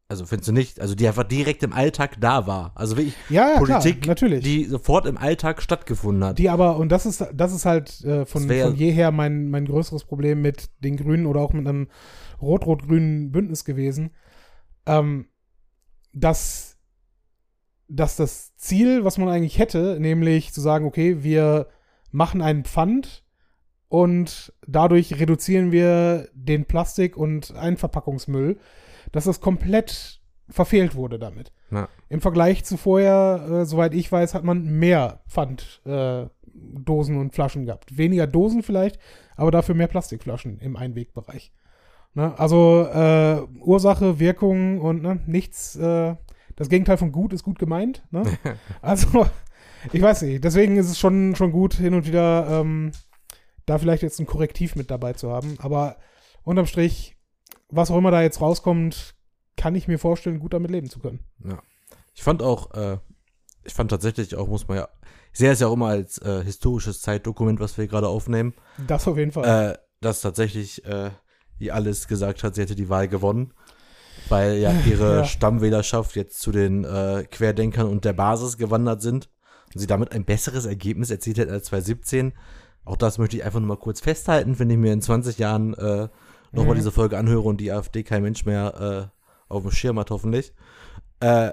also 0.08 0.26
findest 0.26 0.48
du 0.48 0.52
nicht, 0.52 0.80
also 0.80 0.94
die 0.94 1.06
einfach 1.06 1.24
direkt 1.24 1.62
im 1.62 1.72
Alltag 1.72 2.20
da 2.20 2.46
war. 2.46 2.72
Also 2.74 2.96
wirklich 2.96 3.14
Ja, 3.30 3.52
ja, 3.52 3.58
Politik, 3.58 4.02
klar, 4.02 4.08
natürlich. 4.10 4.44
die 4.44 4.64
sofort 4.64 5.06
im 5.06 5.16
Alltag 5.16 5.62
stattgefunden 5.62 6.24
hat. 6.24 6.38
Die 6.38 6.50
aber, 6.50 6.76
und 6.76 6.90
das 6.90 7.06
ist, 7.06 7.24
das 7.32 7.52
ist 7.54 7.64
halt 7.64 8.02
äh, 8.04 8.26
von, 8.26 8.42
von 8.48 8.74
jeher 8.74 9.12
mein, 9.12 9.48
mein 9.50 9.64
größeres 9.64 10.04
Problem 10.04 10.42
mit 10.42 10.70
den 10.82 10.96
Grünen 10.96 11.26
oder 11.26 11.40
auch 11.40 11.52
mit 11.52 11.66
einem 11.66 11.88
rot-rot-grünen 12.42 13.30
Bündnis 13.32 13.64
gewesen, 13.64 14.10
ähm, 14.86 15.28
dass, 16.12 16.76
dass 17.88 18.16
das 18.16 18.54
Ziel, 18.56 19.04
was 19.04 19.18
man 19.18 19.28
eigentlich 19.28 19.58
hätte, 19.58 19.98
nämlich 20.00 20.52
zu 20.52 20.60
sagen, 20.60 20.84
okay, 20.84 21.22
wir 21.22 21.68
machen 22.14 22.40
einen 22.40 22.64
Pfand 22.64 23.24
und 23.88 24.52
dadurch 24.66 25.18
reduzieren 25.18 25.72
wir 25.72 26.28
den 26.32 26.64
Plastik- 26.64 27.16
und 27.16 27.54
Einverpackungsmüll, 27.54 28.58
dass 29.12 29.24
das 29.24 29.40
komplett 29.40 30.20
verfehlt 30.48 30.94
wurde 30.94 31.18
damit. 31.18 31.52
Ja. 31.70 31.88
Im 32.08 32.20
Vergleich 32.20 32.64
zu 32.64 32.76
vorher, 32.76 33.46
äh, 33.50 33.66
soweit 33.66 33.94
ich 33.94 34.10
weiß, 34.10 34.34
hat 34.34 34.44
man 34.44 34.64
mehr 34.78 35.22
Pfanddosen 35.28 36.30
äh, 37.16 37.18
und 37.18 37.34
Flaschen 37.34 37.66
gehabt. 37.66 37.96
Weniger 37.98 38.28
Dosen 38.28 38.62
vielleicht, 38.62 38.98
aber 39.36 39.50
dafür 39.50 39.74
mehr 39.74 39.88
Plastikflaschen 39.88 40.60
im 40.60 40.76
Einwegbereich. 40.76 41.52
Ne? 42.14 42.38
Also 42.38 42.86
äh, 42.92 43.42
Ursache, 43.58 44.20
Wirkung 44.20 44.80
und 44.80 45.02
ne, 45.02 45.20
nichts. 45.26 45.74
Äh, 45.74 46.14
das 46.54 46.68
Gegenteil 46.68 46.96
von 46.96 47.10
gut 47.10 47.32
ist 47.32 47.42
gut 47.42 47.58
gemeint. 47.58 48.04
Ne? 48.12 48.22
also, 48.82 49.26
ich 49.92 50.02
weiß 50.02 50.22
nicht. 50.22 50.42
Deswegen 50.44 50.76
ist 50.76 50.88
es 50.90 50.98
schon, 50.98 51.34
schon 51.36 51.52
gut, 51.52 51.74
hin 51.74 51.94
und 51.94 52.06
wieder 52.06 52.60
ähm, 52.60 52.92
da 53.66 53.78
vielleicht 53.78 54.02
jetzt 54.02 54.18
ein 54.20 54.26
Korrektiv 54.26 54.76
mit 54.76 54.90
dabei 54.90 55.12
zu 55.14 55.30
haben. 55.30 55.56
Aber 55.58 55.96
unterm 56.42 56.66
Strich, 56.66 57.16
was 57.68 57.90
auch 57.90 57.98
immer 57.98 58.10
da 58.10 58.22
jetzt 58.22 58.40
rauskommt, 58.40 59.14
kann 59.56 59.74
ich 59.74 59.88
mir 59.88 59.98
vorstellen, 59.98 60.40
gut 60.40 60.52
damit 60.52 60.70
leben 60.70 60.90
zu 60.90 60.98
können. 60.98 61.20
Ich 62.14 62.22
fand 62.22 62.42
auch, 62.42 62.72
äh, 62.74 62.98
ich 63.64 63.72
fand 63.72 63.90
tatsächlich 63.90 64.34
auch, 64.36 64.48
muss 64.48 64.68
man 64.68 64.78
ja, 64.78 64.88
ich 65.32 65.38
sehe 65.38 65.50
es 65.50 65.60
ja 65.60 65.66
auch 65.68 65.72
immer 65.74 65.88
als 65.88 66.18
äh, 66.18 66.42
historisches 66.44 67.00
Zeitdokument, 67.00 67.60
was 67.60 67.76
wir 67.78 67.86
gerade 67.88 68.08
aufnehmen, 68.08 68.54
Das 68.86 69.06
auf 69.08 69.16
jeden 69.16 69.32
Fall. 69.32 69.72
äh, 69.72 69.78
dass 70.00 70.20
tatsächlich 70.20 70.84
äh, 70.84 71.10
die 71.60 71.72
alles 71.72 72.06
gesagt 72.08 72.42
hat, 72.42 72.54
sie 72.56 72.62
hätte 72.62 72.74
die 72.74 72.88
Wahl 72.88 73.08
gewonnen, 73.08 73.52
weil 74.28 74.56
ja 74.58 74.72
ihre 74.86 75.18
Ja. 75.18 75.24
Stammwählerschaft 75.24 76.14
jetzt 76.16 76.40
zu 76.40 76.52
den 76.52 76.84
äh, 76.84 77.24
Querdenkern 77.30 77.86
und 77.88 78.04
der 78.04 78.12
Basis 78.12 78.58
gewandert 78.58 79.02
sind 79.02 79.30
und 79.74 79.80
sie 79.80 79.86
damit 79.86 80.12
ein 80.12 80.24
besseres 80.24 80.64
Ergebnis 80.66 81.10
erzielt 81.10 81.38
hat 81.38 81.48
als 81.48 81.66
2017. 81.66 82.32
Auch 82.84 82.96
das 82.96 83.18
möchte 83.18 83.36
ich 83.36 83.44
einfach 83.44 83.60
nur 83.60 83.68
mal 83.68 83.76
kurz 83.78 84.00
festhalten, 84.00 84.58
wenn 84.58 84.70
ich 84.70 84.76
mir 84.76 84.92
in 84.92 85.00
20 85.02 85.38
Jahren 85.38 85.74
äh, 85.74 86.08
nochmal 86.52 86.74
Mhm. 86.74 86.78
diese 86.78 86.92
Folge 86.92 87.18
anhöre 87.18 87.42
und 87.48 87.60
die 87.60 87.72
AfD 87.72 88.02
kein 88.02 88.22
Mensch 88.22 88.44
mehr 88.44 89.10
äh, 89.10 89.52
auf 89.52 89.62
dem 89.62 89.70
Schirm 89.72 89.98
hat, 89.98 90.10
hoffentlich. 90.10 90.52
Äh, 91.20 91.50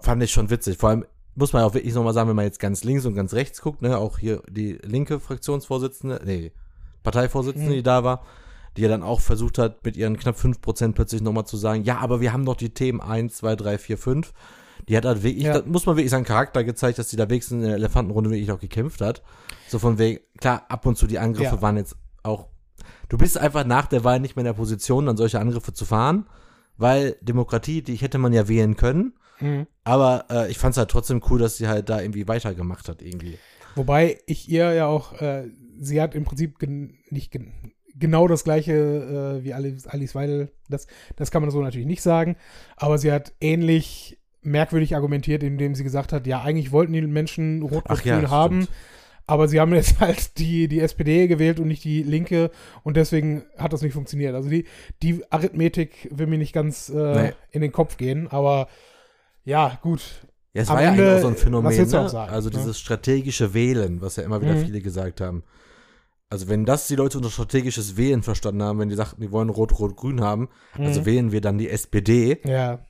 fand 0.00 0.22
ich 0.22 0.30
schon 0.30 0.50
witzig. 0.50 0.76
Vor 0.78 0.90
allem 0.90 1.04
muss 1.34 1.52
man 1.52 1.62
auch 1.64 1.74
wirklich 1.74 1.94
nochmal 1.94 2.12
sagen, 2.12 2.28
wenn 2.28 2.36
man 2.36 2.44
jetzt 2.44 2.60
ganz 2.60 2.84
links 2.84 3.06
und 3.06 3.14
ganz 3.14 3.32
rechts 3.34 3.60
guckt, 3.62 3.82
ne, 3.82 3.96
auch 3.98 4.18
hier 4.18 4.42
die 4.48 4.72
linke 4.82 5.20
Fraktionsvorsitzende, 5.20 6.20
nee, 6.24 6.52
Parteivorsitzende, 7.02 7.70
Mhm. 7.70 7.74
die 7.74 7.82
da 7.82 8.04
war, 8.04 8.24
die 8.76 8.82
ja 8.82 8.88
dann 8.88 9.02
auch 9.02 9.20
versucht 9.20 9.58
hat, 9.58 9.84
mit 9.84 9.96
ihren 9.96 10.16
knapp 10.18 10.36
5% 10.36 10.94
plötzlich 10.94 11.22
nochmal 11.22 11.46
zu 11.46 11.56
sagen, 11.56 11.82
ja, 11.84 11.98
aber 11.98 12.20
wir 12.20 12.32
haben 12.32 12.44
doch 12.44 12.56
die 12.56 12.70
Themen 12.74 13.00
1, 13.00 13.36
2, 13.36 13.56
3, 13.56 13.78
4, 13.78 13.98
5. 13.98 14.32
Die 14.88 14.96
hat 14.96 15.04
halt 15.04 15.22
wirklich, 15.22 15.44
Ja. 15.44 15.60
da 15.60 15.66
muss 15.66 15.86
man 15.86 15.96
wirklich 15.96 16.10
seinen 16.10 16.24
Charakter 16.24 16.64
gezeigt, 16.64 16.98
dass 16.98 17.10
sie 17.10 17.16
da 17.16 17.28
wenigstens 17.28 17.56
in 17.62 17.68
der 17.68 17.74
Elefantenrunde 17.76 18.30
wirklich 18.30 18.50
auch 18.52 18.60
gekämpft 18.60 19.00
hat. 19.00 19.22
So 19.68 19.78
von 19.78 19.98
wegen, 19.98 20.20
klar, 20.38 20.64
ab 20.68 20.86
und 20.86 20.96
zu 20.96 21.06
die 21.06 21.18
Angriffe 21.18 21.56
Ja. 21.56 21.62
waren 21.62 21.76
jetzt 21.76 21.96
auch, 22.22 22.48
du 23.08 23.18
bist 23.18 23.38
einfach 23.38 23.64
nach 23.64 23.86
der 23.86 24.04
Wahl 24.04 24.20
nicht 24.20 24.36
mehr 24.36 24.42
in 24.42 24.46
der 24.46 24.52
Position, 24.54 25.06
dann 25.06 25.16
solche 25.16 25.40
Angriffe 25.40 25.72
zu 25.72 25.84
fahren, 25.84 26.26
weil 26.76 27.16
Demokratie, 27.20 27.82
die 27.82 27.96
hätte 27.96 28.18
man 28.18 28.32
ja 28.32 28.48
wählen 28.48 28.76
können. 28.76 29.14
Mhm. 29.40 29.66
Aber 29.84 30.26
äh, 30.30 30.50
ich 30.50 30.58
fand 30.58 30.72
es 30.72 30.78
halt 30.78 30.90
trotzdem 30.90 31.22
cool, 31.30 31.38
dass 31.38 31.56
sie 31.56 31.68
halt 31.68 31.88
da 31.88 32.00
irgendwie 32.00 32.28
weitergemacht 32.28 32.88
hat, 32.88 33.00
irgendwie. 33.02 33.38
Wobei 33.74 34.18
ich 34.26 34.48
ihr 34.50 34.72
ja 34.74 34.86
auch, 34.86 35.14
äh, 35.20 35.48
sie 35.78 36.00
hat 36.02 36.14
im 36.14 36.24
Prinzip 36.24 36.58
gen 36.58 36.98
nicht 37.10 37.30
gen 37.32 37.72
genau 37.94 38.28
das 38.28 38.44
gleiche 38.44 38.72
äh, 39.40 39.44
wie 39.44 39.52
Alice, 39.54 39.86
Alice 39.86 40.14
Weidel. 40.14 40.50
Das, 40.68 40.86
das 41.16 41.30
kann 41.30 41.42
man 41.42 41.50
so 41.50 41.60
natürlich 41.62 41.86
nicht 41.86 42.02
sagen. 42.02 42.36
Aber 42.76 42.98
sie 42.98 43.12
hat 43.12 43.32
ähnlich 43.40 44.18
merkwürdig 44.42 44.94
argumentiert, 44.96 45.42
indem 45.42 45.74
sie 45.74 45.84
gesagt 45.84 46.12
hat, 46.12 46.26
ja, 46.26 46.42
eigentlich 46.42 46.72
wollten 46.72 46.92
die 46.92 47.02
Menschen 47.02 47.62
Ach 47.66 47.70
Rot-Rot-Grün 47.72 48.22
ja, 48.22 48.30
haben. 48.30 48.62
stimmt. 48.62 48.78
Aber 49.26 49.46
sie 49.46 49.60
haben 49.60 49.72
jetzt 49.74 50.00
halt 50.00 50.38
die, 50.38 50.66
die 50.66 50.80
SPD 50.80 51.28
gewählt 51.28 51.60
und 51.60 51.68
nicht 51.68 51.84
die 51.84 52.02
Linke 52.02 52.50
und 52.82 52.96
deswegen 52.96 53.44
hat 53.56 53.72
das 53.72 53.82
nicht 53.82 53.92
funktioniert. 53.92 54.34
Also 54.34 54.48
die, 54.48 54.64
die 55.02 55.22
Arithmetik 55.30 56.08
will 56.10 56.26
mir 56.26 56.38
nicht 56.38 56.52
ganz 56.52 56.88
äh, 56.88 57.22
Nee. 57.22 57.32
in 57.52 57.60
den 57.60 57.70
Kopf 57.72 57.96
gehen, 57.96 58.26
aber 58.28 58.68
ja, 59.44 59.78
gut. 59.82 60.00
Ja, 60.52 60.62
es 60.62 60.68
Am 60.68 60.76
war 60.76 60.82
ja 60.82 60.90
Ende, 60.90 61.02
eigentlich 61.04 61.16
auch 61.18 61.22
so 61.22 61.28
ein 61.28 61.36
Phänomen, 61.36 61.76
ne? 61.76 61.86
sagen, 61.86 62.16
also 62.32 62.48
ne? 62.50 62.56
dieses 62.56 62.80
strategische 62.80 63.54
Wählen, 63.54 64.00
was 64.00 64.16
ja 64.16 64.24
immer 64.24 64.42
wieder 64.42 64.54
Mhm. 64.54 64.64
viele 64.64 64.80
gesagt 64.80 65.20
haben. 65.20 65.44
Also 66.28 66.48
wenn 66.48 66.64
das 66.64 66.86
die 66.88 66.96
Leute 66.96 67.18
unter 67.18 67.30
strategisches 67.30 67.96
Wählen 67.96 68.22
verstanden 68.22 68.62
haben, 68.62 68.78
wenn 68.80 68.88
die 68.88 68.94
sagten, 68.96 69.20
die 69.20 69.30
wollen 69.32 69.48
Rot-Rot-Grün 69.48 70.20
haben, 70.20 70.48
also 70.76 71.00
Mhm. 71.02 71.06
wählen 71.06 71.32
wir 71.32 71.40
dann 71.40 71.58
die 71.58 71.68
SPD, 71.68 72.38
Ja, 72.44 72.80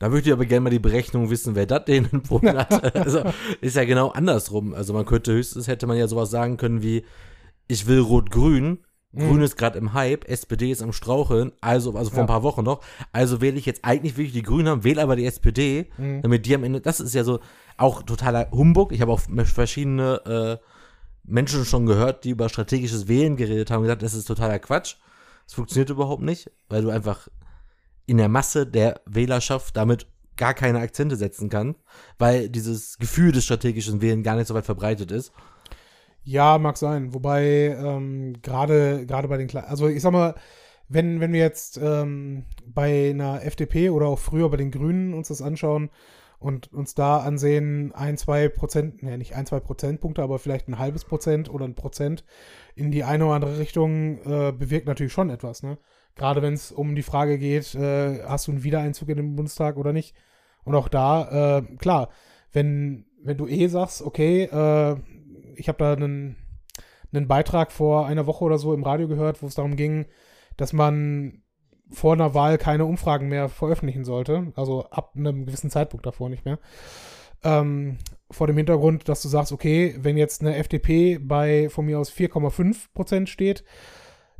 da 0.00 0.08
möchte 0.08 0.30
ich 0.30 0.32
aber 0.32 0.46
gerne 0.46 0.62
mal 0.64 0.70
die 0.70 0.78
Berechnung 0.80 1.30
wissen, 1.30 1.54
wer 1.54 1.66
das 1.66 1.84
denen 1.84 2.08
empfohlen 2.12 2.58
hat. 2.58 2.96
also 2.96 3.22
ist 3.60 3.76
ja 3.76 3.84
genau 3.84 4.08
andersrum. 4.08 4.74
Also 4.74 4.92
man 4.92 5.06
könnte 5.06 5.32
höchstens, 5.32 5.68
hätte 5.68 5.86
man 5.86 5.96
ja 5.96 6.08
sowas 6.08 6.30
sagen 6.30 6.56
können 6.56 6.82
wie, 6.82 7.04
ich 7.68 7.86
will 7.86 8.00
Rot-Grün, 8.00 8.78
Mhm. 9.12 9.18
Grün 9.28 9.42
ist 9.42 9.56
gerade 9.56 9.76
im 9.76 9.92
Hype, 9.92 10.28
SPD 10.28 10.70
ist 10.70 10.82
am 10.82 10.92
Straucheln, 10.92 11.50
also, 11.60 11.96
also 11.96 12.10
vor 12.10 12.18
Ja. 12.18 12.24
ein 12.24 12.28
paar 12.28 12.44
Wochen 12.44 12.62
noch, 12.62 12.80
also 13.10 13.40
wähle 13.40 13.58
ich 13.58 13.66
jetzt 13.66 13.84
eigentlich 13.84 14.16
wirklich 14.16 14.32
die 14.34 14.42
Grünen 14.42 14.68
haben, 14.68 14.84
wähle 14.84 15.02
aber 15.02 15.16
die 15.16 15.26
SPD, 15.26 15.90
Mhm. 15.98 16.22
damit 16.22 16.46
die 16.46 16.54
am 16.54 16.62
Ende, 16.62 16.80
das 16.80 17.00
ist 17.00 17.12
ja 17.16 17.24
so 17.24 17.40
auch 17.76 18.04
totaler 18.04 18.48
Humbug. 18.52 18.92
Ich 18.92 19.00
habe 19.00 19.10
auch 19.10 19.18
verschiedene 19.46 20.60
äh, 20.60 20.64
Menschen 21.24 21.64
schon 21.64 21.86
gehört, 21.86 22.22
die 22.24 22.30
über 22.30 22.48
strategisches 22.48 23.08
Wählen 23.08 23.36
geredet 23.36 23.72
haben, 23.72 23.78
und 23.78 23.86
gesagt, 23.86 24.02
das 24.02 24.14
ist 24.14 24.26
totaler 24.26 24.60
Quatsch. 24.60 24.94
Das 25.44 25.54
funktioniert 25.54 25.90
überhaupt 25.90 26.22
nicht, 26.22 26.48
weil 26.68 26.82
du 26.82 26.90
einfach 26.90 27.26
in 28.10 28.16
der 28.16 28.28
Masse 28.28 28.66
der 28.66 29.00
Wählerschaft 29.06 29.76
damit 29.76 30.08
gar 30.36 30.52
keine 30.52 30.80
Akzente 30.80 31.14
setzen 31.14 31.48
kannst, 31.48 31.78
weil 32.18 32.48
dieses 32.48 32.98
Gefühl 32.98 33.30
des 33.30 33.44
strategischen 33.44 34.02
Wählen 34.02 34.24
gar 34.24 34.34
nicht 34.34 34.48
so 34.48 34.54
weit 34.54 34.64
verbreitet 34.66 35.12
ist. 35.12 35.32
Ja, 36.24 36.58
mag 36.58 36.76
sein. 36.76 37.14
Wobei 37.14 37.76
ähm, 37.80 38.42
gerade 38.42 39.06
gerade 39.06 39.28
bei 39.28 39.36
den 39.36 39.46
Kle 39.46 39.68
also 39.68 39.86
ich 39.86 40.02
sag 40.02 40.10
mal, 40.10 40.34
wenn 40.88 41.20
wenn 41.20 41.32
wir 41.32 41.38
jetzt 41.38 41.78
ähm, 41.80 42.46
bei 42.66 43.10
einer 43.10 43.44
FDP 43.44 43.90
oder 43.90 44.06
auch 44.06 44.18
früher 44.18 44.50
bei 44.50 44.56
den 44.56 44.72
Grünen 44.72 45.14
uns 45.14 45.28
das 45.28 45.40
anschauen 45.40 45.88
und 46.40 46.72
uns 46.72 46.96
da 46.96 47.18
ansehen, 47.18 47.92
ein, 47.94 48.16
zwei 48.16 48.48
Prozent, 48.48 49.04
ne, 49.04 49.18
nicht 49.18 49.36
ein, 49.36 49.46
zwei 49.46 49.60
Prozentpunkte, 49.60 50.20
aber 50.20 50.40
vielleicht 50.40 50.66
ein 50.66 50.80
halbes 50.80 51.04
Prozent 51.04 51.48
oder 51.48 51.64
ein 51.64 51.76
Prozent 51.76 52.24
in 52.74 52.90
die 52.90 53.04
eine 53.04 53.26
oder 53.26 53.34
andere 53.36 53.58
Richtung 53.58 54.18
äh, 54.24 54.50
bewirkt 54.50 54.88
natürlich 54.88 55.12
schon 55.12 55.30
etwas, 55.30 55.62
ne? 55.62 55.78
Gerade 56.16 56.42
wenn 56.42 56.54
es 56.54 56.72
um 56.72 56.94
die 56.94 57.02
Frage 57.02 57.38
geht, 57.38 57.74
äh, 57.74 58.22
hast 58.24 58.46
du 58.46 58.52
einen 58.52 58.64
Wiedereinzug 58.64 59.08
in 59.08 59.16
den 59.16 59.36
Bundestag 59.36 59.76
oder 59.76 59.92
nicht? 59.92 60.14
Und 60.64 60.74
auch 60.74 60.88
da, 60.88 61.58
äh, 61.58 61.62
klar, 61.76 62.10
wenn, 62.52 63.06
wenn 63.22 63.36
du 63.36 63.46
eh 63.46 63.68
sagst, 63.68 64.02
okay, 64.02 64.44
äh, 64.44 64.96
ich 65.56 65.68
habe 65.68 65.78
da 65.78 65.92
einen, 65.92 66.36
einen 67.12 67.28
Beitrag 67.28 67.72
vor 67.72 68.06
einer 68.06 68.26
Woche 68.26 68.44
oder 68.44 68.58
so 68.58 68.74
im 68.74 68.84
Radio 68.84 69.08
gehört, 69.08 69.42
wo 69.42 69.46
es 69.46 69.54
darum 69.54 69.76
ging, 69.76 70.06
dass 70.56 70.72
man 70.72 71.42
vor 71.90 72.12
einer 72.12 72.34
Wahl 72.34 72.58
keine 72.58 72.84
Umfragen 72.84 73.28
mehr 73.28 73.48
veröffentlichen 73.48 74.04
sollte, 74.04 74.52
also 74.54 74.84
ab 74.90 75.12
einem 75.16 75.46
gewissen 75.46 75.70
Zeitpunkt 75.70 76.06
davor 76.06 76.28
nicht 76.28 76.44
mehr. 76.44 76.58
Ähm, 77.42 77.98
vor 78.30 78.46
dem 78.46 78.56
Hintergrund, 78.56 79.08
dass 79.08 79.22
du 79.22 79.28
sagst, 79.28 79.50
okay, 79.50 79.96
wenn 79.98 80.16
jetzt 80.16 80.42
eine 80.42 80.56
FDP 80.56 81.18
bei 81.18 81.68
von 81.68 81.86
mir 81.86 81.98
aus 81.98 82.12
4,5 82.12 82.92
Prozent 82.94 83.28
steht, 83.28 83.64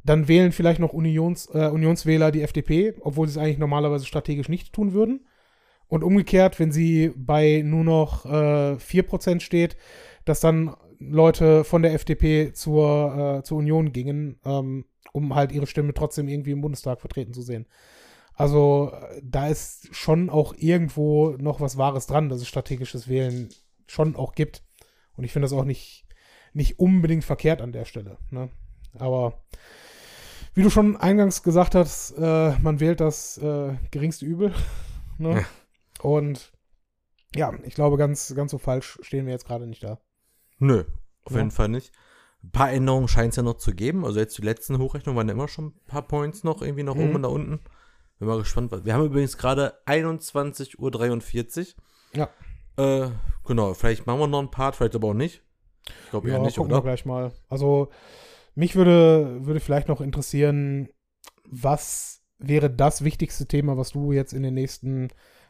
dann 0.05 0.29
wählen 0.29 0.53
vielleicht 0.53 0.81
noch 0.81 0.93
Unions, 0.93 1.49
äh, 1.53 1.69
Unionswähler 1.69 2.31
die 2.31 2.43
FDP, 2.43 2.95
obwohl 3.01 3.29
sie 3.29 3.33
es 3.33 3.39
eigentlich 3.39 3.59
normalerweise 3.59 4.07
strategisch 4.07 4.49
nicht 4.49 4.73
tun 4.73 4.93
würden. 4.93 5.27
Und 5.89 6.05
umgekehrt, 6.05 6.59
wenn 6.59 6.73
sie 6.73 7.13
bei 7.17 7.63
nur 7.65 7.85
noch 7.85 8.25
äh, 8.25 8.77
4% 8.77 9.41
steht, 9.41 9.77
dass 10.25 10.41
dann 10.41 10.75
Leute 11.01 11.65
von 11.65 11.83
der 11.83 11.95
FDP 11.95 12.53
zur, 12.53 13.39
äh, 13.39 13.43
zur 13.43 13.59
Union 13.59 13.93
gingen, 13.93 14.39
ähm, 14.45 14.85
um 15.13 15.35
halt 15.35 15.51
ihre 15.51 15.67
Stimme 15.67 15.93
trotzdem 15.95 16.29
irgendwie 16.29 16.53
im 16.53 16.61
Bundestag 16.61 17.01
vertreten 17.01 17.33
zu 17.33 17.43
sehen. 17.43 17.67
Also 18.35 18.93
äh, 18.93 19.21
da 19.23 19.49
ist 19.49 19.95
schon 19.95 20.31
auch 20.31 20.55
irgendwo 20.57 21.31
noch 21.39 21.61
was 21.61 21.77
Wahres 21.77 22.07
dran, 22.07 22.29
dass 22.29 22.41
es 22.41 22.49
strategisches 22.49 23.09
Wählen 23.09 23.49
schon 23.87 24.15
auch 24.15 24.35
gibt. 24.35 24.63
Und 25.17 25.25
ich 25.25 25.33
finde 25.33 25.47
das 25.47 25.53
auch 25.53 25.65
nicht, 25.65 26.07
nicht 26.53 26.79
unbedingt 26.79 27.25
verkehrt 27.25 27.61
an 27.61 27.73
der 27.73 27.85
Stelle. 27.85 28.19
Ne? 28.31 28.51
Aber 28.99 29.43
wie 30.55 30.63
du 30.63 30.71
schon 30.71 30.97
eingangs 30.97 31.43
gesagt 31.43 31.75
hast, 31.75 32.13
äh, 32.19 32.59
man 32.61 32.81
wählt 32.81 33.01
das 33.01 33.39
äh, 33.39 33.75
geringste 33.91 34.25
Übel. 34.27 34.53
Ne? 35.19 35.41
Ja. 35.41 35.47
Und 36.03 36.51
ja, 37.37 37.53
ich 37.65 37.75
glaube, 37.75 37.99
ganz, 37.99 38.35
ganz 38.35 38.53
so 38.53 38.57
falsch 38.59 38.99
stehen 39.03 39.27
wir 39.27 39.33
jetzt 39.35 39.47
gerade 39.47 39.67
nicht 39.67 39.85
da. 39.85 40.01
Nö, 40.59 40.85
auf 41.25 41.33
Ja. 41.33 41.39
jeden 41.41 41.51
Fall 41.51 41.69
nicht. 41.69 41.93
Ein 42.43 42.53
paar 42.53 42.73
Änderungen 42.73 43.07
scheint 43.07 43.35
es 43.35 43.37
ja 43.37 43.43
noch 43.43 43.59
zu 43.59 43.75
geben. 43.75 44.07
Also 44.07 44.19
jetzt 44.19 44.39
die 44.39 44.43
letzten 44.43 44.79
Hochrechnungen 44.79 45.19
waren 45.19 45.29
ja 45.29 45.35
immer 45.35 45.47
schon 45.49 45.67
ein 45.67 45.81
paar 45.87 46.09
Points 46.09 46.43
noch 46.43 46.63
irgendwie 46.63 46.85
nach 46.85 46.95
Mhm. 46.95 47.03
oben 47.03 47.15
und 47.17 47.21
nach 47.21 47.29
unten. 47.31 47.61
Bin 48.19 48.29
mal 48.29 48.39
gespannt. 48.39 48.73
was- 48.73 48.87
Wir 48.87 48.95
haben 48.95 49.05
übrigens 49.05 49.37
gerade 49.37 49.75
21.43 49.85 51.77
Ja. 52.15 52.29
Uhr. 52.79 52.85
Äh, 52.85 53.11
genau, 53.47 53.75
vielleicht 53.75 54.07
machen 54.07 54.21
wir 54.21 54.27
noch 54.27 54.41
ein 54.41 54.51
Part, 54.51 54.77
vielleicht 54.77 54.95
aber 54.95 55.09
auch 55.09 55.15
nicht. 55.15 55.43
Ich 56.05 56.11
glaube 56.11 56.29
Ja, 56.31 56.37
eher 56.37 56.43
nicht, 56.43 56.57
gucken 56.57 56.71
wir 56.73 56.77
oder? 56.77 56.83
gleich 56.85 57.05
mal. 57.05 57.33
Also, 57.51 57.91
mich 58.55 58.77
würde, 58.77 59.45
würde 59.47 59.61
vielleicht 59.61 59.89
noch 59.89 60.01
interessieren, 60.01 60.89
was 61.45 62.23
wäre 62.39 62.71
das 62.71 63.05
wichtigste 63.05 63.47
Thema, 63.47 63.77
was 63.77 63.91
du 63.91 64.13
jetzt 64.13 64.33
in 64.33 64.43
den 64.43 64.55
nächsten 64.55 65.09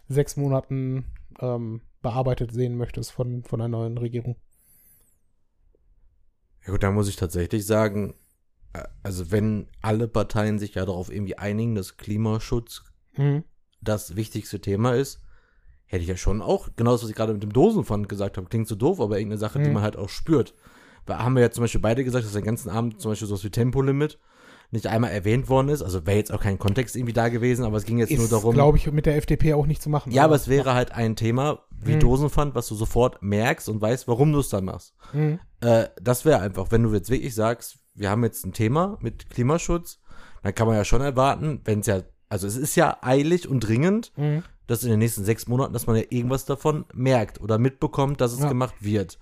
sechs 0.08 0.36
Monaten 0.36 1.04
ähm, 1.40 1.82
bearbeitet 2.02 2.52
sehen 2.52 2.76
möchtest 2.76 3.12
von, 3.12 3.44
von 3.44 3.60
einer 3.60 3.68
neuen 3.68 3.98
Regierung? 3.98 4.36
Ja 6.66 6.72
gut, 6.72 6.82
da 6.82 6.90
muss 6.90 7.08
ich 7.08 7.16
tatsächlich 7.16 7.64
sagen, 7.66 8.14
äh, 8.72 8.84
also 9.02 9.30
wenn 9.30 9.68
alle 9.82 10.08
Parteien 10.08 10.58
sich 10.58 10.74
ja 10.74 10.84
darauf 10.84 11.10
irgendwie 11.10 11.38
einigen, 11.38 11.74
dass 11.74 11.96
Klimaschutz 11.96 12.84
Mhm. 13.16 13.44
das 13.80 14.14
wichtigste 14.14 14.60
Thema 14.60 14.94
ist, 14.94 15.20
hätte 15.86 16.02
ich 16.02 16.08
ja 16.08 16.16
schon 16.16 16.42
auch, 16.42 16.68
genau 16.76 16.92
das, 16.92 17.02
was 17.02 17.10
ich 17.10 17.16
gerade 17.16 17.32
mit 17.32 17.42
dem 17.42 17.52
Dosenpfand 17.52 18.08
gesagt 18.08 18.36
habe, 18.36 18.48
klingt 18.48 18.68
so 18.68 18.76
doof, 18.76 19.00
aber 19.00 19.18
irgendeine 19.18 19.38
Sache, 19.38 19.58
die 19.58 19.68
Mhm. 19.68 19.74
man 19.74 19.82
halt 19.82 19.96
auch 19.96 20.08
spürt. 20.08 20.54
Haben 21.08 21.34
wir 21.34 21.42
ja 21.42 21.50
zum 21.50 21.62
Beispiel 21.64 21.80
beide 21.80 22.04
gesagt, 22.04 22.24
dass 22.24 22.32
den 22.32 22.44
ganzen 22.44 22.68
Abend 22.70 23.00
zum 23.00 23.10
Beispiel 23.12 23.28
sowas 23.28 23.42
wie 23.44 23.50
Tempolimit 23.50 24.18
nicht 24.72 24.86
einmal 24.86 25.10
erwähnt 25.10 25.48
worden 25.48 25.68
ist. 25.68 25.82
Also 25.82 26.06
wäre 26.06 26.16
jetzt 26.18 26.32
auch 26.32 26.40
kein 26.40 26.58
Kontext 26.58 26.94
irgendwie 26.94 27.12
da 27.12 27.28
gewesen, 27.28 27.64
aber 27.64 27.76
es 27.76 27.84
ging 27.84 27.98
jetzt 27.98 28.12
nur 28.12 28.22
Ist, 28.24 28.32
darum. 28.32 28.54
glaube 28.54 28.78
ich, 28.78 28.90
mit 28.92 29.04
der 29.06 29.16
FDP 29.16 29.54
auch 29.54 29.66
nicht 29.66 29.82
zu 29.82 29.90
machen. 29.90 30.12
ja, 30.12 30.24
aber 30.24 30.36
es 30.36 30.46
wäre 30.46 30.74
halt 30.74 30.92
ein 30.92 31.16
Thema 31.16 31.60
wie 31.82 31.94
Mhm. 31.96 32.00
Dosenpfand, 32.00 32.54
was 32.54 32.68
du 32.68 32.74
sofort 32.76 33.20
merkst 33.22 33.68
und 33.68 33.80
weißt, 33.80 34.06
warum 34.06 34.32
du 34.32 34.38
es 34.38 34.48
dann 34.50 34.66
machst. 34.66 34.94
Mhm. 35.12 35.40
Äh, 35.60 35.86
das 36.00 36.24
wäre 36.24 36.40
einfach, 36.40 36.70
wenn 36.70 36.82
du 36.84 36.92
jetzt 36.92 37.10
wirklich 37.10 37.34
sagst, 37.34 37.78
wir 37.94 38.10
haben 38.10 38.22
jetzt 38.22 38.44
ein 38.46 38.52
Thema 38.52 38.96
mit 39.00 39.28
Klimaschutz, 39.30 39.98
dann 40.44 40.54
kann 40.54 40.68
man 40.68 40.76
ja 40.76 40.84
schon 40.84 41.00
erwarten, 41.00 41.60
wenn 41.64 41.80
es 41.80 41.86
ja, 41.86 42.02
also 42.28 42.46
es 42.46 42.56
ist 42.56 42.76
ja 42.76 42.98
eilig 43.02 43.48
und 43.48 43.60
dringend, 43.60 44.12
Mhm. 44.16 44.44
dass 44.68 44.84
in 44.84 44.90
den 44.90 45.00
nächsten 45.00 45.24
sechs 45.24 45.48
Monaten, 45.48 45.72
dass 45.72 45.88
man 45.88 45.96
ja 45.96 46.04
irgendwas 46.10 46.44
davon 46.44 46.84
merkt 46.94 47.40
oder 47.40 47.58
mitbekommt, 47.58 48.20
dass 48.20 48.32
es 48.32 48.38
Ja. 48.40 48.48
gemacht 48.48 48.74
wird. 48.78 49.18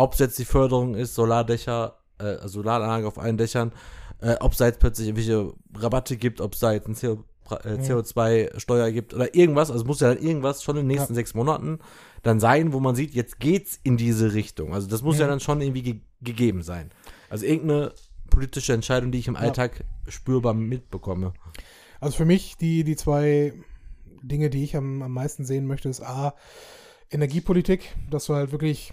Ob 0.00 0.14
es 0.14 0.18
jetzt 0.18 0.38
die 0.38 0.44
Förderung 0.44 0.94
ist, 0.94 1.14
Solardächer, 1.14 1.96
äh, 2.18 2.24
also 2.24 2.48
Solaranlage 2.60 3.06
auf 3.06 3.18
allen 3.18 3.36
Dächern, 3.36 3.72
äh, 4.20 4.36
ob 4.40 4.52
es 4.52 4.58
da 4.58 4.66
jetzt 4.66 4.80
plötzlich 4.80 5.08
irgendwelche 5.08 5.52
Rabatte 5.74 6.16
gibt, 6.16 6.40
ob 6.40 6.54
es 6.54 6.60
da 6.60 6.72
jetzt 6.72 6.88
ein 6.88 6.94
CO, 6.94 7.24
äh, 7.64 7.76
Mhm. 7.76 7.82
CO2-Steuer 7.82 8.90
gibt 8.92 9.12
oder 9.14 9.34
irgendwas, 9.34 9.70
also 9.70 9.82
es 9.82 9.86
muss 9.86 10.00
ja 10.00 10.14
dann 10.14 10.22
irgendwas 10.22 10.62
schon 10.62 10.76
in 10.76 10.82
den 10.88 10.96
nächsten 10.96 11.14
sechs 11.14 11.34
Monaten 11.34 11.78
dann 12.22 12.38
sein, 12.40 12.72
wo 12.72 12.80
man 12.80 12.94
sieht, 12.94 13.14
jetzt 13.14 13.40
geht's 13.40 13.80
in 13.82 13.96
diese 13.96 14.34
Richtung. 14.34 14.72
Also 14.74 14.86
das 14.88 15.02
muss 15.02 15.18
ja 15.18 15.26
Mhm. 15.26 15.30
dann 15.30 15.40
schon 15.40 15.60
irgendwie 15.60 15.82
ge 15.82 16.00
gegeben 16.22 16.62
sein. 16.62 16.90
Also 17.30 17.46
irgendeine 17.46 17.92
politische 18.28 18.74
Entscheidung, 18.74 19.10
die 19.10 19.18
ich 19.18 19.26
im 19.28 19.34
Ja. 19.34 19.40
Alltag 19.40 19.84
spürbar 20.06 20.52
mitbekomme. 20.54 21.32
Also 21.98 22.16
für 22.16 22.26
mich, 22.26 22.56
die, 22.58 22.84
die 22.84 22.94
zwei 22.96 23.54
Dinge, 24.22 24.50
die 24.50 24.62
ich 24.62 24.76
am, 24.76 25.00
am 25.02 25.12
meisten 25.12 25.44
sehen 25.46 25.66
möchte, 25.66 25.88
ist 25.88 26.02
A, 26.02 26.34
Energiepolitik, 27.10 27.96
dass 28.10 28.26
du 28.26 28.34
halt 28.34 28.52
wirklich 28.52 28.92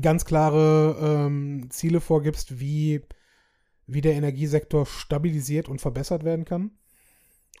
ganz 0.00 0.24
klare 0.24 0.96
ähm, 1.26 1.66
Ziele 1.70 2.00
vorgibst, 2.00 2.60
wie, 2.60 3.02
wie 3.86 4.00
der 4.00 4.14
Energiesektor 4.14 4.86
stabilisiert 4.86 5.68
und 5.68 5.80
verbessert 5.80 6.24
werden 6.24 6.44
kann. 6.44 6.72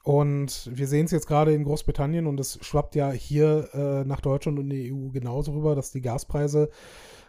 und 0.04 0.70
wir 0.72 0.86
sehen 0.86 1.06
es 1.06 1.10
jetzt 1.10 1.26
gerade 1.26 1.52
in 1.52 1.64
Großbritannien 1.64 2.26
und 2.26 2.40
es 2.40 2.58
schwappt 2.62 2.94
ja 2.94 3.10
hier 3.10 3.68
äh, 3.74 4.04
nach 4.04 4.20
Deutschland 4.20 4.58
und 4.58 4.70
die 4.70 4.92
EU 4.92 5.10
genauso 5.10 5.52
rüber, 5.52 5.74
dass 5.74 5.90
die 5.90 6.00
Gaspreise 6.00 6.70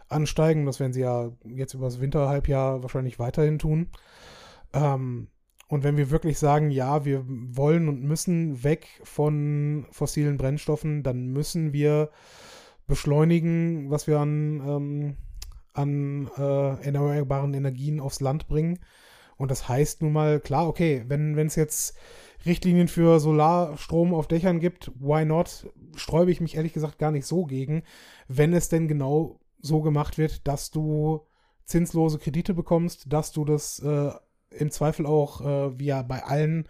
ansteigen. 0.08 0.66
Das 0.66 0.80
werden 0.80 0.92
sie 0.92 1.00
ja 1.00 1.32
jetzt 1.44 1.74
über 1.74 1.86
das 1.86 2.00
Winterhalbjahr 2.00 2.82
wahrscheinlich 2.82 3.18
weiterhin 3.18 3.58
tun. 3.58 3.88
Ähm, 4.72 5.28
und 5.68 5.84
wenn 5.84 5.96
wir 5.96 6.10
wirklich 6.10 6.38
sagen, 6.38 6.70
ja, 6.70 7.04
wir 7.04 7.24
wollen 7.26 7.88
und 7.88 8.02
müssen 8.02 8.62
weg 8.62 9.00
von 9.04 9.86
fossilen 9.90 10.36
Brennstoffen, 10.36 11.02
dann 11.02 11.28
müssen 11.28 11.72
wir 11.72 12.10
beschleunigen, 12.92 13.90
was 13.90 14.06
wir 14.06 14.18
an, 14.18 14.60
ähm, 14.66 15.16
an 15.72 16.30
äh, 16.36 16.84
erneuerbaren 16.84 17.54
Energien 17.54 18.00
aufs 18.00 18.20
Land 18.20 18.48
bringen. 18.48 18.80
Und 19.38 19.50
das 19.50 19.66
heißt 19.66 20.02
nun 20.02 20.12
mal, 20.12 20.40
klar, 20.40 20.68
okay, 20.68 21.04
wenn 21.08 21.38
es 21.38 21.56
jetzt 21.56 21.96
Richtlinien 22.44 22.88
für 22.88 23.18
Solarstrom 23.18 24.12
auf 24.12 24.28
Dächern 24.28 24.60
gibt, 24.60 24.92
why 25.00 25.24
not? 25.24 25.72
Sträube 25.96 26.30
ich 26.30 26.42
mich 26.42 26.56
ehrlich 26.56 26.74
gesagt 26.74 26.98
gar 26.98 27.10
nicht 27.10 27.24
so 27.24 27.46
gegen, 27.46 27.82
wenn 28.28 28.52
es 28.52 28.68
denn 28.68 28.88
genau 28.88 29.40
so 29.58 29.80
gemacht 29.80 30.18
wird, 30.18 30.46
dass 30.46 30.70
du 30.70 31.22
zinslose 31.64 32.18
Kredite 32.18 32.52
bekommst, 32.52 33.10
dass 33.10 33.32
du 33.32 33.46
das 33.46 33.78
äh, 33.78 34.10
im 34.50 34.70
Zweifel 34.70 35.06
auch, 35.06 35.40
äh, 35.40 35.78
wie 35.78 35.86
ja 35.86 36.02
bei 36.02 36.22
allen 36.24 36.68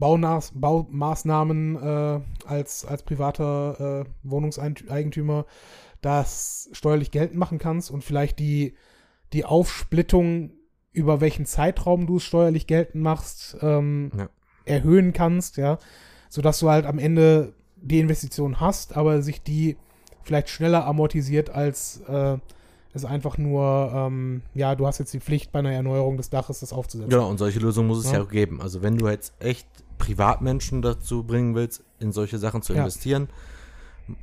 Baunas 0.00 0.50
Baumaßnahmen 0.54 1.76
äh, 1.76 2.20
als, 2.44 2.84
als 2.84 3.04
privater 3.04 4.04
äh, 4.04 4.28
Wohnungseigentümer 4.28 5.46
das 6.00 6.68
steuerlich 6.72 7.12
geltend 7.12 7.38
machen 7.38 7.58
kannst 7.58 7.92
und 7.92 8.02
vielleicht 8.02 8.40
die, 8.40 8.74
die 9.32 9.44
Aufsplittung, 9.44 10.50
über 10.92 11.20
welchen 11.20 11.46
Zeitraum 11.46 12.08
du 12.08 12.16
es 12.16 12.24
steuerlich 12.24 12.66
geltend 12.66 13.04
machst, 13.04 13.56
ähm, 13.62 14.10
ja 14.16 14.28
erhöhen 14.70 15.12
kannst, 15.12 15.56
ja, 15.56 15.78
sodass 16.28 16.60
du 16.60 16.70
halt 16.70 16.86
am 16.86 16.98
Ende 16.98 17.54
die 17.76 18.00
Investition 18.00 18.60
hast, 18.60 18.96
aber 18.96 19.22
sich 19.22 19.42
die 19.42 19.76
vielleicht 20.22 20.48
schneller 20.48 20.86
amortisiert, 20.86 21.50
als 21.50 22.02
äh, 22.06 22.38
es 22.92 23.04
einfach 23.04 23.38
nur, 23.38 23.92
ähm, 23.94 24.42
ja, 24.54 24.74
du 24.74 24.86
hast 24.86 24.98
jetzt 24.98 25.14
die 25.14 25.20
Pflicht 25.20 25.52
bei 25.52 25.60
einer 25.60 25.72
Erneuerung 25.72 26.16
des 26.16 26.30
Daches, 26.30 26.60
das 26.60 26.72
aufzusetzen. 26.72 27.10
Genau, 27.10 27.28
und 27.28 27.38
solche 27.38 27.60
Lösungen 27.60 27.88
muss 27.88 27.98
es 27.98 28.10
ja, 28.10 28.18
ja 28.18 28.24
auch 28.24 28.28
geben. 28.28 28.60
Also 28.60 28.82
wenn 28.82 28.98
du 28.98 29.08
jetzt 29.08 29.32
echt 29.38 29.66
Privatmenschen 30.00 30.82
dazu 30.82 31.22
bringen 31.22 31.54
willst, 31.54 31.84
in 32.00 32.10
solche 32.12 32.38
Sachen 32.38 32.62
zu 32.62 32.72
investieren, 32.72 33.28
ja 33.28 33.34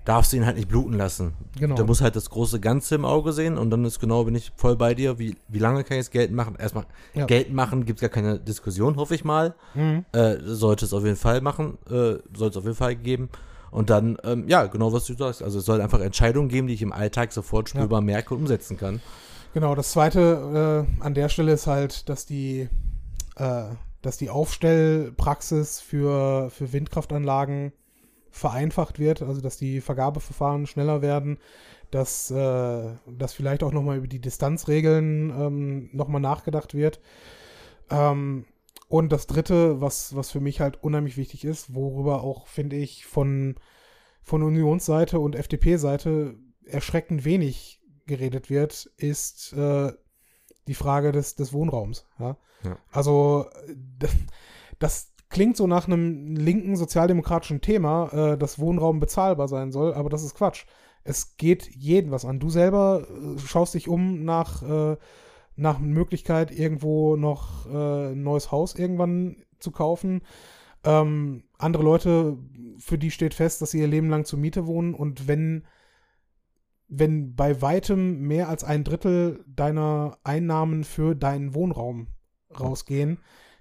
darfst 0.05 0.33
du 0.33 0.37
ihn 0.37 0.45
halt 0.45 0.55
nicht 0.57 0.67
bluten 0.67 0.93
lassen. 0.93 1.33
Genau. 1.59 1.75
Der 1.75 1.85
muss 1.85 2.01
halt 2.01 2.15
das 2.15 2.29
große 2.29 2.59
Ganze 2.59 2.95
im 2.95 3.05
Auge 3.05 3.33
sehen 3.33 3.57
und 3.57 3.69
dann 3.69 3.85
ist 3.85 3.99
genau, 3.99 4.23
bin 4.23 4.35
ich 4.35 4.51
voll 4.55 4.75
bei 4.75 4.93
dir, 4.93 5.19
wie, 5.19 5.37
wie 5.47 5.59
lange 5.59 5.83
kann 5.83 5.97
ich 5.97 6.01
es 6.01 6.11
Geld 6.11 6.31
machen? 6.31 6.55
Erstmal, 6.57 6.85
ja. 7.13 7.25
Geld 7.25 7.53
machen 7.53 7.85
gibt 7.85 7.99
es 7.99 8.01
gar 8.01 8.09
keine 8.09 8.39
Diskussion, 8.39 8.95
hoffe 8.95 9.15
ich 9.15 9.23
mal. 9.23 9.55
Mhm. 9.73 10.05
Äh, 10.11 10.37
sollte 10.41 10.85
es 10.85 10.93
auf 10.93 11.03
jeden 11.03 11.15
Fall 11.15 11.41
machen, 11.41 11.77
äh, 11.87 12.17
sollte 12.33 12.49
es 12.49 12.57
auf 12.57 12.63
jeden 12.63 12.75
Fall 12.75 12.95
geben. 12.95 13.29
Und 13.69 13.89
dann, 13.89 14.17
ähm, 14.23 14.47
ja, 14.47 14.65
genau 14.67 14.93
was 14.93 15.05
du 15.05 15.13
sagst. 15.13 15.43
Also 15.43 15.59
es 15.59 15.65
soll 15.65 15.81
einfach 15.81 15.99
Entscheidungen 15.99 16.47
geben, 16.47 16.67
die 16.67 16.73
ich 16.73 16.81
im 16.81 16.93
Alltag 16.93 17.33
sofort 17.33 17.69
spürbar 17.69 17.99
ja. 17.99 18.05
merke 18.05 18.33
und 18.33 18.41
umsetzen 18.41 18.77
kann. 18.77 19.01
Genau, 19.53 19.75
das 19.75 19.91
zweite 19.91 20.85
äh, 20.99 21.03
an 21.03 21.13
der 21.13 21.29
Stelle 21.29 21.53
ist 21.53 21.67
halt, 21.67 22.07
dass 22.09 22.25
die, 22.25 22.69
äh, 23.35 23.63
dass 24.01 24.17
die 24.17 24.29
Aufstellpraxis 24.29 25.79
für, 25.79 26.49
für 26.49 26.71
Windkraftanlagen 26.73 27.73
vereinfacht 28.29 28.99
wird, 28.99 29.21
also 29.21 29.41
dass 29.41 29.57
die 29.57 29.81
Vergabeverfahren 29.81 30.67
schneller 30.67 31.01
werden, 31.01 31.39
dass, 31.91 32.29
äh, 32.31 32.95
dass 33.07 33.33
vielleicht 33.33 33.63
auch 33.63 33.71
nochmal 33.71 33.97
über 33.97 34.07
die 34.07 34.21
Distanzregeln 34.21 35.29
ähm, 35.29 35.89
nochmal 35.93 36.21
nachgedacht 36.21 36.73
wird. 36.73 36.99
Ähm, 37.89 38.45
und 38.89 39.11
das 39.11 39.27
Dritte, 39.27 39.81
was, 39.81 40.15
was 40.15 40.31
für 40.31 40.39
mich 40.39 40.61
halt 40.61 40.81
unheimlich 40.83 41.17
wichtig 41.17 41.43
ist, 41.43 41.73
worüber 41.73 42.23
auch, 42.23 42.47
finde 42.47 42.77
ich, 42.77 43.05
von, 43.05 43.55
von 44.21 44.43
Unionsseite 44.43 45.19
und 45.19 45.35
FDP-Seite 45.35 46.35
erschreckend 46.65 47.25
wenig 47.25 47.81
geredet 48.05 48.49
wird, 48.49 48.89
ist 48.97 49.53
äh, 49.53 49.91
die 50.67 50.73
Frage 50.73 51.11
des, 51.11 51.35
des 51.35 51.53
Wohnraums. 51.53 52.05
Ja? 52.19 52.37
Ja. 52.63 52.77
Also 52.91 53.45
das, 53.99 54.11
das, 54.79 55.13
klingt 55.29 55.57
so 55.57 55.67
nach 55.67 55.87
einem 55.87 56.35
linken 56.35 56.75
sozialdemokratischen 56.75 57.61
Thema, 57.61 58.09
äh, 58.13 58.37
dass 58.37 58.59
Wohnraum 58.59 58.99
bezahlbar 58.99 59.47
sein 59.47 59.71
soll, 59.71 59.93
aber 59.93 60.09
das 60.09 60.23
ist 60.23 60.35
Quatsch. 60.35 60.65
Es 61.03 61.37
geht 61.37 61.69
jeden 61.75 62.11
was 62.11 62.25
an. 62.25 62.39
Du 62.39 62.49
selber 62.49 63.07
äh, 63.07 63.39
schaust 63.39 63.73
dich 63.73 63.87
um 63.87 64.23
nach, 64.23 64.63
äh, 64.63 64.97
nach 65.55 65.79
Möglichkeit, 65.79 66.51
irgendwo 66.51 67.15
noch 67.15 67.65
äh, 67.67 68.11
ein 68.11 68.23
neues 68.23 68.51
Haus 68.51 68.75
irgendwann 68.75 69.37
zu 69.59 69.71
kaufen. 69.71 70.21
Ähm, 70.83 71.43
andere 71.57 71.83
Leute, 71.83 72.37
für 72.77 72.97
die 72.97 73.11
steht 73.11 73.33
fest, 73.33 73.61
dass 73.61 73.71
sie 73.71 73.79
ihr 73.79 73.87
Leben 73.87 74.09
lang 74.09 74.25
zur 74.25 74.39
Miete 74.39 74.67
wohnen 74.67 74.93
und 74.93 75.27
wenn 75.27 75.65
wenn 76.87 77.35
bei 77.35 77.61
weitem 77.61 78.21
mehr 78.21 78.49
als 78.49 78.63
ein 78.63 78.83
Drittel 78.83 79.43
deiner 79.47 80.17
Einnahmen 80.23 80.83
für 80.83 81.15
deinen 81.15 81.53
Wohnraum 81.53 82.07
rausgehen, 82.57 83.19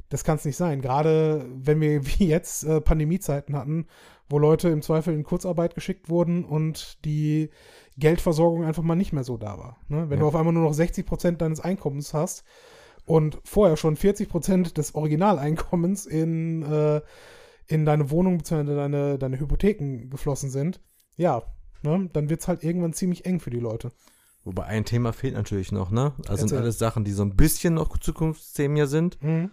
das 0.08 0.22
kann 0.22 0.36
es 0.36 0.44
nicht 0.44 0.56
sein. 0.56 0.80
Gerade 0.80 1.48
wenn 1.52 1.80
wir 1.80 2.06
wie 2.18 2.26
jetzt 2.26 2.64
äh, 2.64 2.80
Pandemiezeiten 2.80 3.56
hatten, 3.56 3.86
wo 4.28 4.38
Leute 4.38 4.68
im 4.68 4.82
Zweifel 4.82 5.14
in 5.14 5.24
Kurzarbeit 5.24 5.74
geschickt 5.74 6.08
wurden 6.08 6.44
und 6.44 7.04
die 7.04 7.50
Geldversorgung 7.96 8.64
einfach 8.64 8.82
mal 8.82 8.96
nicht 8.96 9.12
mehr 9.12 9.24
so 9.24 9.36
da 9.36 9.58
war. 9.58 9.78
Ne? 9.88 10.08
Wenn 10.08 10.18
ja. 10.18 10.22
du 10.22 10.28
auf 10.28 10.36
einmal 10.36 10.52
nur 10.52 10.64
noch 10.64 10.74
60 10.74 11.06
Prozent 11.06 11.40
deines 11.42 11.60
Einkommens 11.60 12.12
hast 12.14 12.44
und 13.04 13.38
vorher 13.44 13.76
schon 13.76 13.96
40 13.96 14.28
Prozent 14.28 14.78
des 14.78 14.94
Originaleinkommens 14.94 16.06
in, 16.06 16.62
äh, 16.62 17.00
in 17.66 17.84
deine 17.84 18.10
Wohnung 18.10 18.38
bzw. 18.38 18.74
Deine, 18.74 19.18
deine 19.18 19.38
Hypotheken 19.38 20.08
geflossen 20.10 20.50
sind, 20.50 20.80
ja, 21.16 21.42
ne? 21.86 22.10
dann 22.12 22.28
wird 22.28 22.40
es 22.40 22.48
halt 22.48 22.62
irgendwann 22.62 22.92
ziemlich 22.92 23.24
eng 23.24 23.40
für 23.40 23.50
die 23.50 23.60
Leute. 23.60 23.92
Wobei 24.44 24.64
ein 24.64 24.84
Thema 24.84 25.12
fehlt 25.12 25.34
natürlich 25.34 25.72
noch, 25.72 25.90
ne? 25.90 26.12
Also 26.28 26.46
sind 26.46 26.56
alles 26.56 26.78
Sachen, 26.78 27.02
die 27.02 27.10
so 27.10 27.24
ein 27.24 27.34
bisschen 27.34 27.74
noch 27.74 27.98
Zukunftsthemen 27.98 28.76
hier 28.76 28.86
sind. 28.86 29.20
Mhm 29.22 29.50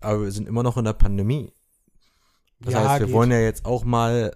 aber 0.00 0.22
wir 0.22 0.32
sind 0.32 0.48
immer 0.48 0.62
noch 0.62 0.76
in 0.76 0.84
der 0.84 0.92
Pandemie. 0.92 1.52
Das 2.60 2.74
ja, 2.74 2.88
heißt, 2.88 3.00
wir 3.00 3.06
geht. 3.06 3.14
wollen 3.14 3.30
ja 3.30 3.40
jetzt 3.40 3.66
auch 3.66 3.84
mal, 3.84 4.34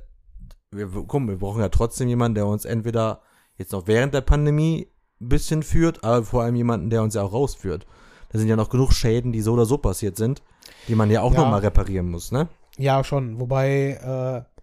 wir, 0.70 0.88
komm, 1.06 1.28
wir 1.28 1.38
brauchen 1.38 1.60
ja 1.60 1.68
trotzdem 1.68 2.08
jemanden, 2.08 2.34
der 2.34 2.46
uns 2.46 2.64
entweder 2.64 3.22
jetzt 3.56 3.72
noch 3.72 3.86
während 3.86 4.14
der 4.14 4.20
Pandemie 4.20 4.88
ein 5.20 5.28
bisschen 5.28 5.62
führt, 5.62 6.02
aber 6.04 6.24
vor 6.24 6.42
allem 6.42 6.56
jemanden, 6.56 6.90
der 6.90 7.02
uns 7.02 7.14
ja 7.14 7.22
auch 7.22 7.32
rausführt. 7.32 7.86
Da 8.30 8.38
sind 8.38 8.48
ja 8.48 8.56
noch 8.56 8.70
genug 8.70 8.92
Schäden, 8.92 9.32
die 9.32 9.40
so 9.40 9.52
oder 9.52 9.64
so 9.64 9.78
passiert 9.78 10.16
sind, 10.16 10.42
die 10.88 10.94
man 10.94 11.10
ja 11.10 11.22
auch 11.22 11.32
ja. 11.32 11.40
nochmal 11.40 11.60
reparieren 11.60 12.10
muss, 12.10 12.30
ne? 12.30 12.48
Ja, 12.76 13.02
schon. 13.04 13.40
Wobei, 13.40 14.44
äh, 14.46 14.60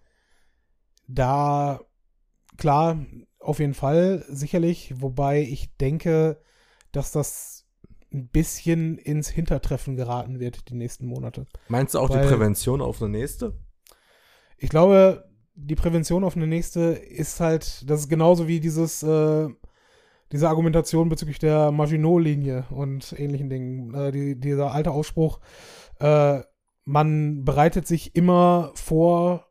da, 1.06 1.80
klar, 2.58 2.98
auf 3.38 3.60
jeden 3.60 3.74
Fall, 3.74 4.24
sicherlich. 4.28 5.00
Wobei 5.00 5.40
ich 5.40 5.74
denke, 5.78 6.42
dass 6.92 7.12
das 7.12 7.64
ein 8.12 8.28
bisschen 8.28 8.98
ins 8.98 9.28
Hintertreffen 9.28 9.96
geraten 9.96 10.40
wird 10.40 10.68
die 10.70 10.74
nächsten 10.74 11.06
Monate. 11.06 11.46
Meinst 11.68 11.94
du 11.94 11.98
auch 11.98 12.10
Weil, 12.10 12.22
die 12.22 12.28
Prävention 12.28 12.80
auf 12.80 13.00
eine 13.00 13.10
nächste? 13.10 13.54
Ich 14.56 14.70
glaube, 14.70 15.28
die 15.54 15.74
Prävention 15.74 16.24
auf 16.24 16.36
eine 16.36 16.46
nächste 16.46 16.80
ist 16.80 17.40
halt, 17.40 17.88
das 17.88 18.00
ist 18.00 18.08
genauso 18.08 18.48
wie 18.48 18.60
dieses, 18.60 19.02
äh, 19.02 19.48
diese 20.32 20.48
Argumentation 20.48 21.08
bezüglich 21.08 21.38
der 21.38 21.70
Maginot-Linie 21.70 22.66
und 22.70 23.14
ähnlichen 23.18 23.50
Dingen. 23.50 23.94
Äh, 23.94 24.12
die, 24.12 24.40
dieser 24.40 24.72
alte 24.72 24.90
Ausspruch, 24.90 25.40
äh, 26.00 26.40
man 26.84 27.44
bereitet 27.44 27.86
sich 27.86 28.16
immer 28.16 28.72
vor, 28.74 29.47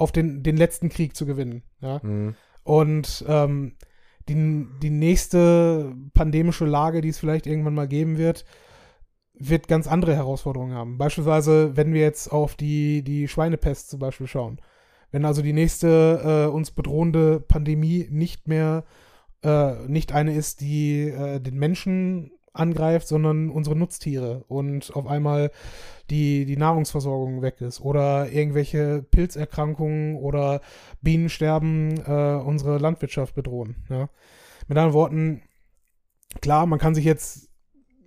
auf 0.00 0.12
den, 0.12 0.42
den 0.42 0.56
letzten 0.56 0.88
Krieg 0.88 1.14
zu 1.14 1.26
gewinnen. 1.26 1.62
Ja? 1.80 2.00
Mhm. 2.02 2.34
Und 2.62 3.24
ähm, 3.28 3.76
die, 4.28 4.66
die 4.82 4.90
nächste 4.90 5.94
pandemische 6.14 6.64
Lage, 6.64 7.00
die 7.02 7.08
es 7.08 7.18
vielleicht 7.18 7.46
irgendwann 7.46 7.74
mal 7.74 7.88
geben 7.88 8.16
wird, 8.16 8.44
wird 9.34 9.68
ganz 9.68 9.86
andere 9.86 10.14
Herausforderungen 10.14 10.74
haben. 10.74 10.98
Beispielsweise, 10.98 11.76
wenn 11.76 11.92
wir 11.92 12.00
jetzt 12.00 12.28
auf 12.32 12.54
die, 12.54 13.02
die 13.02 13.28
Schweinepest 13.28 13.90
zum 13.90 14.00
Beispiel 14.00 14.26
schauen. 14.26 14.60
Wenn 15.10 15.24
also 15.24 15.42
die 15.42 15.52
nächste 15.52 16.46
äh, 16.48 16.54
uns 16.54 16.70
bedrohende 16.70 17.40
Pandemie 17.40 18.06
nicht 18.10 18.48
mehr 18.48 18.84
äh, 19.42 19.86
nicht 19.86 20.12
eine 20.12 20.34
ist, 20.34 20.60
die 20.60 21.08
äh, 21.08 21.40
den 21.40 21.58
Menschen 21.58 22.30
angreift, 22.52 23.06
sondern 23.06 23.50
unsere 23.50 23.76
Nutztiere 23.76 24.44
und 24.48 24.94
auf 24.94 25.06
einmal 25.06 25.52
die, 26.10 26.44
die 26.44 26.56
Nahrungsversorgung 26.56 27.42
weg 27.42 27.60
ist 27.60 27.80
oder 27.80 28.30
irgendwelche 28.30 29.02
Pilzerkrankungen 29.10 30.16
oder 30.16 30.60
Bienensterben 31.00 31.98
äh, 32.04 32.42
unsere 32.44 32.78
Landwirtschaft 32.78 33.34
bedrohen. 33.34 33.76
Ja. 33.88 34.08
Mit 34.66 34.76
anderen 34.76 34.94
Worten, 34.94 35.42
klar, 36.40 36.66
man 36.66 36.80
kann 36.80 36.94
sich 36.94 37.04
jetzt 37.04 37.48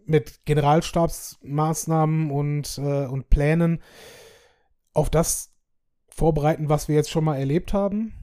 mit 0.06 0.46
Generalstabsmaßnahmen 0.46 2.30
und, 2.30 2.78
äh, 2.78 3.06
und 3.06 3.30
Plänen 3.30 3.82
auf 4.94 5.10
das 5.10 5.54
vorbereiten, 6.10 6.70
was 6.70 6.88
wir 6.88 6.96
jetzt 6.96 7.10
schon 7.10 7.24
mal 7.24 7.38
erlebt 7.38 7.74
haben. 7.74 8.14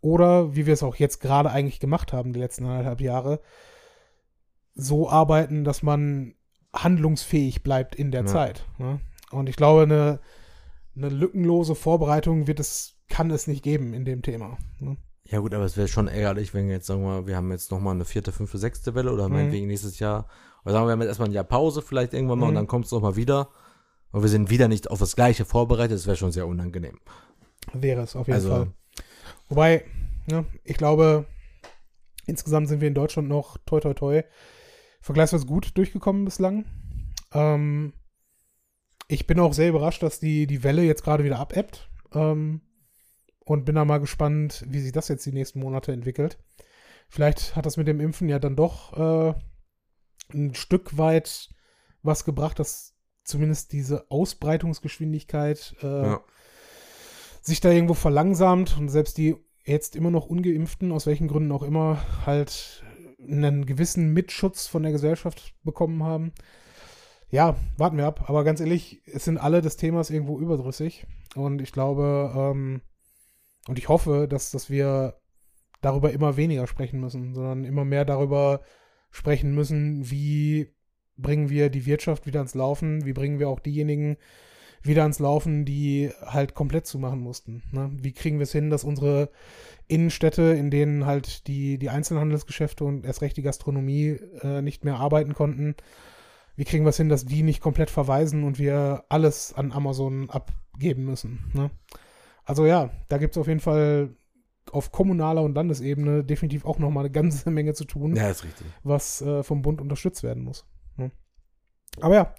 Oder 0.00 0.54
wie 0.54 0.66
wir 0.66 0.74
es 0.74 0.82
auch 0.82 0.96
jetzt 0.96 1.20
gerade 1.20 1.50
eigentlich 1.50 1.80
gemacht 1.80 2.12
haben, 2.12 2.32
die 2.32 2.40
letzten 2.40 2.64
anderthalb 2.64 3.00
Jahre, 3.00 3.40
so 4.78 5.08
arbeiten, 5.10 5.64
dass 5.64 5.82
man 5.82 6.34
handlungsfähig 6.74 7.62
bleibt 7.62 7.94
in 7.94 8.10
der 8.10 8.20
ja. 8.22 8.26
Zeit. 8.26 8.64
Ne? 8.78 9.00
Und 9.32 9.48
ich 9.48 9.56
glaube, 9.56 9.82
eine, 9.82 10.20
eine 10.94 11.08
lückenlose 11.08 11.74
Vorbereitung 11.74 12.46
wird 12.46 12.60
es, 12.60 12.94
kann 13.08 13.30
es 13.30 13.46
nicht 13.46 13.62
geben 13.62 13.94
in 13.94 14.04
dem 14.04 14.22
Thema. 14.22 14.58
Ne? 14.78 14.96
Ja 15.24 15.40
gut, 15.40 15.54
aber 15.54 15.64
es 15.64 15.76
wäre 15.76 15.88
schon 15.88 16.06
ärgerlich, 16.06 16.54
wenn 16.54 16.68
jetzt, 16.68 16.86
sagen 16.86 17.00
wir 17.02 17.08
mal, 17.08 17.26
wir 17.26 17.36
haben 17.36 17.50
jetzt 17.50 17.70
nochmal 17.72 17.94
eine 17.94 18.04
vierte, 18.04 18.30
fünfte, 18.32 18.58
sechste 18.58 18.94
Welle 18.94 19.12
oder 19.12 19.28
Mhm. 19.28 19.34
meinetwegen 19.34 19.66
nächstes 19.66 19.98
Jahr. 19.98 20.28
Oder 20.64 20.74
sagen 20.74 20.84
wir, 20.84 20.88
wir 20.88 20.92
haben 20.92 21.00
jetzt 21.00 21.08
erstmal 21.08 21.28
ein 21.28 21.34
Jahr 21.34 21.44
Pause 21.44 21.82
vielleicht 21.82 22.12
irgendwann 22.14 22.38
mal 22.38 22.46
und 22.46 22.52
Mhm. 22.52 22.56
dann 22.56 22.66
kommt 22.66 22.84
es 22.84 22.92
nochmal 22.92 23.16
wieder. 23.16 23.48
Und 24.12 24.22
wir 24.22 24.28
sind 24.28 24.50
wieder 24.50 24.68
nicht 24.68 24.90
auf 24.90 24.98
das 25.00 25.16
Gleiche 25.16 25.44
vorbereitet. 25.44 25.96
Das 25.96 26.06
wäre 26.06 26.16
schon 26.16 26.32
sehr 26.32 26.46
unangenehm. 26.46 26.98
Wäre 27.72 28.02
es 28.02 28.14
auf 28.14 28.26
jeden 28.28 28.36
Also- 28.36 28.48
Fall. 28.50 28.72
Wobei, 29.48 29.84
ne, 30.30 30.44
ich 30.64 30.76
glaube, 30.76 31.26
insgesamt 32.26 32.68
sind 32.68 32.80
wir 32.80 32.88
in 32.88 32.94
Deutschland 32.94 33.28
noch 33.28 33.58
toi 33.66 33.80
toi 33.80 33.94
toi 33.94 34.22
vergleichsweise 35.06 35.46
gut 35.46 35.76
durchgekommen 35.78 36.24
bislang. 36.24 36.64
Ähm, 37.32 37.92
ich 39.08 39.26
bin 39.28 39.38
auch 39.38 39.52
sehr 39.52 39.68
überrascht, 39.68 40.02
dass 40.02 40.18
die, 40.18 40.46
die 40.48 40.64
Welle 40.64 40.82
jetzt 40.82 41.04
gerade 41.04 41.22
wieder 41.24 41.38
abebbt. 41.38 41.88
Ähm, 42.12 42.60
und 43.44 43.64
bin 43.64 43.76
da 43.76 43.84
mal 43.84 43.98
gespannt, 44.00 44.64
wie 44.68 44.80
sich 44.80 44.90
das 44.90 45.06
jetzt 45.06 45.24
die 45.24 45.32
nächsten 45.32 45.60
Monate 45.60 45.92
entwickelt. 45.92 46.38
Vielleicht 47.08 47.54
hat 47.54 47.64
das 47.64 47.76
mit 47.76 47.86
dem 47.86 48.00
Impfen 48.00 48.28
ja 48.28 48.40
dann 48.40 48.56
doch 48.56 48.92
äh, 48.98 49.34
ein 50.34 50.56
Stück 50.56 50.98
weit 50.98 51.50
was 52.02 52.24
gebracht, 52.24 52.58
dass 52.58 52.96
zumindest 53.22 53.72
diese 53.72 54.10
Ausbreitungsgeschwindigkeit 54.10 55.76
äh, 55.82 55.86
Ja. 55.86 56.20
sich 57.40 57.60
da 57.60 57.70
irgendwo 57.70 57.94
verlangsamt 57.94 58.76
und 58.76 58.88
selbst 58.88 59.16
die 59.18 59.36
jetzt 59.64 59.94
immer 59.94 60.10
noch 60.10 60.26
ungeimpften, 60.26 60.90
aus 60.90 61.06
welchen 61.06 61.28
Gründen 61.28 61.52
auch 61.52 61.62
immer, 61.62 62.02
halt 62.26 62.82
einen 63.28 63.66
gewissen 63.66 64.12
Mitschutz 64.12 64.66
von 64.66 64.82
der 64.82 64.92
Gesellschaft 64.92 65.54
bekommen 65.64 66.02
haben. 66.02 66.32
Ja, 67.30 67.56
warten 67.76 67.96
wir 67.96 68.06
ab. 68.06 68.28
Aber 68.28 68.44
ganz 68.44 68.60
ehrlich, 68.60 69.02
es 69.06 69.24
sind 69.24 69.38
alle 69.38 69.60
des 69.60 69.76
Themas 69.76 70.10
irgendwo 70.10 70.38
überdrüssig. 70.38 71.06
Und 71.34 71.60
ich 71.60 71.72
glaube, 71.72 72.32
ähm, 72.36 72.80
und 73.68 73.78
ich 73.78 73.88
hoffe, 73.88 74.26
dass, 74.28 74.50
dass 74.50 74.70
wir 74.70 75.18
darüber 75.80 76.12
immer 76.12 76.36
weniger 76.36 76.66
sprechen 76.66 77.00
müssen, 77.00 77.34
sondern 77.34 77.64
immer 77.64 77.84
mehr 77.84 78.04
darüber 78.04 78.62
sprechen 79.10 79.54
müssen, 79.54 80.10
wie 80.10 80.74
bringen 81.16 81.48
wir 81.48 81.70
die 81.70 81.86
Wirtschaft 81.86 82.26
wieder 82.26 82.40
ans 82.40 82.54
Laufen, 82.54 83.04
wie 83.04 83.12
bringen 83.12 83.38
wir 83.38 83.48
auch 83.48 83.60
diejenigen 83.60 84.16
wieder 84.86 85.02
ans 85.02 85.18
Laufen, 85.18 85.64
die 85.64 86.10
halt 86.24 86.54
komplett 86.54 86.86
zumachen 86.86 87.20
mussten. 87.20 87.62
Ne? 87.72 87.90
Wie 88.00 88.12
kriegen 88.12 88.38
wir 88.38 88.44
es 88.44 88.52
hin, 88.52 88.70
dass 88.70 88.84
unsere 88.84 89.30
Innenstädte, 89.88 90.42
in 90.42 90.70
denen 90.70 91.06
halt 91.06 91.46
die, 91.46 91.78
die 91.78 91.90
Einzelhandelsgeschäfte 91.90 92.84
und 92.84 93.04
erst 93.04 93.22
recht 93.22 93.36
die 93.36 93.42
Gastronomie 93.42 94.18
äh, 94.42 94.62
nicht 94.62 94.84
mehr 94.84 94.96
arbeiten 94.96 95.34
konnten, 95.34 95.74
wie 96.56 96.64
kriegen 96.64 96.84
wir 96.84 96.90
es 96.90 96.96
hin, 96.96 97.08
dass 97.08 97.24
die 97.26 97.42
nicht 97.42 97.60
komplett 97.60 97.90
verweisen 97.90 98.42
und 98.44 98.58
wir 98.58 99.04
alles 99.08 99.52
an 99.52 99.72
Amazon 99.72 100.30
abgeben 100.30 101.04
müssen. 101.04 101.50
Ne? 101.54 101.70
Also 102.44 102.66
ja, 102.66 102.90
da 103.08 103.18
gibt 103.18 103.36
es 103.36 103.40
auf 103.40 103.46
jeden 103.48 103.60
Fall 103.60 104.10
auf 104.72 104.90
kommunaler 104.90 105.42
und 105.42 105.54
Landesebene 105.54 106.24
definitiv 106.24 106.64
auch 106.64 106.78
nochmal 106.78 107.04
eine 107.04 107.12
ganze 107.12 107.50
Menge 107.50 107.74
zu 107.74 107.84
tun 107.84 108.16
Ja, 108.16 108.30
ist 108.30 108.44
richtig. 108.44 108.66
was 108.82 109.20
äh, 109.22 109.42
vom 109.42 109.62
Bund 109.62 109.80
unterstützt 109.80 110.22
werden 110.22 110.42
muss. 110.42 110.66
Ne? 110.96 111.12
Aber 112.00 112.14
ja, 112.14 112.34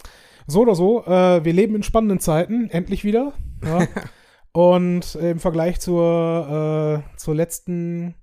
so 0.47 0.61
oder 0.61 0.75
so, 0.75 1.03
äh, 1.05 1.43
wir 1.45 1.53
leben 1.53 1.75
in 1.75 1.83
spannenden 1.83 2.19
Zeiten, 2.19 2.69
endlich 2.69 3.03
wieder. 3.03 3.33
Ja. 3.63 3.87
Und 4.53 5.13
im 5.15 5.39
Vergleich 5.39 5.79
zur, 5.79 7.03
äh, 7.05 7.17
zur 7.17 7.35
letzten 7.35 8.15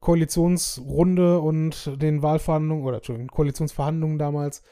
Koalitionsrunde 0.00 1.38
und 1.40 1.92
den 2.00 2.22
Wahlverhandlungen, 2.22 2.84
oder 2.84 2.96
Entschuldigung, 2.96 3.28
Koalitionsverhandlungen 3.28 4.18
damals, 4.18 4.62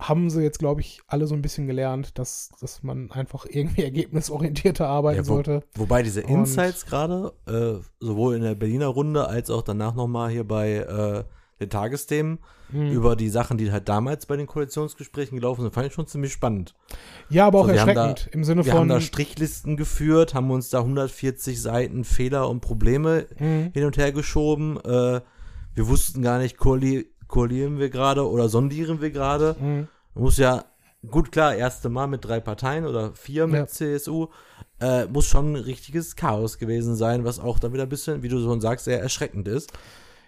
haben 0.00 0.30
sie 0.30 0.42
jetzt, 0.42 0.58
glaube 0.60 0.80
ich, 0.80 1.00
alle 1.08 1.26
so 1.26 1.34
ein 1.34 1.42
bisschen 1.42 1.66
gelernt, 1.66 2.18
dass, 2.18 2.50
dass 2.60 2.82
man 2.84 3.10
einfach 3.10 3.46
irgendwie 3.48 3.82
ergebnisorientierter 3.84 4.86
arbeiten 4.86 5.18
Ja, 5.24 5.28
wo- 5.28 5.34
sollte. 5.34 5.64
Wobei 5.74 6.02
diese 6.02 6.20
Insights 6.20 6.86
gerade, 6.86 7.32
äh, 7.46 7.82
sowohl 7.98 8.36
in 8.36 8.42
der 8.42 8.54
Berliner 8.54 8.86
Runde 8.88 9.26
als 9.26 9.50
auch 9.50 9.62
danach 9.62 9.94
nochmal 9.94 10.30
hier 10.30 10.46
bei 10.46 10.74
äh, 10.74 11.24
den 11.60 11.70
Tagesthemen, 11.70 12.38
Mhm. 12.70 12.90
über 12.92 13.16
die 13.16 13.30
Sachen, 13.30 13.56
die 13.56 13.72
halt 13.72 13.88
damals 13.88 14.26
bei 14.26 14.36
den 14.36 14.46
Koalitionsgesprächen 14.46 15.38
gelaufen 15.38 15.62
sind, 15.62 15.72
fand 15.72 15.86
ich 15.86 15.94
schon 15.94 16.06
ziemlich 16.06 16.32
spannend. 16.32 16.74
Ja, 17.30 17.46
aber 17.46 17.60
auch 17.60 17.66
So, 17.66 17.72
wir 17.72 17.80
haben 17.80 17.88
erschreckend 17.96 18.28
im 18.34 18.44
Sinne 18.44 18.64
Wir 18.64 18.72
haben 18.72 18.80
von. 18.80 18.88
da 18.90 19.00
Strichlisten 19.00 19.76
geführt, 19.78 20.34
haben 20.34 20.50
uns 20.50 20.68
da 20.68 20.80
140 20.80 21.60
Seiten 21.62 22.04
Fehler 22.04 22.48
und 22.48 22.60
Probleme 22.60 23.26
Mhm. 23.38 23.70
hin 23.72 23.84
und 23.84 23.96
her 23.96 24.12
geschoben. 24.12 24.76
Äh, 24.84 25.20
wir 25.74 25.88
wussten 25.88 26.20
gar 26.22 26.38
nicht, 26.38 26.58
koali 26.58 27.10
koalieren 27.26 27.78
wir 27.78 27.88
gerade 27.90 28.28
oder 28.28 28.48
sondieren 28.50 29.00
wir 29.00 29.10
gerade. 29.10 29.56
Man 29.60 29.88
muss 30.14 30.36
ja, 30.36 30.64
gut 31.10 31.30
klar, 31.32 31.54
erste 31.54 31.88
Mal 31.88 32.06
mit 32.06 32.24
drei 32.24 32.40
Parteien 32.40 32.84
oder 32.86 33.12
vier 33.14 33.46
mit 33.46 33.60
Ja. 33.60 33.66
CSU, 33.66 34.28
äh, 34.80 35.06
muss 35.06 35.26
schon 35.26 35.52
ein 35.52 35.56
richtiges 35.56 36.16
Chaos 36.16 36.58
gewesen 36.58 36.96
sein, 36.96 37.24
was 37.24 37.38
auch 37.38 37.58
dann 37.58 37.72
wieder 37.72 37.84
ein 37.84 37.88
bisschen, 37.88 38.22
wie 38.22 38.28
du 38.28 38.40
schon 38.42 38.60
sagst, 38.60 38.84
sehr 38.84 39.00
erschreckend 39.00 39.48
ist. 39.48 39.72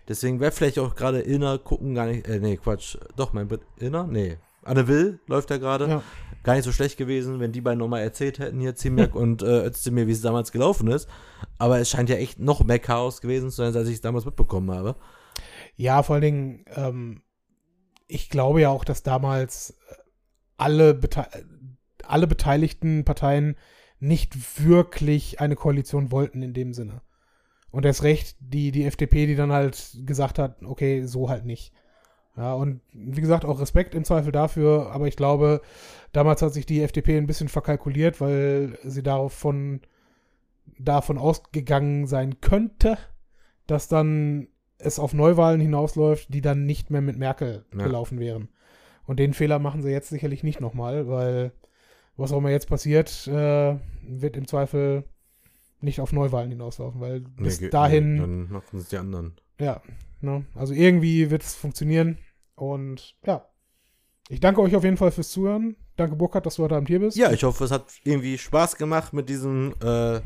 Deswegen 0.09 0.41
wäre 0.41 0.51
vielleicht 0.53 0.79
auch 0.79 0.95
gerade 0.95 1.21
Inner 1.21 1.59
gucken 1.59 1.95
gar 1.95 2.07
nicht, 2.07 2.27
äh, 2.27 2.41
nee, 2.41 2.57
Quatsch, 2.57 2.97
doch, 3.17 3.33
mein 3.33 3.49
Brit 3.49 3.63
Inner, 3.79 4.07
nee, 4.07 4.39
Anne 4.63 4.89
Will 4.89 5.21
läuft 5.27 5.51
ja 5.51 5.57
gerade, 5.59 5.89
Ja. 5.89 6.03
gar 6.43 6.55
nicht 6.55 6.65
so 6.65 6.73
schlecht 6.73 6.97
gewesen, 6.97 7.41
wenn 7.41 7.53
die 7.53 7.61
beiden 7.61 7.79
nochmal 7.79 8.03
erzählt 8.03 8.39
hätten, 8.39 8.61
hier 8.61 8.75
Ziemiak 8.75 9.15
und 9.15 9.43
äh, 9.43 9.67
Özdemir, 9.67 10.07
wie 10.07 10.13
es 10.13 10.21
damals 10.21 10.53
gelaufen 10.53 10.89
ist. 10.89 11.09
Aber 11.59 11.79
es 11.79 11.89
scheint 11.91 12.09
ja 12.11 12.17
echt 12.17 12.39
noch 12.39 12.65
mehr 12.65 12.79
Chaos 12.79 13.21
gewesen 13.21 13.51
zu 13.51 13.57
sein, 13.57 13.75
als 13.77 13.89
ich 13.89 13.95
es 13.95 14.01
damals 14.01 14.25
mitbekommen 14.25 14.71
habe. 14.71 14.97
Ja, 15.77 16.03
vor 16.03 16.15
allen 16.15 16.23
Dingen, 16.23 16.65
ähm, 16.75 17.23
ich 18.07 18.29
glaube 18.29 18.61
ja 18.61 18.69
auch, 18.71 18.85
dass 18.85 19.03
damals 19.03 19.71
äh, 19.89 19.95
alle, 20.57 20.95
bete 20.95 21.27
alle 22.05 22.27
beteiligten 22.27 23.05
Parteien 23.05 23.57
nicht 24.01 24.63
wirklich 24.67 25.41
eine 25.41 25.55
Koalition 25.57 26.11
wollten 26.11 26.43
in 26.43 26.55
dem 26.55 26.73
Sinne. 26.73 27.03
Und 27.71 27.87
erst 27.87 28.03
recht 28.03 28.37
die, 28.41 28.73
die 28.73 28.85
FDP, 28.85 29.27
die 29.27 29.37
dann 29.37 29.53
halt 29.53 29.97
gesagt 30.05 30.39
hat, 30.39 30.63
okay, 30.65 31.05
so 31.05 31.29
halt 31.29 31.45
nicht. 31.45 31.73
Ja, 32.37 32.55
und 32.55 32.81
wie 32.93 33.21
gesagt, 33.21 33.45
auch 33.45 33.61
Respekt 33.61 33.95
im 33.95 34.05
Zweifel 34.05 34.33
dafür, 34.33 34.91
aber 34.93 35.07
ich 35.09 35.17
glaube, 35.17 35.61
damals 36.13 36.43
hat 36.43 36.53
sich 36.53 36.65
die 36.67 36.83
FDP 36.83 37.17
ein 37.19 37.27
bisschen 37.27 37.49
verkalkuliert, 37.49 38.21
weil 38.21 38.79
sie 38.83 39.03
darauf 39.03 39.33
von, 39.33 39.81
davon 40.79 41.19
ausgegangen 41.19 42.07
sein 42.07 42.41
könnte, 42.41 42.97
dass 43.67 43.89
dann 43.89 44.49
es 44.79 44.99
auf 44.99 45.13
Neuwahlen 45.13 45.61
hinausläuft, 45.61 46.33
die 46.33 46.41
dann 46.41 46.65
nicht 46.65 46.91
mehr 46.91 47.03
mit 47.03 47.19
Merkel 47.19 47.65
Ja. 47.77 47.85
gelaufen 47.85 48.19
wären. 48.19 48.49
Und 49.07 49.19
den 49.19 49.35
Fehler 49.35 49.59
machen 49.59 49.83
sie 49.83 49.91
jetzt 49.91 50.09
sicherlich 50.09 50.43
nicht 50.43 50.61
nochmal, 50.61 51.09
weil 51.09 51.53
was 52.17 52.33
auch 52.33 52.39
immer 52.39 52.51
jetzt 52.51 52.69
passiert, 52.69 53.27
äh, 53.29 53.77
wird 54.03 54.37
im 54.37 54.47
Zweifel 54.47 55.05
nicht 55.83 56.01
auf 56.01 56.13
Neuwahlen 56.13 56.51
hinauslaufen, 56.51 57.01
weil 57.01 57.21
bis 57.21 57.61
Nee, 57.61 57.69
dahin, 57.71 58.15
nee, 58.15 58.21
dann 58.21 58.53
machen 58.53 58.79
es 58.79 58.89
die 58.89 58.97
anderen. 58.97 59.35
ja, 59.59 59.81
ne, 60.21 60.45
also 60.55 60.75
irgendwie 60.75 61.31
wird 61.31 61.43
es 61.43 61.55
funktionieren 61.55 62.19
und 62.55 63.15
ja. 63.27 63.47
Ich 64.29 64.39
danke 64.41 64.61
euch 64.61 64.77
auf 64.77 64.85
jeden 64.85 64.97
Fall 64.97 65.11
fürs 65.11 65.31
Zuhören. 65.31 65.75
Danke 65.97 66.15
Burkhard, 66.15 66.47
dass 66.47 66.55
du 66.57 66.63
heute 66.63 66.77
Abend 66.77 66.89
hier 66.89 67.01
bist. 67.01 67.17
Ja, 67.17 67.33
ich 67.33 67.43
hoffe, 67.43 67.65
es 67.65 67.73
hat 67.73 67.87
irgendwie 68.05 68.39
Spaß 68.39 68.77
gemacht 68.77 69.13
mit 69.13 69.29
diesem 69.29 69.75
äh, 69.83 70.21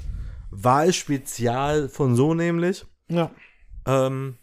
Wahlspezial 0.51 1.89
von 1.89 2.15
so 2.17 2.35
nämlich. 2.35 2.85
Ja, 3.09 3.31
Ähm, 3.87 4.37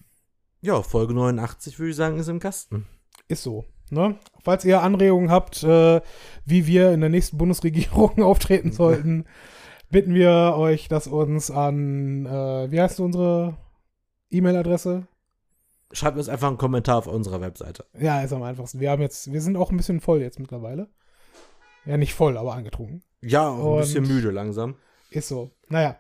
ja, 0.61 0.81
Folge 0.81 1.13
89 1.13 1.77
würde 1.79 1.89
ich 1.91 1.95
sagen, 1.95 2.17
ist 2.17 2.27
im 2.27 2.39
Kasten. 2.39 2.85
ist 3.27 3.43
so. 3.43 3.65
Ne? 3.89 4.15
Falls 4.43 4.63
ihr 4.65 4.81
Anregungen 4.81 5.29
habt, 5.31 5.63
äh, 5.63 5.99
wie 6.45 6.65
wir 6.65 6.91
in 6.93 7.01
der 7.01 7.09
nächsten 7.09 7.37
Bundesregierung 7.37 8.21
auftreten 8.23 8.71
sollten, 8.71 9.25
bitten 9.91 10.13
wir 10.13 10.55
euch, 10.57 10.87
das 10.87 11.07
uns 11.07 11.51
an, 11.51 12.25
äh, 12.25 12.71
wie 12.71 12.81
heißt 12.81 12.99
unsere 12.99 13.57
E-Mail-Adresse? 14.31 15.07
Schreibt 15.91 16.17
uns 16.17 16.29
einfach 16.29 16.47
einen 16.47 16.57
Kommentar 16.57 16.97
auf 16.97 17.07
unserer 17.07 17.41
Webseite. 17.41 17.85
Ja, 17.99 18.21
ist 18.21 18.31
am 18.33 18.43
einfachsten. 18.43 18.79
Wir 18.79 18.89
haben 18.91 19.01
jetzt, 19.01 19.31
wir 19.31 19.41
sind 19.41 19.57
auch 19.57 19.71
ein 19.71 19.77
bisschen 19.77 19.99
voll 19.99 20.21
jetzt 20.21 20.39
mittlerweile. 20.39 20.87
Ja, 21.85 21.97
nicht 21.97 22.13
voll, 22.13 22.37
aber 22.37 22.53
angetrunken. 22.53 23.03
Ja, 23.21 23.49
auch 23.49 23.75
ein 23.75 23.81
bisschen 23.81 24.07
müde 24.07 24.31
langsam. 24.31 24.75
Ist 25.09 25.27
so. 25.27 25.51
Naja, 25.67 25.97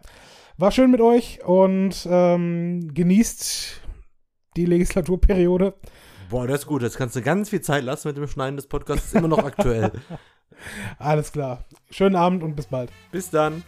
war 0.57 0.71
schön 0.71 0.91
mit 0.91 1.01
euch 1.01 1.43
und 1.43 2.07
ähm, 2.09 2.93
genießt 2.93 3.81
die 4.55 4.65
Legislaturperiode. 4.65 5.73
Boah, 6.29 6.47
das 6.47 6.61
ist 6.61 6.67
gut. 6.67 6.81
Jetzt 6.81 6.97
kannst 6.97 7.17
du 7.17 7.21
ganz 7.21 7.49
viel 7.49 7.61
Zeit 7.61 7.83
lassen 7.83 8.07
mit 8.07 8.15
dem 8.15 8.27
Schneiden 8.27 8.55
des 8.55 8.67
Podcasts. 8.67 9.07
Ist 9.07 9.15
immer 9.15 9.27
noch 9.27 9.43
aktuell. 9.43 9.91
Alles 10.99 11.31
klar. 11.31 11.63
Schönen 11.89 12.15
Abend 12.15 12.43
und 12.43 12.55
bis 12.55 12.67
bald. 12.67 12.91
Bis 13.11 13.29
dann. 13.29 13.63